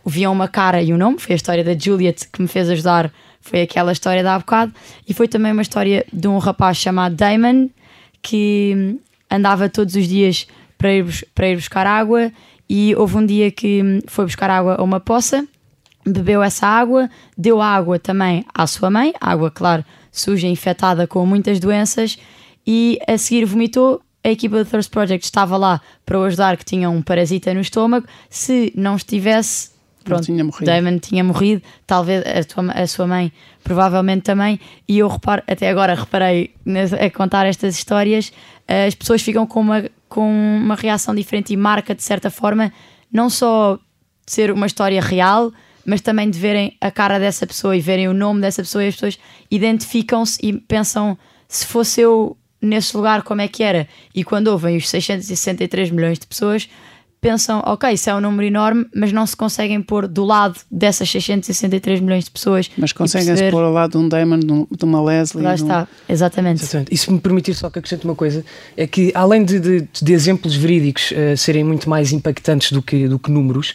ouviam 0.04 0.32
uma 0.32 0.48
cara 0.48 0.82
e 0.82 0.92
um 0.92 0.96
nome. 0.96 1.18
Foi 1.20 1.34
a 1.34 1.36
história 1.36 1.62
da 1.62 1.76
Juliet 1.78 2.26
que 2.32 2.42
me 2.42 2.48
fez 2.48 2.68
ajudar, 2.70 3.12
foi 3.40 3.62
aquela 3.62 3.92
história 3.92 4.22
da 4.22 4.34
há 4.34 4.38
bocado, 4.38 4.74
e 5.06 5.14
foi 5.14 5.28
também 5.28 5.52
uma 5.52 5.62
história 5.62 6.04
de 6.12 6.26
um 6.26 6.38
rapaz 6.38 6.78
chamado 6.78 7.14
Damon 7.14 7.68
que 8.20 8.98
andava 9.30 9.68
todos 9.68 9.94
os 9.94 10.08
dias 10.08 10.46
para 10.78 10.92
ir, 10.92 11.28
para 11.34 11.48
ir 11.48 11.56
buscar 11.56 11.86
água 11.86 12.32
e 12.68 12.94
houve 12.96 13.16
um 13.16 13.26
dia 13.26 13.50
que 13.50 14.02
foi 14.06 14.24
buscar 14.24 14.50
água 14.50 14.76
a 14.78 14.82
uma 14.82 15.00
poça, 15.00 15.46
bebeu 16.06 16.42
essa 16.42 16.66
água, 16.66 17.08
deu 17.36 17.60
água 17.60 17.98
também 17.98 18.44
à 18.54 18.66
sua 18.66 18.90
mãe, 18.90 19.14
água, 19.20 19.50
claro, 19.50 19.84
suja, 20.10 20.46
infectada 20.46 21.06
com 21.06 21.24
muitas 21.26 21.58
doenças, 21.58 22.18
e 22.66 22.98
a 23.06 23.18
seguir 23.18 23.44
vomitou. 23.44 24.00
A 24.22 24.30
equipa 24.30 24.56
do 24.56 24.64
Thirst 24.64 24.90
Project 24.90 25.26
estava 25.26 25.54
lá 25.58 25.82
para 26.06 26.18
o 26.18 26.24
ajudar, 26.24 26.56
que 26.56 26.64
tinha 26.64 26.88
um 26.88 27.02
parasita 27.02 27.52
no 27.52 27.60
estômago. 27.60 28.06
Se 28.30 28.72
não 28.74 28.96
estivesse, 28.96 29.70
pronto, 30.02 30.24
tinha 30.24 30.42
Damon 30.62 30.98
tinha 30.98 31.22
morrido, 31.22 31.60
talvez 31.86 32.24
a, 32.26 32.42
tua, 32.42 32.72
a, 32.72 32.86
sua 32.86 33.06
mãe 33.06 33.30
provavelmente 33.62 34.22
também. 34.22 34.58
E 34.88 34.98
eu 34.98 35.08
reparo, 35.08 35.42
até 35.46 35.68
agora 35.68 35.94
reparei 35.94 36.54
a 36.98 37.10
contar 37.10 37.44
estas 37.44 37.74
histórias, 37.74 38.32
as 38.66 38.94
pessoas 38.94 39.20
ficam 39.20 39.46
com 39.46 39.60
uma 39.60 39.84
com 40.14 40.30
uma 40.30 40.76
reação 40.76 41.12
diferente 41.12 41.52
e 41.52 41.56
marca, 41.56 41.92
de 41.92 42.02
certa 42.04 42.30
forma, 42.30 42.72
não 43.12 43.28
só 43.28 43.76
ser 44.24 44.52
uma 44.52 44.64
história 44.64 45.02
real, 45.02 45.52
mas 45.84 46.00
também 46.00 46.30
de 46.30 46.38
verem 46.38 46.76
a 46.80 46.88
cara 46.88 47.18
dessa 47.18 47.44
pessoa 47.44 47.76
e 47.76 47.80
verem 47.80 48.06
o 48.06 48.14
nome 48.14 48.40
dessa 48.40 48.62
pessoa 48.62 48.84
e 48.84 48.86
as 48.86 48.94
pessoas 48.94 49.18
identificam-se 49.50 50.38
e 50.40 50.52
pensam 50.52 51.18
se 51.48 51.66
fosse 51.66 52.00
eu 52.00 52.36
nesse 52.62 52.96
lugar 52.96 53.24
como 53.24 53.40
é 53.40 53.48
que 53.48 53.64
era. 53.64 53.88
E 54.14 54.22
quando 54.22 54.46
ouvem 54.46 54.76
os 54.76 54.88
663 54.88 55.90
milhões 55.90 56.20
de 56.20 56.28
pessoas, 56.28 56.68
pensam, 57.24 57.62
ok, 57.64 57.90
isso 57.90 58.10
é 58.10 58.14
um 58.14 58.20
número 58.20 58.46
enorme, 58.46 58.84
mas 58.94 59.10
não 59.10 59.26
se 59.26 59.34
conseguem 59.34 59.80
pôr 59.80 60.06
do 60.06 60.26
lado 60.26 60.60
dessas 60.70 61.08
663 61.08 62.00
milhões 62.00 62.24
de 62.24 62.30
pessoas. 62.30 62.70
Mas 62.76 62.92
conseguem-se 62.92 63.30
perceber... 63.30 63.50
pôr 63.50 63.64
ao 63.64 63.72
lado 63.72 63.92
de 63.92 63.96
um 63.96 64.06
Damon, 64.06 64.40
de 64.40 64.84
uma 64.84 65.02
Leslie. 65.02 65.42
Lá 65.42 65.54
está, 65.54 65.88
exatamente. 66.06 66.62
exatamente. 66.62 66.92
E 66.92 66.98
se 66.98 67.10
me 67.10 67.18
permitir 67.18 67.54
só 67.54 67.70
que 67.70 67.78
acrescente 67.78 68.04
uma 68.04 68.14
coisa, 68.14 68.44
é 68.76 68.86
que 68.86 69.10
além 69.14 69.42
de, 69.42 69.58
de, 69.58 69.88
de 69.90 70.12
exemplos 70.12 70.54
verídicos 70.54 71.12
uh, 71.12 71.34
serem 71.34 71.64
muito 71.64 71.88
mais 71.88 72.12
impactantes 72.12 72.72
do 72.72 72.82
que, 72.82 73.08
do 73.08 73.18
que 73.18 73.30
números, 73.30 73.72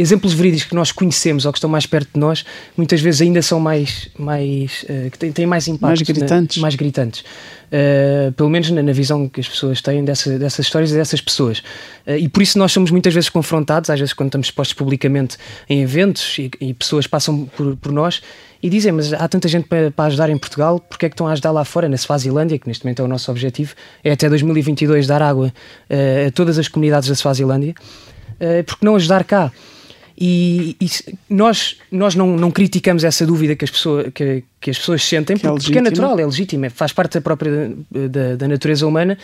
exemplos 0.00 0.32
verídicos 0.32 0.64
que 0.64 0.74
nós 0.74 0.92
conhecemos 0.92 1.44
ou 1.44 1.52
que 1.52 1.58
estão 1.58 1.70
mais 1.70 1.86
perto 1.86 2.10
de 2.14 2.20
nós, 2.20 2.44
muitas 2.76 3.00
vezes 3.00 3.20
ainda 3.20 3.42
são 3.42 3.60
mais, 3.60 4.08
mais 4.18 4.84
uh, 4.84 5.10
que 5.10 5.18
têm, 5.18 5.32
têm 5.32 5.46
mais 5.46 5.68
impacto. 5.68 5.86
Mais 5.86 6.02
gritantes. 6.02 6.56
Na, 6.56 6.62
mais 6.62 6.74
gritantes. 6.74 7.20
Uh, 7.20 8.32
pelo 8.32 8.50
menos 8.50 8.70
na, 8.70 8.82
na, 8.82 8.92
visão 8.92 9.28
que 9.28 9.40
as 9.40 9.48
pessoas 9.48 9.80
têm 9.80 10.04
dessa, 10.04 10.38
dessas 10.38 10.66
histórias 10.66 10.90
e 10.90 10.94
dessas 10.94 11.20
pessoas. 11.20 11.58
Uh, 12.06 12.16
e 12.18 12.28
por 12.28 12.42
isso 12.42 12.58
nós 12.58 12.72
somos 12.72 12.90
muitas 12.90 13.14
vezes 13.14 13.28
confrontados, 13.28 13.90
às 13.90 13.98
vezes 13.98 14.12
quando 14.12 14.28
estamos 14.28 14.48
expostos 14.48 14.74
publicamente 14.74 15.36
em 15.68 15.82
eventos 15.82 16.38
e, 16.38 16.50
e 16.60 16.74
pessoas 16.74 17.06
passam 17.06 17.44
por, 17.56 17.76
por 17.76 17.92
nós 17.92 18.20
e 18.62 18.68
dizem, 18.68 18.92
mas 18.92 19.12
há 19.12 19.26
tanta 19.26 19.48
gente 19.48 19.66
para, 19.68 19.90
para, 19.90 20.06
ajudar 20.06 20.28
em 20.28 20.36
Portugal, 20.36 20.80
porque 20.80 21.06
é 21.06 21.08
que 21.08 21.14
estão 21.14 21.26
a 21.26 21.32
ajudar 21.32 21.50
lá 21.50 21.64
fora, 21.64 21.88
na 21.88 21.96
Swazilândia, 21.96 22.58
que 22.58 22.68
neste 22.68 22.84
momento 22.84 23.00
é 23.00 23.04
o 23.04 23.08
nosso 23.08 23.30
objetivo, 23.30 23.74
é 24.04 24.12
até 24.12 24.28
2022 24.28 25.06
dar 25.06 25.22
água 25.22 25.46
uh, 25.88 26.28
a 26.28 26.30
todas 26.30 26.58
as 26.58 26.68
comunidades 26.68 27.08
da 27.08 27.14
Swazilândia, 27.14 27.74
uh, 28.34 28.64
porque 28.64 28.84
não 28.84 28.96
ajudar 28.96 29.24
cá? 29.24 29.50
E, 30.22 30.76
e, 30.78 30.88
nós, 31.30 31.78
nós 31.90 32.14
não, 32.14 32.36
não 32.36 32.50
criticamos 32.50 33.04
essa 33.04 33.24
dúvida 33.24 33.56
que 33.56 33.64
as 33.64 33.70
pessoas, 33.70 34.08
que, 34.12 34.44
que 34.60 34.70
as 34.70 34.78
pessoas 34.78 35.02
sentem, 35.02 35.34
que 35.34 35.46
é 35.46 35.50
porque, 35.50 35.62
é, 35.62 35.66
porque 35.66 35.78
é 35.78 35.82
natural, 35.82 36.18
é 36.18 36.26
legítimo, 36.26 36.66
é, 36.66 36.68
faz 36.68 36.92
parte 36.92 37.14
da 37.14 37.22
própria 37.22 37.74
da, 37.90 38.36
da 38.36 38.46
natureza 38.46 38.86
humana 38.86 39.16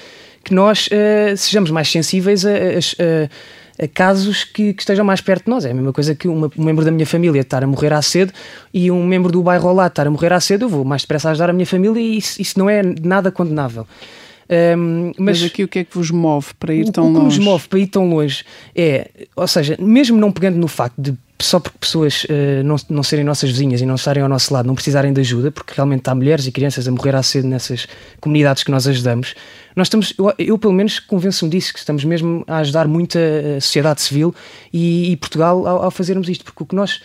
que 0.43 0.55
nós 0.55 0.87
uh, 0.87 1.37
sejamos 1.37 1.71
mais 1.71 1.91
sensíveis 1.91 2.47
a, 2.47 2.51
a, 2.51 3.85
a 3.85 3.89
casos 3.89 4.45
que, 4.45 4.73
que, 4.73 4.81
estejam 4.81 5.05
mais 5.05 5.21
perto 5.21 5.45
de 5.45 5.51
nós. 5.51 5.65
É 5.65 5.73
a 5.73 5.75
mesma 5.75 5.93
coisa 5.93 6.15
que 6.15 6.29
uma, 6.29 6.51
um 6.57 6.65
membro 6.65 6.85
da 6.85 6.91
minha 6.91 7.07
família 7.07 7.41
estar 7.41 7.63
a 7.63 7.67
morrer 7.67 7.93
à 7.93 8.01
sede 8.01 8.33
e 8.73 8.91
um 8.91 9.05
membro 9.05 9.31
do 9.31 9.43
bairro 9.43 9.69
ao 9.69 9.75
lado 9.75 9.91
estar 9.91 10.07
a 10.07 10.11
morrer 10.11 10.33
à 10.33 10.41
sede, 10.41 10.65
eu 10.65 10.69
vou 10.69 10.85
mais 10.85 11.03
depressa 11.03 11.31
ajudar 11.31 11.51
a 11.51 11.53
minha 11.53 11.67
família 11.67 12.01
e 12.01 12.17
isso, 12.17 12.41
isso 12.41 12.59
não 12.59 12.71
é 12.71 12.81
nada 13.03 13.31
condenável. 13.33 13.87
Um, 14.49 15.13
mas, 15.19 15.41
mas, 15.41 15.45
aqui 15.45 15.65
o 15.65 15.69
que 15.69 15.81
é 15.81 15.85
que 15.85 15.97
vos 15.97 16.11
move 16.11 16.49
para 16.59 16.73
ir 16.73 16.91
tão 16.91 17.05
longe? 17.05 17.17
O 17.17 17.21
que 17.21 17.25
nos 17.25 17.39
move 17.39 17.69
para 17.69 17.79
ir 17.79 17.87
tão 17.89 18.09
longe 18.09 18.45
é, 18.75 19.11
ou 19.35 19.47
seja, 19.49 19.77
mesmo 19.81 20.17
não 20.17 20.31
pegando 20.31 20.57
no 20.57 20.69
facto 20.69 20.95
de 20.97 21.15
só 21.39 21.61
porque 21.61 21.77
pessoas 21.79 22.25
uh, 22.25 22.65
não, 22.65 22.77
não 22.89 23.03
serem 23.03 23.25
nossas 23.25 23.51
vizinhas 23.51 23.81
e 23.81 23.87
não 23.87 23.97
estarem 23.97 24.23
ao 24.23 24.29
nosso 24.29 24.53
lade, 24.55 24.67
não 24.67 24.75
precisarem 24.75 25.13
de 25.13 25.21
ajuda, 25.21 25.51
porque 25.51 25.75
realmente 25.75 26.09
há 26.09 26.15
mulheres 26.15 26.47
e 26.47 26.53
crianças 26.53 26.89
a 26.89 26.91
morrer 26.91 27.15
à 27.15 27.23
sede 27.23 27.47
nessas 27.47 27.87
comunidades 28.21 28.63
que 28.63 28.71
nós 28.71 28.87
ajudamos, 28.87 29.35
nós 29.75 29.87
estamos, 29.87 30.15
eu, 30.19 30.33
eu 30.39 30.59
pelo 30.59 30.73
menos 30.73 30.99
convenço-me 30.99 31.51
disso, 31.51 31.75
que 31.75 31.79
estamos 31.79 32.05
mesmo 32.05 32.43
a 32.47 32.59
ajudar 32.59 32.89
muito 32.89 33.19
a, 33.19 33.61
sociedade 33.61 34.01
civil 34.01 34.35
e, 34.73 35.13
e 35.13 35.17
Portugal 35.17 35.67
ao, 35.67 35.85
ao 35.85 35.91
fazermos 35.91 36.29
isto, 36.29 36.45
porque 36.45 36.63
o 36.63 36.67
que 36.67 36.75
nós 36.75 37.03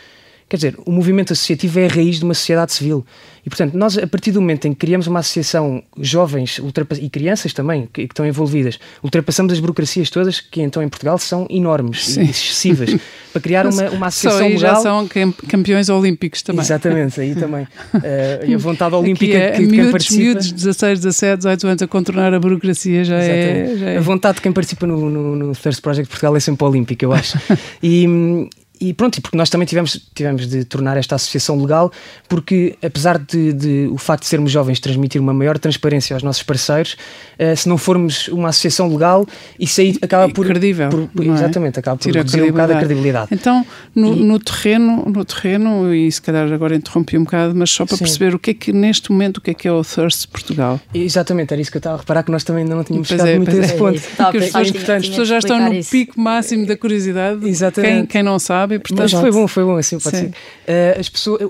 Quer 0.51 0.57
dizer, 0.57 0.75
o 0.85 0.91
movimento 0.91 1.31
associativo 1.31 1.79
é 1.79 1.85
a 1.85 1.87
raiz 1.87 2.17
de 2.17 2.25
uma 2.25 2.33
sociedade 2.33 2.73
civil. 2.73 3.05
E, 3.45 3.49
portanto, 3.49 3.73
nós, 3.73 3.97
a 3.97 4.05
partir 4.05 4.33
do 4.33 4.41
momento 4.41 4.67
em 4.67 4.73
que 4.73 4.79
criamos 4.79 5.07
uma 5.07 5.19
associação, 5.19 5.81
jovens 5.97 6.59
e 6.99 7.09
crianças 7.09 7.53
também, 7.53 7.87
que, 7.93 8.05
que, 8.05 8.11
estão 8.11 8.25
envolvidas, 8.25 8.77
ultrapassamos 9.01 9.53
as 9.53 9.61
burocracias 9.61 10.09
todas, 10.09 10.41
que 10.41 10.61
então 10.61 10.83
em 10.83 10.89
Portugal 10.89 11.17
são 11.17 11.47
enormes 11.49 12.05
Sim. 12.05 12.23
e 12.23 12.29
excessivas, 12.31 12.97
para 13.31 13.41
criar 13.41 13.65
uma, 13.65 13.89
uma 13.91 14.07
associação 14.07 14.39
Só 14.39 14.45
aí 14.45 14.55
legal. 14.55 14.75
já 14.75 14.81
são 14.81 15.09
campeões 15.47 15.87
olímpicos 15.87 16.41
também. 16.41 16.65
Exatamente, 16.65 17.21
aí 17.21 17.33
também. 17.33 17.63
Uh, 17.63 18.51
a 18.53 18.57
vontade 18.57 18.93
olímpica 18.93 19.37
é, 19.37 19.51
que, 19.51 19.59
miúdos, 19.61 19.77
quem 19.77 19.91
participa. 19.91 20.21
Miúdos, 20.21 20.51
16, 20.51 20.99
17, 20.99 21.37
18 21.37 21.67
anos 21.67 21.81
a 21.81 21.87
contornar 21.87 22.33
a 22.33 22.39
burocracia 22.41 23.05
já 23.05 23.15
é, 23.15 23.77
já 23.77 23.89
é, 23.91 23.97
A 23.99 24.01
vontade 24.01 24.35
de 24.35 24.41
quem 24.41 24.51
participa 24.51 24.85
no, 24.85 25.09
no, 25.09 25.33
no 25.33 25.55
Thirst 25.55 25.81
Project 25.81 26.09
Portugal 26.09 26.35
é 26.35 26.41
sempre 26.41 26.65
olímpica, 26.65 27.05
eu 27.05 27.13
acho. 27.13 27.39
e, 27.81 28.49
e 28.82 28.96
pronto, 28.96 29.22
porque 29.22 29.38
nós 29.38 29.48
também 29.48 29.67
tivemos, 29.67 30.10
tivemos 30.15 30.48
de 30.48 30.65
tornar 30.65 30.98
esta 30.98 31.13
associação 31.13 31.62
legal, 31.62 31.91
porque 32.28 32.76
apesar 32.82 33.20
de, 33.20 33.54
de 33.54 33.88
o 33.91 33.98
facto 33.98 34.24
de 34.24 34.30
sermos 34.30 34.52
jovens 34.52 34.80
transmitir 34.80 35.22
uma 35.22 35.36
maior 35.36 35.60
transparência 35.60 36.15
aos 36.15 36.24
nossos 36.24 36.41
parceiros, 36.41 36.98
uh, 37.39 37.56
se 37.56 37.70
não 37.70 37.78
formos 37.78 38.28
uma 38.30 38.50
associação 38.50 38.91
legal, 38.91 39.28
isso 39.60 39.80
aí 39.82 39.96
acaba 40.02 40.28
por. 40.34 40.48
Credível. 40.48 40.89
Por, 40.89 41.24
é? 41.24 41.28
exatamente, 41.28 41.80
acaba 41.80 41.98
por 41.98 42.12
reduzir 42.12 42.41
um 42.41 42.48
bocado 42.48 42.74
a 42.74 42.78
credibilidade. 42.78 43.28
Então, 43.32 43.63
no, 43.94 44.17
e, 44.17 44.24
no, 44.24 44.39
terreno, 44.39 45.06
no 45.06 45.24
terreno, 45.24 45.94
e 45.94 46.12
se 46.12 46.20
calhar 46.20 46.52
agora 46.52 46.76
interrompi 46.76 47.20
um 47.20 47.24
bocado, 47.24 47.54
mas 47.56 47.70
só 47.70 47.86
para 47.86 47.98
sim. 47.98 48.04
perceber 48.04 48.34
o 48.34 48.39
que 48.39 48.50
é 48.50 48.54
que 48.56 48.74
neste 48.74 49.12
momento 49.12 49.38
o 49.38 49.41
que 49.41 49.52
é 49.52 49.54
que 49.54 49.67
é 49.67 49.72
o 49.72 49.84
Thirst 49.84 50.28
Portugal. 50.28 50.80
Exatamente, 50.91 51.54
era 51.54 51.62
isso 51.62 51.70
que 51.70 51.78
eu 51.78 51.80
estava 51.80 51.98
a 51.98 52.00
reparar 52.00 52.24
que 52.24 52.32
nós 52.32 52.44
também 52.44 52.63
ainda 52.63 52.76
não 52.76 52.84
tínhamos 52.84 53.08
chegado 53.08 53.28
é, 53.28 53.38
muito 53.38 53.52
a 53.52 53.60
esse 53.60 53.74
é. 53.74 53.78
ponto. 53.78 53.98
É 53.98 54.24
porque 54.24 54.38
as 54.38 54.72
pessoas, 54.72 54.89
as 54.89 55.10
pessoas 55.10 55.28
já 55.28 55.38
estão 55.38 55.60
no 55.60 55.74
isso. 55.76 55.91
pico 55.91 56.20
máximo 56.20 56.65
da 56.65 56.76
curiosidade. 56.76 57.48
Exatamente. 57.48 57.94
Quem, 57.94 58.06
quem 58.08 58.24
não 58.24 58.39
sabe 58.39 58.70
sabe? 58.75 58.79
Portanto, 58.79 59.12
Mas 59.12 59.12
foi 59.12 59.31
bom, 59.31 59.47
foi 59.47 59.63
bom, 59.63 59.77
assim 59.77 59.99
pode 59.99 60.17
Sim. 60.17 60.31
ser. 60.65 60.95
Uh, 60.95 60.99
as 60.99 61.10
pessoas, 61.10 61.41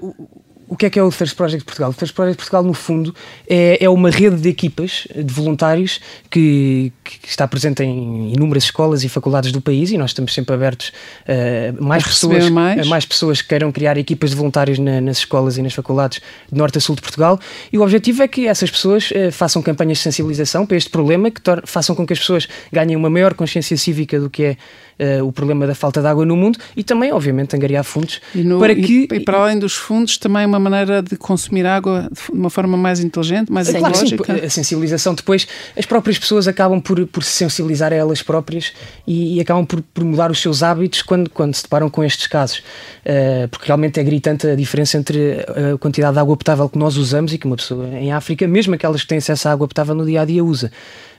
o 0.72 0.78
que 0.78 0.86
é 0.86 0.90
que 0.90 0.98
é 0.98 1.04
o 1.04 1.12
Thirst 1.12 1.36
Project 1.36 1.66
Portugal? 1.66 1.90
O 1.90 1.94
Thirst 1.94 2.16
Project 2.16 2.38
Portugal, 2.38 2.64
no 2.64 2.74
fundo, 2.74 3.14
é, 3.46 3.84
é 3.84 3.90
uma 3.90 4.10
rede 4.10 4.38
de 4.38 4.48
equipas 4.48 5.06
de 5.14 5.34
voluntários 5.34 6.00
que, 6.30 6.94
que, 7.04 7.28
está 7.28 7.46
presente 7.46 7.84
em 7.84 8.32
inúmeras 8.32 8.64
escolas 8.64 9.04
e 9.04 9.10
faculdades 9.10 9.52
do 9.52 9.60
país 9.60 9.92
e 9.92 9.98
nós 9.98 10.12
estamos 10.12 10.34
sempre 10.34 10.56
abertos 10.56 10.94
a 11.28 11.84
mais, 11.84 12.06
a 12.06 12.08
pessoas, 12.08 12.50
mais. 12.50 12.80
a 12.80 12.86
mais 12.86 13.06
pessoas 13.06 13.42
que 13.42 13.50
queiram 13.50 13.70
criar 13.70 13.98
equipas 13.98 14.30
de 14.30 14.38
voluntários 14.38 14.80
na, 14.80 15.02
nas 15.02 15.18
escolas 15.18 15.58
e 15.58 15.62
nas 15.62 15.74
faculdades 15.74 16.22
de 16.50 16.58
norte 16.58 16.78
a 16.78 16.82
sul 16.82 16.96
de 16.96 17.02
Portugal. 17.02 17.38
E 17.70 17.78
o 17.78 17.82
objetivo 17.82 18.24
é 18.24 18.28
que 18.30 18.48
essas 18.48 18.72
pessoas 18.72 19.12
uh, 19.12 19.30
façam 19.30 19.62
campanhas 19.62 19.98
de 19.98 20.06
sensibilização 20.06 20.66
para 20.66 20.78
este 20.78 20.90
problema, 20.90 21.30
que 21.30 21.42
façam 21.66 21.94
com 21.94 22.08
que 22.08 22.14
as 22.14 22.20
pessoas 22.20 22.48
ganhem 22.72 22.96
uma 22.96 23.10
maior 23.10 23.34
consciência 23.34 23.76
cívica 23.76 24.18
do 24.18 24.30
que 24.30 24.44
é 24.44 24.58
uh, 25.02 25.26
o 25.26 25.32
problema 25.32 25.66
da 25.66 25.74
falta 25.74 26.02
de 26.02 26.08
água 26.08 26.26
no 26.26 26.36
mundo 26.36 26.60
e 26.76 26.84
também, 26.84 27.12
obviamente, 27.12 27.56
angariar 27.56 27.84
fundos 27.84 28.22
no, 28.36 28.60
para 28.60 28.76
que. 28.76 29.08
E, 29.12 29.16
e, 29.16 29.20
para 29.20 29.38
além 29.40 29.58
dos 29.58 29.74
fundos, 29.74 30.18
também 30.18 30.46
uma 30.46 30.60
maneira 30.60 31.02
de 31.02 31.16
consumir 31.18 31.66
água 31.66 32.10
de 32.12 32.32
uma 32.32 32.50
forma 32.50 32.78
mais 32.78 33.00
inteligente, 33.00 33.52
mais 33.52 33.68
sim, 33.68 33.78
ecológica. 33.78 34.24
Claro, 34.24 34.40
sim, 34.40 34.46
a 34.46 34.50
sensibilização 34.50 35.14
depois, 35.14 35.48
as 35.78 35.86
próprias 35.86 36.20
pessoas 36.20 36.48
acabam 36.48 36.80
por, 36.80 37.06
por 37.08 37.24
se 37.24 37.32
sensibilizar 37.32 37.92
a 37.92 37.96
elas 37.96 38.22
próprias 38.22 38.74
e, 39.08 39.38
e 39.38 39.42
acabam 39.42 39.66
por, 39.66 39.82
por, 39.82 40.04
mudar 40.04 40.30
os 40.30 40.40
seus 40.42 40.62
hábitos 40.62 41.02
quando, 41.02 41.30
quando 41.30 41.56
se 41.56 41.64
deparam 41.64 41.90
com 41.90 42.04
estes 42.04 42.28
casos. 42.28 42.60
Uh, 42.60 43.48
porque 43.50 43.66
realmente 43.66 44.00
é 44.00 44.04
gritante 44.04 44.48
a 44.48 44.56
diferença 44.56 44.98
entre 44.98 45.40
a 45.74 45.78
quantidade 45.78 46.14
de 46.14 46.20
água 46.20 46.38
potável 46.38 46.70
que 46.70 46.78
nós 46.78 46.98
usamos 46.98 47.34
e 47.34 47.38
que 47.38 47.46
uma 47.46 47.56
pessoa 47.56 47.88
em 47.88 48.12
África, 48.12 48.48
mesmo 48.48 48.76
aquelas 48.76 49.02
que 49.02 49.08
têm 49.08 49.18
acesso 49.18 49.48
à 49.48 49.52
água 49.52 49.68
potável 49.68 49.96
no 49.96 50.06
dia 50.06 50.22
a 50.22 50.26
dia, 50.26 50.44
usa. 50.44 50.72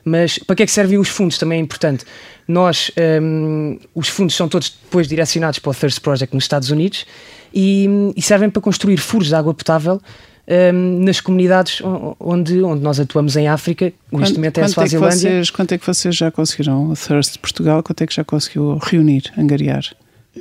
Mas 0.05 0.39
para 0.39 0.57
que 0.57 0.63
é 0.63 0.67
que 0.67 0.73
servem 0.73 0.99
os 0.99 1.09
fundos? 1.09 1.39
Também 1.39 1.59
é 1.59 1.63
importante. 1.63 2.05
Nós, 2.47 2.91
um, 3.23 3.79
os 3.95 4.09
fundos 4.09 4.35
são 4.35 4.49
todos 4.49 4.77
depois 4.83 5.07
direcionados 5.07 5.59
para 5.59 5.71
o 5.71 5.75
Thirst 5.75 6.01
Project 6.01 6.35
nos 6.35 6.45
Estados 6.45 6.71
Unidos 6.71 7.07
e, 7.55 7.87
e 8.17 8.23
servem 8.23 8.51
para 8.51 8.61
construir 8.61 8.97
furos 8.97 9.29
de 9.29 9.35
água 9.35 9.55
potável 9.55 10.01
um, 10.75 11.05
nas 11.05 11.21
comunidades 11.21 11.81
onde, 12.19 12.63
onde 12.63 12.83
nós 12.83 12.99
atuamos 12.99 13.37
em 13.37 13.49
África, 13.49 13.93
quanto, 14.11 14.21
neste 14.21 14.35
momento 14.37 14.59
é 14.59 14.63
a 14.65 14.69
Swazilândia. 14.69 15.29
É 15.29 15.33
vocês, 15.33 15.51
quanto 15.51 15.73
é 15.73 15.79
que 15.79 15.87
vocês 15.87 16.15
já 16.17 16.31
conseguiram, 16.31 16.91
o 16.91 16.95
Thirst 16.95 17.39
Portugal, 17.39 17.83
quanto 17.83 18.03
é 18.03 18.07
que 18.07 18.15
já 18.15 18.25
conseguiu 18.25 18.79
reunir, 18.83 19.33
angariar? 19.37 19.85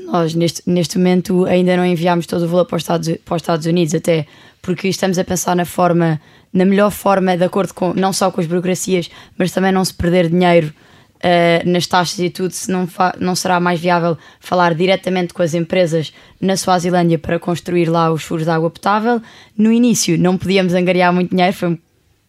Nós, 0.06 0.34
neste, 0.34 0.64
neste 0.66 0.98
momento, 0.98 1.46
ainda 1.46 1.76
não 1.76 1.86
enviámos 1.86 2.26
todo 2.26 2.46
o 2.46 2.48
valor 2.48 2.66
para 2.66 2.78
os, 2.78 2.84
Estados, 2.84 3.10
para 3.26 3.36
os 3.36 3.42
Estados 3.42 3.66
Unidos, 3.66 3.94
até 3.94 4.26
porque 4.62 4.88
estamos 4.88 5.20
a 5.20 5.24
pensar 5.24 5.56
na 5.56 5.66
forma, 5.66 6.20
na 6.54 6.66
melhor 6.66 6.92
forma, 6.92 7.38
de 7.38 7.44
acordo 7.44 7.74
com, 7.74 7.94
não 7.94 8.12
só 8.12 8.32
com 8.32 8.42
as 8.42 8.48
burocracias, 8.48 9.10
mas 9.38 9.52
também 9.52 9.72
não 9.72 9.84
se 9.86 9.94
perder 9.94 10.30
dinheiro 10.30 10.74
uh, 11.18 11.70
nas 11.70 11.88
taxas 11.88 12.20
e 12.20 12.30
tudo, 12.30 12.52
se 12.52 12.70
não, 12.72 12.88
não 13.20 13.36
será 13.36 13.60
mais 13.60 13.80
viável 13.80 14.18
falar 14.40 14.74
diretamente 14.74 15.34
com 15.34 15.42
as 15.42 15.54
empresas 15.54 16.14
na 16.40 16.58
Suazilândia 16.58 17.18
para 17.18 17.40
construir 17.40 17.86
lá 17.90 18.12
os 18.12 18.24
furos 18.24 18.46
de 18.46 18.52
água 18.52 18.70
potável. 18.70 19.22
No 19.58 19.72
início 19.72 20.18
não 20.18 20.38
podíamos 20.38 20.74
angariar 20.74 21.14
muito 21.14 21.32
dinheiro, 21.32 21.54
foi 21.54 21.70
um 21.70 21.78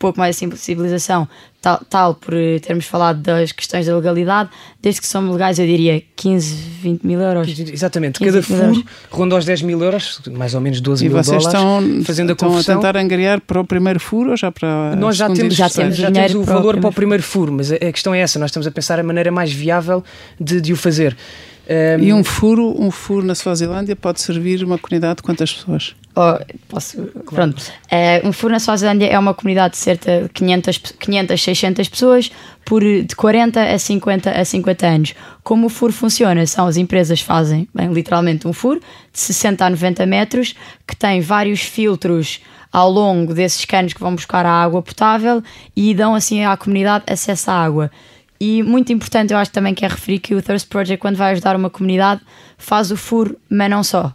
pouco 0.03 0.19
mais 0.19 0.35
de 0.35 0.41
sensibilização, 0.41 1.29
tal, 1.61 1.81
tal 1.89 2.15
por 2.17 2.35
eh, 2.35 2.59
termos 2.59 2.87
falado 2.87 3.23
das 3.23 3.53
questões 3.53 3.87
da 3.87 3.95
legalidade, 3.95 4.51
desde 4.83 5.01
que 5.01 5.07
são 5.07 5.31
legais, 5.31 5.61
eu 5.61 5.67
diria 5.67 6.03
15, 6.17 6.55
20 6.83 7.07
mil 7.07 7.21
euros. 7.21 7.49
Exatamente, 7.49 8.19
cada 8.19 8.43
furo 8.43 8.85
ronda 9.11 9.37
aos 9.37 9.45
10 9.45 9.63
mil 9.63 9.81
euros, 9.81 10.21
mais 10.33 10.55
ou 10.55 10.61
menos 10.61 10.81
12 10.81 11.07
e 11.07 11.09
mil 11.09 11.23
dólares. 11.23 11.47
Estão, 11.47 12.03
fazendo 12.05 12.31
a 12.31 12.33
estão 12.33 12.59
a 12.59 12.65
tentar 12.65 12.97
angariar 12.97 13.41
para 13.41 13.61
o 13.61 13.65
primeiro 13.65 14.01
furo 14.01 14.33
ou 14.33 14.37
já 14.37 14.51
para 14.51 14.97
Nós 14.97 15.17
já 15.17 15.31
temos, 15.31 15.55
já 15.55 15.71
temos, 15.71 15.97
já 15.97 16.11
temos 16.11 16.35
o 16.35 16.43
valor 16.43 16.79
para 16.79 16.91
o 16.91 16.93
primeiro 16.93 17.23
furo, 17.23 17.53
mas 17.53 17.71
a, 17.71 17.77
a 17.77 17.93
questão 17.93 18.13
é 18.13 18.19
essa, 18.19 18.41
nós 18.41 18.51
estamos 18.51 18.67
a 18.67 18.71
pensar 18.73 18.99
a 18.99 19.03
maneira 19.05 19.31
mais 19.31 19.53
viável 19.53 20.03
de, 20.41 20.61
de 20.61 20.73
o 20.73 20.77
fazer. 20.77 21.17
Um, 21.69 22.03
e 22.03 22.13
um 22.13 22.25
furo, 22.25 22.75
um 22.77 22.91
furo 22.91 23.25
na 23.25 23.37
Suazilândia 23.37 23.95
pode 23.95 24.21
servir 24.21 24.65
uma 24.65 24.79
comunidade 24.79 25.19
de 25.19 25.23
quantas 25.23 25.53
pessoas? 25.53 25.95
Oh, 26.15 26.39
posso, 26.69 26.97
claro. 27.25 27.53
Pronto. 27.53 27.73
É, 27.91 28.21
um 28.25 28.33
furo 28.33 28.53
na 28.53 28.61
Suazilândia 28.61 29.07
é 29.07 29.19
uma 29.19 29.33
comunidade 29.33 29.73
de 29.73 29.79
cerca 29.79 30.23
de 30.23 30.29
500, 30.29 30.79
500, 30.99 31.43
600 31.43 31.89
pessoas 31.89 32.33
por 32.65 32.83
de 32.83 33.17
40 33.17 33.63
a 33.63 33.79
50 33.79 34.31
a 34.31 34.45
50 34.45 34.87
anos. 34.87 35.15
Como 35.43 35.67
o 35.67 35.71
furo 35.71 35.93
funciona? 35.93 36.47
São 36.47 36.67
as 36.67 36.77
empresas 36.77 37.21
fazem, 37.21 37.67
bem, 37.75 37.91
literalmente 37.93 38.47
um 38.47 38.53
furo 38.53 38.81
de 39.13 39.19
60 39.19 39.65
a 39.65 39.71
90 39.71 40.05
metros 40.07 40.55
que 40.87 40.95
tem 40.95 41.21
vários 41.21 41.63
filtros 41.63 42.41
ao 42.71 42.91
longo 42.91 43.33
desses 43.35 43.65
canos 43.65 43.93
que 43.93 44.01
vão 44.01 44.15
buscar 44.15 44.45
a 44.45 44.51
água 44.51 44.83
potável 44.83 45.43
e 45.75 45.95
dão 45.95 46.15
assim 46.15 46.45
à 46.45 46.57
comunidade 46.57 47.05
acesso 47.07 47.51
à 47.51 47.55
água. 47.55 47.91
E 48.39 48.63
muito 48.63 48.93
importante, 48.93 49.33
eu 49.33 49.39
acho 49.39 49.53
também 49.53 49.73
que 49.73 49.85
é 49.85 49.89
referir 49.89 50.19
que 50.19 50.35
o 50.35 50.43
Thirst 50.43 50.69
Project, 50.69 51.01
quando 51.01 51.17
vai 51.17 51.33
ajudar 51.33 51.55
uma 51.55 51.71
comunidade, 51.71 52.21
faz 52.59 52.91
o 52.91 52.97
furo, 52.97 53.39
mas 53.49 53.71
não 53.71 53.85
só. 53.85 54.13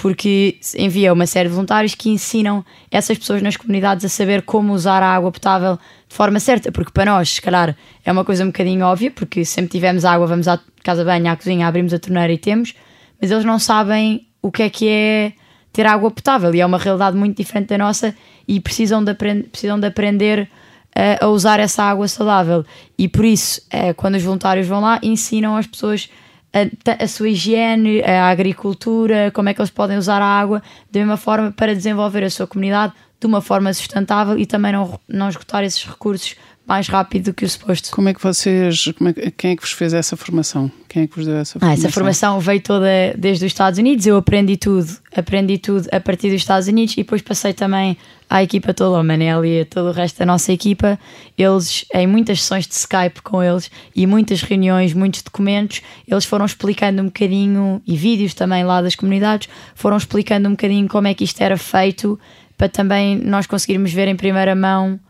Porque 0.00 0.58
envia 0.78 1.12
uma 1.12 1.26
série 1.26 1.48
de 1.48 1.54
voluntários 1.54 1.94
que 1.94 2.08
ensinam 2.08 2.64
essas 2.90 3.18
pessoas 3.18 3.42
nas 3.42 3.56
comunidades 3.56 4.04
a 4.04 4.08
saber 4.08 4.42
como 4.42 4.72
usar 4.72 5.02
a 5.02 5.14
água 5.14 5.30
potável 5.30 5.78
de 6.08 6.14
forma 6.14 6.40
certa. 6.40 6.72
Porque 6.72 6.90
para 6.90 7.04
nós, 7.04 7.34
se 7.34 7.42
calhar, 7.42 7.76
é 8.02 8.10
uma 8.10 8.24
coisa 8.24 8.42
um 8.42 8.46
bocadinho 8.46 8.86
óbvia, 8.86 9.10
porque 9.10 9.44
sempre 9.44 9.70
tivemos 9.70 10.04
água, 10.06 10.26
vamos 10.26 10.48
à 10.48 10.58
casa 10.82 11.02
de 11.02 11.06
banho, 11.06 11.30
à 11.30 11.36
cozinha, 11.36 11.66
abrimos 11.66 11.92
a 11.92 11.98
torneira 11.98 12.32
e 12.32 12.38
temos. 12.38 12.74
mas 13.20 13.30
eles 13.30 13.44
não 13.44 13.58
sabem 13.58 14.26
o 14.40 14.50
que 14.50 14.62
é 14.62 14.70
que 14.70 14.88
é 14.88 15.32
ter 15.70 15.86
água 15.86 16.10
potável 16.10 16.54
e 16.54 16.60
é 16.60 16.66
uma 16.66 16.78
realidade 16.78 17.16
muito 17.16 17.36
diferente 17.36 17.68
da 17.68 17.78
nossa 17.78 18.14
e 18.48 18.58
precisam 18.58 19.04
de, 19.04 19.10
aprend 19.10 19.44
precisam 19.50 19.78
de 19.78 19.86
aprender 19.86 20.48
uh, 20.96 21.24
a 21.24 21.28
usar 21.28 21.60
essa 21.60 21.82
água 21.82 22.08
saudável. 22.08 22.64
E 22.98 23.06
por 23.06 23.24
isso, 23.24 23.60
uh, 23.66 23.94
quando 23.94 24.14
os 24.14 24.22
voluntários 24.22 24.66
vão 24.66 24.80
lá, 24.80 24.98
ensinam 25.02 25.56
as 25.56 25.66
pessoas 25.66 26.08
a, 26.52 27.04
a, 27.04 27.06
sua 27.06 27.28
higiene, 27.28 28.02
a 28.02 28.28
agricultura, 28.28 29.30
como 29.32 29.48
é 29.48 29.54
que 29.54 29.60
eles 29.60 29.70
podem 29.70 29.96
usar 29.96 30.20
a 30.20 30.26
água 30.26 30.62
da 30.90 31.00
mesma 31.00 31.16
forma 31.16 31.52
para 31.52 31.74
desenvolver 31.74 32.24
a 32.24 32.30
sua 32.30 32.46
comunidade 32.46 32.92
de 33.20 33.26
uma 33.26 33.40
forma 33.40 33.72
sustentável 33.72 34.38
e 34.38 34.46
também 34.46 34.72
não, 34.72 34.98
não 35.08 35.28
esgotar 35.28 35.62
esses 35.62 35.84
recursos 35.84 36.36
mais 36.66 36.86
rápido 36.86 37.24
do 37.24 37.34
que 37.34 37.44
o 37.44 37.48
suposto. 37.48 37.90
Como 37.90 38.08
é 38.08 38.14
que 38.14 38.22
vocês, 38.22 38.92
é, 39.16 39.30
quem 39.32 39.50
é 39.52 39.56
que 39.56 39.62
vos 39.62 39.72
fez 39.72 39.92
essa 39.92 40.16
formação? 40.16 40.70
Quem 40.88 41.02
é 41.02 41.06
que 41.06 41.16
vos 41.16 41.26
deu 41.26 41.36
essa 41.36 41.58
formação? 41.58 41.68
Ah, 41.68 41.86
essa 41.86 41.92
formação 41.92 42.40
veio 42.40 42.60
toda 42.60 42.86
desde 43.18 43.44
os 43.44 43.52
Estados 43.52 43.78
Unidos, 43.78 44.06
eu 44.06 44.16
aprendi 44.16 44.56
tudo, 44.56 44.88
aprendi 45.14 45.58
tudo 45.58 45.88
a 45.90 46.00
partir 46.00 46.28
dos 46.28 46.36
Estados 46.36 46.68
Unidos 46.68 46.94
e 46.94 46.98
depois 46.98 47.22
passei 47.22 47.52
também 47.52 47.96
à 48.30 48.44
equipa 48.44 48.72
toda, 48.72 48.96
ao 48.96 49.02
Manel 49.02 49.44
e 49.44 49.62
a 49.62 49.66
todo 49.66 49.88
o 49.88 49.92
resto 49.92 50.20
da 50.20 50.24
nossa 50.24 50.52
equipa. 50.52 50.96
Eles, 51.36 51.84
em 51.92 52.06
muitas 52.06 52.40
sessões 52.40 52.64
de 52.66 52.74
Skype 52.74 53.20
com 53.22 53.42
eles 53.42 53.68
e 53.94 54.06
muitas 54.06 54.40
reuniões, 54.40 54.94
muitos 54.94 55.20
documentos, 55.20 55.82
eles 56.06 56.24
foram 56.24 56.46
explicando 56.46 57.02
um 57.02 57.06
bocadinho, 57.06 57.82
e 57.84 57.96
vídeos 57.96 58.32
também 58.32 58.62
lá 58.62 58.80
das 58.80 58.94
comunidades, 58.94 59.48
foram 59.74 59.96
explicando 59.96 60.48
um 60.48 60.52
bocadinho 60.52 60.86
como 60.86 61.08
é 61.08 61.14
que 61.14 61.24
isto 61.24 61.40
era 61.40 61.56
feito 61.56 62.18
para 62.56 62.68
também 62.68 63.16
nós 63.16 63.46
conseguirmos 63.46 63.92
ver 63.92 64.06
em 64.06 64.14
primeira 64.14 64.54
mão 64.54 65.00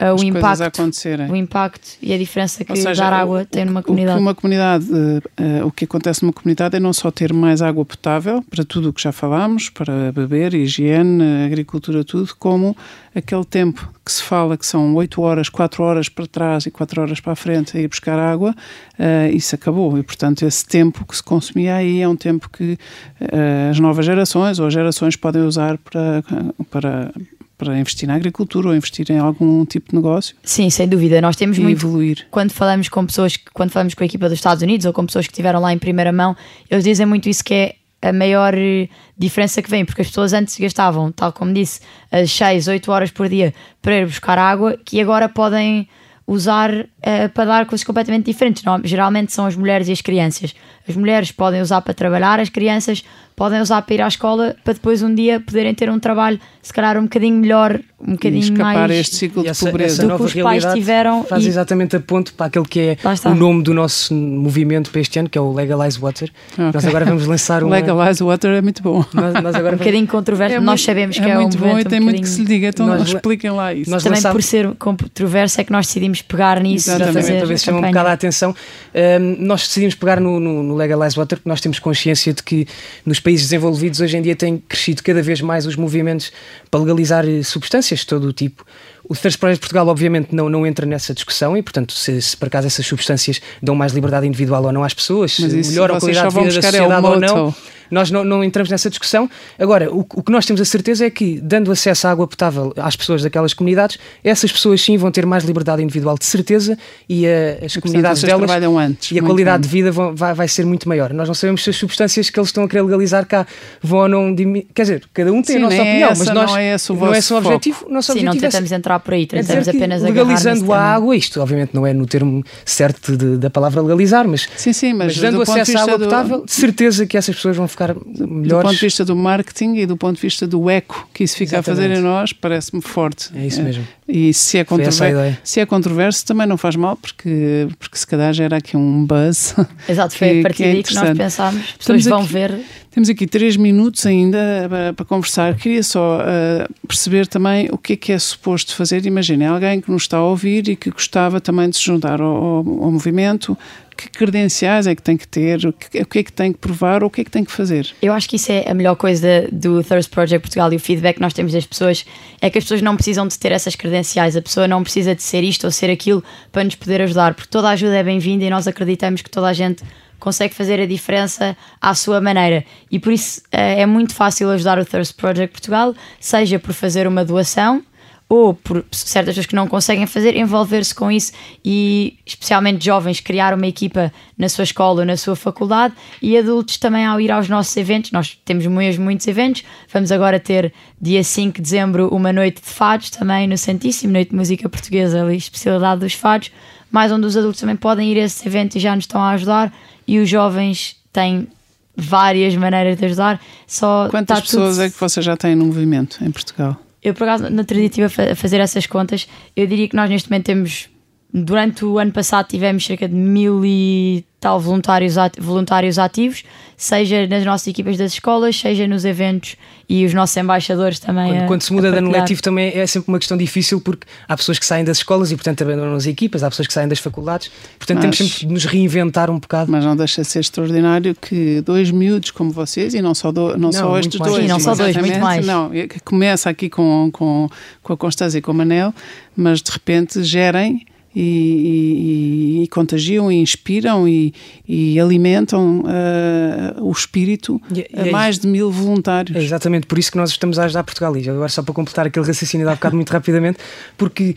uh, 0.00 0.20
o, 0.20 0.24
impacto, 0.24 0.82
o 1.30 1.36
impacto 1.36 1.96
e 2.00 2.12
a 2.12 2.18
diferença 2.18 2.64
que 2.64 2.76
seja, 2.76 3.02
dar 3.02 3.12
água 3.12 3.44
tem 3.44 3.64
numa 3.64 3.82
comunidade. 3.82 4.18
O 4.18 4.22
uma 4.22 4.34
comunidade 4.34 4.86
uh, 4.90 5.66
o 5.66 5.72
que 5.72 5.84
acontece 5.84 6.22
numa 6.22 6.32
comunidade 6.32 6.76
é 6.76 6.80
não 6.80 6.92
só 6.92 7.10
ter 7.10 7.32
mais 7.32 7.62
água 7.62 7.84
potável 7.84 8.42
para 8.42 8.64
tudo 8.64 8.90
o 8.90 8.92
que 8.92 9.02
já 9.02 9.12
falámos, 9.12 9.68
para 9.68 10.12
beber, 10.12 10.54
higiene, 10.54 11.44
agricultura, 11.46 12.04
tudo, 12.04 12.34
como 12.38 12.76
aquele 13.14 13.44
tempo 13.44 13.92
que 14.04 14.12
se 14.12 14.22
fala 14.22 14.56
que 14.56 14.66
são 14.66 14.94
8 14.94 15.20
horas, 15.20 15.48
4 15.48 15.82
horas 15.82 16.08
para 16.08 16.26
trás 16.26 16.66
e 16.66 16.70
4 16.70 17.02
horas 17.02 17.20
para 17.20 17.32
a 17.32 17.36
frente 17.36 17.76
a 17.76 17.80
ir 17.80 17.88
buscar 17.88 18.18
água, 18.18 18.54
uh, 18.98 19.34
isso 19.34 19.54
acabou. 19.54 19.98
E, 19.98 20.02
portanto, 20.02 20.44
esse 20.44 20.64
tempo 20.66 21.04
que 21.04 21.16
se 21.16 21.22
consumia 21.22 21.74
aí 21.76 22.00
é 22.00 22.08
um 22.08 22.16
tempo 22.16 22.48
que 22.48 22.78
uh, 23.20 23.70
as 23.70 23.78
novas 23.78 24.06
gerações 24.06 24.58
ou 24.58 24.66
as 24.66 24.72
gerações 24.72 25.16
podem 25.16 25.42
usar 25.42 25.76
para, 25.78 26.22
para 26.70 27.12
para 27.58 27.76
investir 27.76 28.06
na 28.06 28.14
agricultura 28.14 28.68
ou 28.68 28.74
investir 28.74 29.10
em 29.10 29.18
algum 29.18 29.66
tipo 29.66 29.90
de 29.90 29.96
negócio. 29.96 30.36
Sim, 30.44 30.70
sem 30.70 30.88
dúvida. 30.88 31.20
Nós 31.20 31.34
temos 31.34 31.58
muito. 31.58 31.84
Evoluir. 31.84 32.26
Quando 32.30 32.52
falamos 32.52 32.88
com 32.88 33.04
pessoas, 33.04 33.36
quando 33.52 33.70
falamos 33.70 33.94
com 33.94 34.04
a 34.04 34.06
equipa 34.06 34.28
dos 34.28 34.38
Estados 34.38 34.62
Unidos 34.62 34.86
ou 34.86 34.92
com 34.92 35.04
pessoas 35.04 35.26
que 35.26 35.32
estiveram 35.32 35.60
lá 35.60 35.72
em 35.72 35.78
primeira 35.78 36.12
mão, 36.12 36.36
eles 36.70 36.84
dizem 36.84 37.04
muito 37.04 37.28
isso 37.28 37.42
que 37.42 37.54
é 37.54 37.74
a 38.00 38.12
maior 38.12 38.54
eh, 38.56 38.88
diferença 39.16 39.60
que 39.60 39.68
vem, 39.68 39.84
porque 39.84 40.02
as 40.02 40.06
pessoas 40.06 40.32
antes 40.32 40.56
gastavam, 40.56 41.10
tal 41.10 41.32
como 41.32 41.52
disse, 41.52 41.80
as 42.12 42.30
6, 42.30 42.68
8 42.68 42.92
horas 42.92 43.10
por 43.10 43.28
dia 43.28 43.52
para 43.82 43.96
ir 43.96 44.06
buscar 44.06 44.38
água, 44.38 44.78
que 44.84 45.00
agora 45.00 45.28
podem 45.28 45.88
usar 46.28 46.70
uh, 46.70 46.86
para 47.32 47.44
dar 47.46 47.66
coisas 47.66 47.84
completamente 47.84 48.26
diferentes. 48.26 48.62
Não, 48.62 48.78
geralmente 48.84 49.32
são 49.32 49.46
as 49.46 49.56
mulheres 49.56 49.88
e 49.88 49.92
as 49.92 50.02
crianças. 50.02 50.54
As 50.86 50.94
mulheres 50.94 51.32
podem 51.32 51.62
usar 51.62 51.80
para 51.80 51.94
trabalhar, 51.94 52.38
as 52.38 52.50
crianças 52.50 53.02
podem 53.38 53.60
usar 53.60 53.80
para 53.82 53.94
ir 53.94 54.02
à 54.02 54.08
escola 54.08 54.56
para 54.64 54.74
depois 54.74 55.00
um 55.00 55.14
dia 55.14 55.38
poderem 55.38 55.72
ter 55.72 55.88
um 55.88 55.98
trabalho 55.98 56.40
se 56.60 56.72
calhar 56.72 56.98
um 56.98 57.04
bocadinho 57.04 57.36
melhor, 57.36 57.80
um 57.98 58.12
bocadinho 58.12 58.42
escapar 58.42 58.74
mais 58.74 58.90
este 58.90 59.16
ciclo 59.16 59.42
de 59.42 59.48
essa, 59.48 59.64
pobreza 59.64 60.02
essa 60.02 60.12
do 60.12 60.16
que 60.18 60.22
os 60.22 60.34
pais 60.34 60.64
tiveram 60.74 61.24
faz 61.24 61.44
e... 61.44 61.48
exatamente 61.48 61.96
a 61.96 62.00
ponto 62.00 62.34
para 62.34 62.46
aquele 62.46 62.66
que 62.66 62.80
é 62.80 62.96
o 63.24 63.34
nome 63.34 63.62
do 63.62 63.72
nosso 63.72 64.12
movimento 64.12 64.90
para 64.90 65.00
este 65.00 65.18
ano, 65.18 65.30
que 65.30 65.38
é 65.38 65.40
o 65.40 65.50
Legalize 65.52 65.98
Water. 65.98 66.30
Okay. 66.52 66.70
Nós 66.74 66.84
agora 66.84 67.06
vamos 67.06 67.26
lançar 67.26 67.62
um 67.64 67.70
Legalize 67.70 68.22
Water 68.22 68.50
é 68.50 68.60
muito 68.60 68.82
bom. 68.82 69.02
Nós, 69.14 69.32
nós 69.42 69.54
agora 69.54 69.76
um 69.76 69.78
bocadinho 69.78 70.06
controverso, 70.06 70.56
é 70.56 70.60
nós 70.60 70.82
sabemos 70.82 71.16
que 71.16 71.24
é, 71.24 71.30
é 71.30 71.38
muito 71.38 71.56
um 71.56 71.60
bom 71.60 71.78
e 71.78 71.84
tem 71.84 72.00
um 72.00 72.04
muito 72.04 72.20
que 72.20 72.28
se 72.28 72.40
lhe 72.40 72.46
diga, 72.46 72.68
então 72.68 72.86
nós, 72.86 73.08
expliquem 73.08 73.50
lá 73.50 73.72
isso. 73.72 73.90
Nós 73.90 74.02
Também 74.02 74.18
lançámos... 74.18 74.34
por 74.36 74.42
ser 74.42 74.74
controverso 74.74 75.60
é 75.60 75.64
que 75.64 75.72
nós 75.72 75.86
decidimos 75.86 76.20
pegar 76.20 76.60
nisso 76.60 76.90
Exatamente, 76.90 77.18
e 77.18 77.22
fazer 77.22 77.38
talvez 77.38 77.62
chama 77.62 77.78
um 77.78 77.82
bocado 77.82 78.08
a 78.08 78.12
atenção. 78.12 78.54
Um, 78.94 79.36
nós 79.46 79.62
decidimos 79.62 79.94
pegar 79.94 80.20
no, 80.20 80.38
no, 80.38 80.62
no 80.62 80.76
Legalize 80.76 81.16
Water 81.16 81.38
porque 81.38 81.48
nós 81.48 81.60
temos 81.60 81.78
consciência 81.78 82.34
de 82.34 82.42
que 82.42 82.66
nos 83.06 83.20
países 83.28 83.50
desenvolvidos 83.50 84.00
hoje 84.00 84.16
em 84.16 84.22
dia 84.22 84.34
têm 84.34 84.56
crescido 84.56 85.02
cada 85.02 85.20
vez 85.20 85.42
mais 85.42 85.66
os 85.66 85.76
movimentos 85.76 86.32
para 86.70 86.80
legalizar 86.80 87.26
substâncias 87.44 88.00
de 88.00 88.06
todo 88.06 88.24
o 88.26 88.32
tipo. 88.32 88.64
O 89.08 89.14
Thirst 89.14 89.38
Project 89.38 89.60
Portugal, 89.60 89.88
obviamente, 89.88 90.34
não, 90.34 90.48
não 90.48 90.66
entra 90.66 90.84
nessa 90.84 91.14
discussão 91.14 91.56
e, 91.56 91.62
portanto, 91.62 91.92
se, 91.92 92.20
se, 92.20 92.36
por 92.36 92.48
acaso 92.48 92.66
essas 92.66 92.86
substâncias 92.86 93.40
dão 93.62 93.74
mais 93.74 93.92
liberdade 93.92 94.26
individual 94.26 94.64
ou 94.64 94.72
não 94.72 94.84
às 94.84 94.92
pessoas, 94.92 95.32
se 95.32 95.46
melhoram 95.46 95.96
a 95.96 96.00
qualidade 96.00 96.28
de 96.28 96.34
vida 96.34 96.54
da 96.54 96.62
sociedade 96.62 97.06
é 97.06 97.10
ou 97.10 97.20
não, 97.20 97.54
nós 97.90 98.10
não, 98.10 98.24
não, 98.24 98.44
entramos 98.44 98.70
nessa 98.70 98.88
discussão. 98.88 99.28
Agora, 99.58 99.92
o, 99.92 100.00
o, 100.00 100.22
que 100.22 100.30
nós 100.30 100.44
temos 100.46 100.60
a 100.60 100.64
certeza 100.64 101.06
é 101.06 101.10
que, 101.10 101.40
dando 101.40 101.70
acesso 101.70 102.06
à 102.06 102.10
água 102.10 102.26
potável 102.26 102.72
às 102.76 102.96
pessoas 102.96 103.22
daquelas 103.22 103.54
comunidades, 103.54 103.98
essas 104.22 104.52
pessoas 104.52 104.80
sim 104.80 104.96
vão 104.96 105.10
ter 105.10 105.24
mais 105.26 105.44
liberdade 105.44 105.82
individual 105.82 106.16
de 106.18 106.24
certeza 106.24 106.78
e 107.08 107.26
a, 107.26 107.64
as 107.64 107.74
e, 107.74 107.80
comunidades 107.80 108.20
portanto, 108.20 108.46
delas 108.46 108.90
antes, 108.90 109.12
e 109.12 109.18
a 109.18 109.22
qualitade 109.22 109.62
bem. 109.62 109.68
de 109.68 109.68
vida 109.68 109.92
vão, 109.92 110.14
vai, 110.14 110.34
vai 110.34 110.48
ser 110.48 110.66
muito 110.66 110.88
maior. 110.88 111.12
Nós 111.12 111.28
não 111.28 111.34
sabemos 111.34 111.64
se 111.64 111.70
as 111.70 111.76
substâncias 111.76 112.30
que 112.30 112.38
eles 112.38 112.48
estão 112.48 112.64
a 112.64 112.68
querer 112.68 112.82
legalizar 112.82 113.26
cá 113.26 113.46
vão 113.82 114.00
ou 114.00 114.08
não 114.08 114.34
diminuir. 114.34 114.66
Quer 114.74 114.82
dizer, 114.82 115.04
cada 115.12 115.32
um 115.32 115.42
tem 115.42 115.56
sim, 115.56 115.62
a 115.62 115.64
nossa 115.64 115.76
é 115.76 115.82
opinião, 115.82 116.10
essa, 116.10 116.24
mas 116.24 116.34
nós, 116.34 116.50
não 116.50 116.58
é 116.58 116.74
esse 116.74 116.92
o, 116.92 116.96
não 116.96 117.14
é 117.14 117.18
esse 117.18 117.32
o 117.32 117.36
objetivo. 117.36 117.86
Nosso 117.88 118.12
sim, 118.12 118.18
objetivo 118.18 118.34
não 118.34 118.50
tentamos 118.50 118.72
é 118.72 118.76
entrar 118.76 118.97
por 118.98 119.14
aí, 119.14 119.26
tentamos 119.26 119.68
é 119.68 119.70
apenas 119.70 120.02
legalizando 120.02 120.72
a 120.72 120.80
água, 120.80 121.16
isto 121.16 121.40
obviamente 121.40 121.70
não 121.72 121.86
é 121.86 121.92
no 121.92 122.06
termo 122.06 122.42
certo 122.64 123.16
de, 123.16 123.36
da 123.36 123.50
palavra 123.50 123.80
legalizar, 123.82 124.26
mas, 124.26 124.48
sim, 124.56 124.72
sim, 124.72 124.92
mas, 124.92 125.16
mas 125.16 125.18
dando 125.18 125.42
acesso 125.42 125.76
à 125.78 125.82
água 125.82 125.98
potável, 125.98 126.44
de 126.44 126.52
certeza 126.52 127.06
que 127.06 127.16
essas 127.16 127.34
pessoas 127.34 127.56
vão 127.56 127.68
ficar 127.68 127.94
melhores. 127.94 128.48
Do 128.48 128.60
ponto 128.60 128.74
de 128.74 128.80
vista 128.80 129.04
do 129.04 129.16
marketing 129.16 129.74
e 129.76 129.86
do 129.86 129.96
ponto 129.96 130.16
de 130.16 130.22
vista 130.22 130.46
do 130.46 130.68
eco 130.68 131.08
que 131.12 131.24
isso 131.24 131.36
fica 131.36 131.56
Exatamente. 131.56 131.80
a 131.80 131.82
fazer 131.88 131.98
em 131.98 132.02
nós, 132.02 132.32
parece-me 132.32 132.80
forte. 132.80 133.30
É 133.34 133.46
isso 133.46 133.62
mesmo. 133.62 133.86
E 134.06 134.32
se 134.32 134.56
é, 134.56 134.64
controver 134.64 135.38
se 135.44 135.60
é 135.60 135.66
controverso, 135.66 136.24
também 136.24 136.46
não 136.46 136.56
faz 136.56 136.76
mal, 136.76 136.96
porque, 136.96 137.68
porque 137.78 137.98
se 137.98 138.06
calhar 138.06 138.32
gera 138.32 138.56
aqui 138.56 138.76
um 138.76 139.04
buzz. 139.04 139.54
Exato, 139.88 140.16
foi 140.16 140.28
que, 140.32 140.40
a 140.40 140.42
partir 140.42 140.64
é 140.64 140.72
daí 140.72 140.82
que 140.82 140.94
nós 140.94 141.16
pensámos, 141.16 141.60
as 141.60 141.72
pessoas 141.72 142.04
vão 142.04 142.20
aqui, 142.22 142.32
ver. 142.32 142.60
Temos 142.90 143.08
aqui 143.08 143.26
três 143.26 143.56
minutos 143.56 144.04
ainda 144.06 144.66
para, 144.68 144.92
para 144.92 145.04
conversar. 145.04 145.54
Queria 145.56 145.82
só 145.82 146.20
uh, 146.20 146.86
perceber 146.86 147.26
também 147.26 147.68
o 147.70 147.78
que 147.78 147.92
é 147.92 147.96
que 147.96 148.12
é 148.12 148.18
suposto 148.18 148.74
fazer. 148.74 149.04
Imaginem, 149.06 149.46
alguém 149.46 149.80
que 149.80 149.90
nos 149.90 150.02
está 150.02 150.18
a 150.18 150.24
ouvir 150.24 150.68
e 150.68 150.76
que 150.76 150.90
gostava 150.90 151.40
também 151.40 151.68
de 151.68 151.76
se 151.76 151.84
juntar 151.84 152.20
ao, 152.20 152.36
ao, 152.36 152.56
ao 152.56 152.90
movimento, 152.90 153.56
que 153.98 154.08
credenciais 154.08 154.86
é 154.86 154.94
que 154.94 155.02
tem 155.02 155.16
que 155.16 155.26
ter, 155.26 155.66
o 155.66 155.72
que, 155.72 156.18
é 156.18 156.22
que 156.22 156.32
tem 156.32 156.52
que 156.52 156.58
provar 156.58 157.02
o 157.02 157.10
que 157.10 157.20
é 157.20 157.24
que 157.24 157.30
tem 157.30 157.44
que 157.44 157.50
fazer? 157.50 157.92
Eu 158.00 158.12
acho 158.12 158.28
que 158.28 158.36
isso 158.36 158.52
é 158.52 158.64
a 158.70 158.72
melhor 158.72 158.94
coisa 158.94 159.48
do 159.50 159.82
Thirst 159.82 160.10
Project 160.10 160.40
Portugal 160.40 160.72
e 160.72 160.76
o 160.76 160.80
feedback 160.80 161.16
que 161.16 161.20
nós 161.20 161.32
temos 161.34 161.52
das 161.52 161.66
pessoas 161.66 162.06
é 162.40 162.48
que 162.48 162.58
as 162.58 162.64
pessoas 162.64 162.80
não 162.80 162.94
precisam 162.94 163.26
de 163.26 163.36
ter 163.36 163.50
essas 163.50 163.74
credenciais, 163.74 164.36
a 164.36 164.42
pessoa 164.42 164.68
não 164.68 164.84
precisa 164.84 165.16
de 165.16 165.22
ser 165.22 165.42
isto 165.42 165.64
ou 165.64 165.72
ser 165.72 165.90
aquilo 165.90 166.22
para 166.52 166.62
nos 166.62 166.76
poder 166.76 167.02
ajudar, 167.02 167.34
porque 167.34 167.50
toda 167.50 167.68
a 167.68 167.72
ajuda 167.72 167.96
é 167.96 168.02
bem-vinda 168.04 168.44
e 168.44 168.50
nós 168.50 168.68
acreditamos 168.68 169.20
que 169.20 169.30
toda 169.30 169.48
a 169.48 169.52
gente 169.52 169.82
consegue 170.18 170.54
fazer 170.54 170.80
a 170.80 170.86
diferença 170.86 171.56
à 171.80 171.94
sua 171.94 172.20
maneira. 172.20 172.64
E 172.90 172.98
por 172.98 173.12
isso 173.12 173.42
é, 173.50 173.82
é 173.82 173.86
muito 173.86 174.14
fácil 174.14 174.50
ajudar 174.50 174.78
o 174.78 174.84
Thirst 174.84 175.14
Project 175.16 175.52
Portugal, 175.52 175.94
seja 176.20 176.58
por 176.58 176.72
fazer 176.72 177.06
uma 177.06 177.24
doação 177.24 177.82
ou 178.28 178.52
por 178.52 178.84
certas 178.92 179.34
pessoas 179.34 179.46
que 179.46 179.54
não 179.54 179.66
conseguem 179.66 180.06
fazer, 180.06 180.36
envolver-se 180.36 180.94
com 180.94 181.10
isso 181.10 181.32
e, 181.64 182.18
especialmente 182.26 182.84
jovens, 182.84 183.20
criar 183.20 183.54
uma 183.54 183.66
equipa 183.66 184.12
na 184.36 184.48
sua 184.50 184.64
escola 184.64 185.00
ou 185.00 185.06
na 185.06 185.16
sua 185.16 185.34
faculdade 185.34 185.94
e 186.20 186.36
adultos 186.36 186.76
também 186.76 187.06
ao 187.06 187.18
ir 187.18 187.32
aos 187.32 187.48
nossos 187.48 187.74
eventos. 187.76 188.12
Nós 188.12 188.38
temos 188.44 188.66
mesmo 188.66 189.04
muitos 189.04 189.26
eventos. 189.26 189.64
Vamos 189.90 190.12
agora 190.12 190.38
ter, 190.38 190.74
dia 191.00 191.24
5 191.24 191.56
de 191.56 191.62
dezembro, 191.62 192.08
uma 192.08 192.32
noite 192.32 192.60
de 192.60 192.68
fados 192.68 193.08
também 193.08 193.46
no 193.46 193.56
Santíssimo, 193.56 194.12
noite 194.12 194.30
de 194.30 194.36
música 194.36 194.68
portuguesa, 194.68 195.22
ali, 195.22 195.36
especialidade 195.36 196.00
dos 196.00 196.12
fados. 196.12 196.52
Mais 196.90 197.10
onde 197.10 197.26
os 197.26 197.36
adultos 197.36 197.60
também 197.60 197.76
podem 197.76 198.12
ir 198.12 198.18
a 198.18 198.24
esse 198.24 198.46
evento 198.46 198.76
e 198.76 198.80
já 198.80 198.94
nos 198.94 199.04
estão 199.04 199.22
a 199.22 199.30
ajudar. 199.30 199.72
E 200.08 200.18
os 200.18 200.28
jovens 200.28 200.96
têm 201.12 201.46
várias 201.94 202.56
maneiras 202.56 202.96
de 202.96 203.04
ajudar. 203.04 203.40
Só 203.66 204.08
Quantas 204.08 204.40
pessoas 204.40 204.76
tudo... 204.76 204.84
é 204.84 204.90
que 204.90 204.98
você 204.98 205.20
já 205.20 205.36
tem 205.36 205.54
no 205.54 205.66
movimento 205.66 206.24
em 206.24 206.30
Portugal? 206.30 206.76
Eu, 207.02 207.12
por 207.12 207.24
acaso, 207.24 207.50
na 207.50 207.62
estive 207.62 208.04
a 208.04 208.34
fazer 208.34 208.58
essas 208.58 208.86
contas. 208.86 209.28
Eu 209.54 209.66
diria 209.66 209.86
que 209.86 209.94
nós 209.94 210.08
neste 210.08 210.30
momento 210.30 210.46
temos. 210.46 210.88
Durante 211.32 211.84
o 211.84 211.98
ano 211.98 212.10
passado 212.10 212.48
tivemos 212.48 212.84
cerca 212.86 213.06
de 213.06 213.14
mil 213.14 213.62
e 213.64 214.24
tal 214.40 214.60
voluntários, 214.60 215.16
voluntários 215.38 215.98
ativos, 215.98 216.44
seja 216.76 217.26
nas 217.26 217.44
nossas 217.44 217.66
equipas 217.66 217.98
das 217.98 218.12
escolas, 218.12 218.58
seja 218.58 218.86
nos 218.86 219.04
eventos 219.04 219.56
e 219.88 220.06
os 220.06 220.14
nossos 220.14 220.36
embaixadores 220.36 220.98
também. 221.00 221.32
Quando, 221.32 221.42
a, 221.42 221.46
quando 221.46 221.62
se 221.62 221.72
muda 221.72 221.90
de 221.90 221.98
ano 221.98 222.10
letivo 222.10 222.40
também 222.40 222.72
é 222.74 222.86
sempre 222.86 223.08
uma 223.08 223.18
questão 223.18 223.36
difícil 223.36 223.80
porque 223.80 224.06
há 224.28 224.36
pessoas 224.36 224.58
que 224.58 224.64
saem 224.64 224.84
das 224.84 224.98
escolas 224.98 225.32
e, 225.32 225.34
portanto, 225.34 225.62
abandonam 225.62 225.96
as 225.96 226.06
equipas, 226.06 226.42
há 226.42 226.48
pessoas 226.48 226.68
que 226.68 226.72
saem 226.72 226.88
das 226.88 227.00
faculdades, 227.00 227.50
portanto, 227.78 227.96
mas, 227.96 228.16
temos 228.16 228.16
sempre 228.16 228.46
de 228.46 228.52
nos 228.54 228.64
reinventar 228.64 229.28
um 229.28 229.38
bocado. 229.38 229.72
Mas 229.72 229.84
não 229.84 229.96
deixa 229.96 230.22
de 230.22 230.28
ser 230.28 230.40
extraordinário 230.40 231.14
que 231.14 231.60
dois 231.62 231.90
miúdos 231.90 232.30
como 232.30 232.50
vocês, 232.50 232.94
e 232.94 233.02
não 233.02 233.14
só, 233.14 233.32
do, 233.32 233.50
não, 233.50 233.58
não 233.58 233.72
só 233.72 233.98
estes 233.98 234.18
dois, 234.18 234.36
Sim, 234.36 234.48
não 234.48 234.60
só 234.60 234.74
dois, 234.74 234.96
muito 234.96 235.18
mais. 235.18 235.44
Não, 235.44 235.70
começa 236.04 236.48
aqui 236.48 236.70
com, 236.70 237.10
com, 237.12 237.48
com 237.82 237.92
a 237.92 237.96
Constância 237.96 238.38
e 238.38 238.40
com 238.40 238.52
o 238.52 238.54
Manel, 238.54 238.94
mas 239.36 239.60
de 239.60 239.70
repente 239.70 240.22
gerem 240.22 240.86
e, 241.14 242.58
e, 242.60 242.62
e 242.64 242.68
contagiam, 242.68 243.30
e 243.32 243.36
inspiram 243.36 244.06
e, 244.08 244.32
e 244.68 245.00
alimentam 245.00 245.80
uh, 245.80 246.82
o 246.84 246.92
espírito 246.92 247.60
e 247.74 247.80
a 247.98 248.06
é 248.06 248.10
mais 248.10 248.38
de 248.38 248.46
mil 248.46 248.70
voluntários. 248.70 249.36
É 249.36 249.42
exatamente 249.42 249.86
por 249.86 249.98
isso 249.98 250.10
que 250.12 250.16
nós 250.18 250.30
estamos 250.30 250.58
a 250.58 250.64
ajudar 250.64 250.84
Portugal. 250.84 251.16
E 251.16 251.28
agora, 251.28 251.48
só 251.48 251.62
para 251.62 251.74
completar 251.74 252.06
aquele 252.06 252.26
raciocínio 252.26 252.66
de 252.66 252.72
há 252.72 252.74
bocado 252.74 252.96
muito 252.96 253.10
rapidamente, 253.10 253.58
porque 253.96 254.34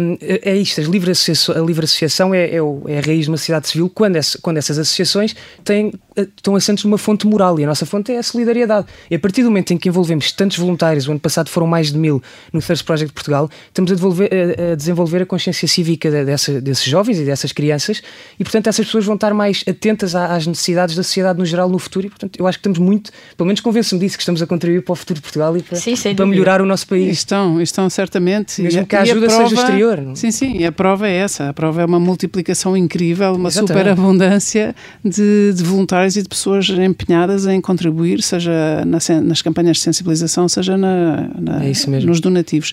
hum, 0.00 0.16
é 0.20 0.56
isto: 0.56 0.80
as 0.80 0.86
livre 0.86 1.10
associa- 1.10 1.54
a 1.58 1.60
livre 1.64 1.84
associação 1.84 2.34
é, 2.34 2.54
é, 2.54 2.62
o- 2.62 2.82
é 2.86 2.98
a 2.98 3.00
raiz 3.02 3.24
de 3.24 3.30
uma 3.30 3.36
sociedade 3.36 3.68
civil 3.68 3.88
quando, 3.90 4.18
quando 4.42 4.56
essas 4.58 4.78
associações 4.78 5.34
têm, 5.64 5.92
estão 6.36 6.54
assentes 6.56 6.84
numa 6.84 6.98
fonte 6.98 7.26
moral. 7.26 7.58
E 7.60 7.64
a 7.64 7.66
nossa 7.66 7.84
fonte 7.86 8.12
é 8.12 8.18
a 8.18 8.22
solidariedade. 8.22 8.86
E 9.10 9.14
a 9.14 9.18
partir 9.18 9.42
do 9.42 9.48
momento 9.50 9.72
em 9.72 9.78
que 9.78 9.88
envolvemos 9.88 10.32
tantos 10.32 10.56
voluntários, 10.58 11.06
o 11.08 11.10
ano 11.10 11.20
passado 11.20 11.48
foram 11.48 11.66
mais 11.66 11.92
de 11.92 11.98
mil 11.98 12.22
no 12.52 12.60
Thirst 12.60 12.84
Project 12.84 13.08
de 13.08 13.14
Portugal, 13.14 13.48
estamos 13.68 13.90
a, 13.92 13.94
devolver- 13.94 14.30
a- 14.32 14.72
a 14.72 14.74
desenvolver 14.74 15.22
a 15.22 15.26
consciência 15.26 15.66
cívica 15.68 16.10
de- 16.10 16.24
dessa- 16.24 16.60
desses 16.60 16.84
jovens 16.84 17.18
e 17.18 17.24
dessas 17.24 17.52
crianças. 17.52 18.02
E, 18.38 18.44
portanto, 18.44 18.66
essas 18.68 18.86
pessoas 18.86 19.04
vão 19.04 19.14
estar 19.14 19.32
mais 19.34 19.62
atentas 19.68 20.14
às 20.14 20.46
necessidades 20.46 20.94
da 20.94 21.02
sociedade 21.02 21.38
no 21.38 21.44
geral 21.46 21.68
no 21.68 21.78
futuro. 21.78 22.06
E, 22.06 22.10
portanto, 22.10 22.38
eu 22.38 22.46
acho 22.46 22.58
que 22.58 22.60
estamos 22.68 22.78
muito, 22.78 23.10
pelo 23.36 23.46
menos 23.46 23.60
convenço-me 23.60 24.00
disso, 24.00 24.16
que 24.16 24.22
estamos 24.22 24.40
a 24.42 24.46
contribuir 24.46 24.82
para 24.82 24.92
o 24.92 24.96
futuro 24.96 25.16
de 25.18 25.22
Portugal 25.22 25.56
e 25.56 25.62
para, 25.62 25.78
Sim, 25.78 25.94
para 26.14 26.26
melhorar 26.26 26.60
o 26.60 26.66
nosso 26.66 26.86
país. 26.86 27.18
Estão, 27.18 27.60
estão 27.60 27.88
certamente. 27.90 28.60
Mesmo 28.62 28.82
E 28.82 28.86
que 28.86 28.96
a 28.96 29.02
ajuda 29.02 29.28
seja 29.30 29.54
exterior, 29.54 30.00
não? 30.00 30.14
Sim, 30.16 30.30
sim, 30.30 30.56
e 30.58 30.64
a 30.64 30.72
prova 30.72 31.08
é 31.08 31.14
essa. 31.16 31.48
A 31.48 31.52
prova 31.52 31.82
é 31.82 31.84
uma 31.84 32.00
multiplicação 32.00 32.76
incrível, 32.76 33.34
uma 33.34 33.48
Exatamente. 33.48 33.78
superabundância 33.78 34.74
de, 35.04 35.52
de 35.54 35.62
voluntários 35.62 36.09
e 36.16 36.22
de 36.22 36.28
pessoas 36.28 36.68
empenhadas 36.68 37.46
em 37.46 37.60
contribuir, 37.60 38.22
seja 38.22 38.84
na 38.86 39.00
sen- 39.00 39.20
nas 39.20 39.42
campanhas 39.42 39.76
de 39.78 39.82
sensibilização, 39.82 40.48
seja 40.48 40.76
na, 40.76 41.28
na- 41.38 41.64
É 41.64 41.70
isso 41.70 41.88
mesmo. 41.90 42.08
nos 42.10 42.20
donativos. 42.20 42.72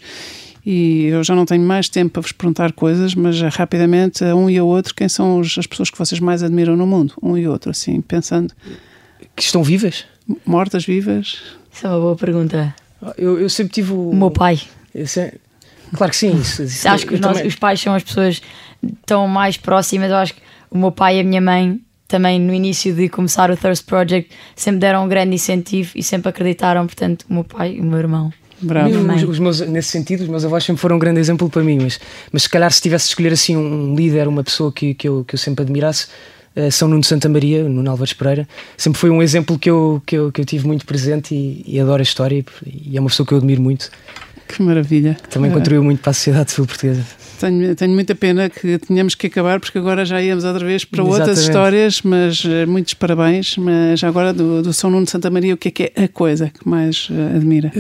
E 0.66 1.06
eu 1.06 1.24
já 1.24 1.34
não 1.34 1.46
tenho 1.46 1.64
mais 1.64 1.88
tempo 1.88 2.12
para 2.14 2.22
vos 2.22 2.32
perguntar 2.34 2.74
coisas, 2.74 3.16
mas 3.16 3.42
eh, 3.42 3.48
rapidamente, 3.48 4.24
a 4.26 4.36
um 4.36 4.50
e 4.50 4.58
ao 4.58 4.68
outro, 4.68 4.94
quem 4.94 5.08
são 5.08 5.40
os- 5.40 5.58
as 5.58 5.66
pessoas 5.66 5.90
que 5.90 5.98
vocês 5.98 6.20
mais 6.20 6.44
admiram 6.44 6.76
no 6.76 6.86
mundo? 6.86 7.14
Um 7.24 7.38
e 7.38 7.48
outro, 7.48 7.72
assim, 7.72 8.02
pensando, 8.02 8.54
Que 9.36 9.42
estão 9.44 9.64
vivas. 9.64 10.04
mortas, 10.46 10.86
vivas? 10.86 11.38
Isso 11.72 11.86
é 11.88 11.90
uma 11.90 12.00
boa 12.00 12.16
pergunta. 12.18 12.76
Eu, 13.18 13.40
eu 13.40 13.50
sempre 13.50 13.72
tive 13.74 13.94
o. 13.94 14.10
O 14.10 14.16
meu 14.16 14.30
pai. 14.32 14.60
Claro 15.96 16.12
que 16.12 16.18
sim. 16.18 16.36
Isso, 16.36 16.64
isso- 16.64 16.88
Acho 16.90 17.06
que 17.06 17.14
os, 17.14 17.20
nossos, 17.20 17.38
também- 17.38 17.48
os 17.48 17.56
pais 17.56 17.80
são 17.80 17.94
as 17.94 18.04
pessoas 18.04 18.42
tão 19.06 19.28
mais 19.28 19.56
próximas. 19.56 20.10
Eu 20.10 20.18
acho 20.18 20.34
que 20.34 20.42
o 20.70 20.78
meu 20.78 20.92
pai 20.92 21.18
e 21.18 21.20
a 21.22 21.24
minha 21.24 21.40
mãe 21.40 21.80
também 22.08 22.40
no 22.40 22.54
início 22.54 22.94
de 22.94 23.10
começar 23.10 23.52
o 23.52 23.58
Thirst 23.58 23.86
Project 23.86 24.32
sempre 24.56 24.80
deram 24.80 25.06
um 25.06 25.08
grande 25.08 25.36
incentivo 25.36 25.92
e 25.96 26.04
sempre 26.04 26.30
acreditaram. 26.30 26.86
Portanto, 26.86 27.26
o 27.30 27.34
meu 27.34 27.44
pai 27.44 27.76
e 27.76 27.82
o 27.82 27.84
meu 27.84 28.00
irmão. 28.00 28.32
Bravo. 28.60 28.90
Os, 28.90 29.24
os 29.24 29.40
meus, 29.40 29.60
nesse 29.62 29.90
sentido, 29.90 30.22
os 30.22 30.28
meus 30.28 30.44
avós 30.44 30.64
sempre 30.64 30.82
foram 30.82 30.96
um 30.96 31.00
grande 31.00 31.20
exemplo 31.20 31.50
para 31.50 31.62
mim, 31.62 31.80
mas, 31.82 32.00
mas 32.32 32.44
se 32.44 32.50
calhar 32.50 32.72
se 32.72 32.82
tivesse 32.82 33.06
de 33.06 33.10
escolher 33.10 33.34
assim 33.34 33.56
um, 33.56 33.96
líder, 33.96 34.28
uma 34.28 34.44
pessoa 34.44 34.72
que, 34.72 34.94
que, 34.94 35.08
eu, 35.08 35.24
que 35.24 35.36
eu 35.36 35.40
sempre 35.40 35.64
admirasse, 35.64 36.08
eh, 36.56 36.72
São 36.72 36.88
Nuno 36.88 37.02
de 37.02 37.08
Santa 37.08 37.30
Maria, 37.30 37.64
Nuno 37.70 37.92
Álvares 37.92 38.14
Pereira, 38.14 38.48
sempre 38.76 39.00
foi 39.00 39.12
um 39.12 39.22
exemplo 39.22 39.60
que 39.60 39.70
eu, 39.70 40.02
que 40.06 40.18
eu, 40.18 40.32
que 40.32 40.42
eu 40.42 40.46
tive 40.46 40.66
muito 40.66 40.88
presente 40.88 41.36
e, 41.36 41.64
e 41.68 41.80
adoro 41.80 42.02
a 42.02 42.04
história 42.04 42.44
e, 42.66 42.92
e 42.94 42.98
é 42.98 43.00
uma 43.00 43.10
pessoa 43.10 43.28
que 43.28 43.34
eu 43.34 43.38
admiro 43.38 43.62
muito. 43.62 43.92
Que 44.48 44.62
maravilha. 44.64 45.18
Também 45.30 45.52
Eh, 45.52 45.54
contribuiu 45.54 45.84
muito 45.84 46.02
para 46.02 46.12
a 46.12 46.14
sociedade 46.14 46.52
civil 46.52 46.66
portuguesa. 46.68 47.04
Tenho, 47.40 47.76
tenho 47.76 47.94
muita 47.94 48.16
pena 48.16 48.50
que 48.50 48.80
tenhamos 48.80 49.14
que 49.14 49.28
acabar, 49.28 49.60
porque 49.60 49.78
agora 49.78 50.04
já 50.04 50.20
íamos 50.22 50.44
outra 50.44 50.66
vez 50.66 50.84
para 50.84 51.04
outras 51.04 51.38
Exatamente. 51.38 51.50
histórias, 51.50 52.02
mas 52.02 52.44
eh, 52.46 52.66
muitos 52.66 52.94
parabéns. 52.96 53.58
Mas 53.58 54.04
agora 54.04 54.34
do, 54.34 54.64
do 54.64 54.74
São 54.74 54.90
Nuno 54.90 55.06
de 55.06 55.12
Santa 55.12 55.30
Maria, 55.30 55.54
o 55.54 55.58
que 55.58 55.68
é 55.68 55.72
que 55.72 55.94
é 55.96 56.04
a 56.06 56.08
coisa 56.08 56.50
que 56.50 56.68
mais 56.68 57.10
eh, 57.12 57.36
admira? 57.36 57.72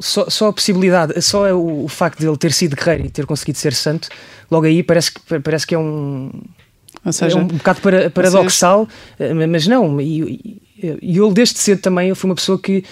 Só, 0.00 0.28
só 0.28 0.48
a 0.48 0.52
possibilidade, 0.52 1.20
só 1.22 1.46
é 1.46 1.52
o, 1.52 1.86
facto 1.88 2.18
de 2.18 2.26
ele 2.26 2.36
ter 2.36 2.52
sido 2.52 2.74
guerreiro 2.74 3.06
e 3.06 3.10
ter 3.10 3.26
conseguido 3.26 3.58
ser 3.58 3.72
santo, 3.74 4.08
logo 4.50 4.66
aí 4.66 4.82
parece 4.82 5.12
que, 5.12 5.38
parece 5.40 5.66
que 5.66 5.74
é 5.74 5.78
um, 5.78 6.30
Ou 7.04 7.12
seja, 7.12 7.38
é 7.38 7.40
um 7.40 7.46
bocado 7.46 7.80
para, 7.80 8.10
paradoxal, 8.10 8.88
eh, 9.20 9.34
mas 9.46 9.66
não. 9.68 10.00
E, 10.00 10.22
e, 10.22 10.60
e 11.00 11.18
ele, 11.18 11.32
desde 11.32 11.58
cedo 11.58 11.80
também, 11.80 12.08
eu 12.08 12.16
fui 12.16 12.28
uma 12.28 12.34
pessoa 12.34 12.58
que. 12.58 12.82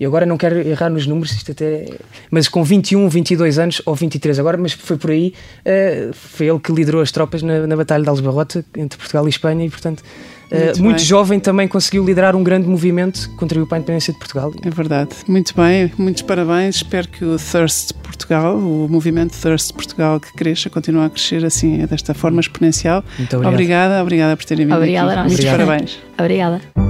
E 0.00 0.06
agora 0.06 0.24
não 0.24 0.38
quero 0.38 0.58
errar 0.66 0.88
nos 0.88 1.06
números, 1.06 1.30
isto 1.32 1.52
até. 1.52 1.84
Mas 2.30 2.48
com 2.48 2.64
21, 2.64 3.06
22 3.06 3.58
anos, 3.58 3.82
ou 3.84 3.94
23 3.94 4.38
agora, 4.38 4.56
mas 4.56 4.72
foi 4.72 4.96
por 4.96 5.10
aí, 5.10 5.34
eh, 5.62 6.08
foi 6.14 6.48
ele 6.48 6.58
que 6.58 6.72
liderou 6.72 7.02
as 7.02 7.12
tropas 7.12 7.42
na, 7.42 7.66
na 7.66 7.76
Batalha 7.76 8.02
de 8.02 8.08
Algebarrota, 8.08 8.64
entre 8.78 8.98
Portugal 8.98 9.26
e 9.26 9.28
Espanha, 9.28 9.66
e 9.66 9.68
portanto, 9.68 10.02
eh, 10.50 10.64
Muito 10.64 10.82
muito, 10.82 10.96
bem. 10.96 11.04
jovem 11.04 11.38
também 11.38 11.68
conseguiu 11.68 12.02
liderar 12.02 12.34
um 12.34 12.42
grande 12.42 12.66
movimento 12.66 13.28
que 13.28 13.36
contribuiu 13.36 13.68
para 13.68 13.76
a 13.76 13.80
independência 13.80 14.12
de 14.14 14.18
Portugal. 14.18 14.50
é 14.64 14.70
verdade. 14.70 15.10
Muito 15.28 15.54
bem, 15.54 15.92
muitos 15.98 16.22
parabéns. 16.22 16.76
Espero 16.76 17.06
que 17.06 17.22
o 17.22 17.36
Thirst 17.36 17.92
Portugal, 18.02 18.56
o 18.56 18.88
movimento 18.88 19.36
Thirst 19.38 19.72
Portugal, 19.74 20.18
que 20.18 20.32
cresça, 20.32 20.70
continue 20.70 21.04
a 21.04 21.10
crescer 21.10 21.44
assim, 21.44 21.76
desta 21.86 22.14
forma 22.14 22.40
exponencial. 22.40 23.04
Muito 23.18 23.36
obrigado. 23.36 23.52
Obrigada, 23.52 24.02
obrigada 24.02 24.36
por 24.36 24.44
terem 24.46 24.64
vindo 24.64 24.76
Obrigada, 24.76 25.08
aqui. 25.08 25.16
nós. 25.16 25.26
Muitos 25.26 25.44
Obrigado. 25.44 25.66
parabéns. 25.66 25.98
Obrigada. 26.18 26.89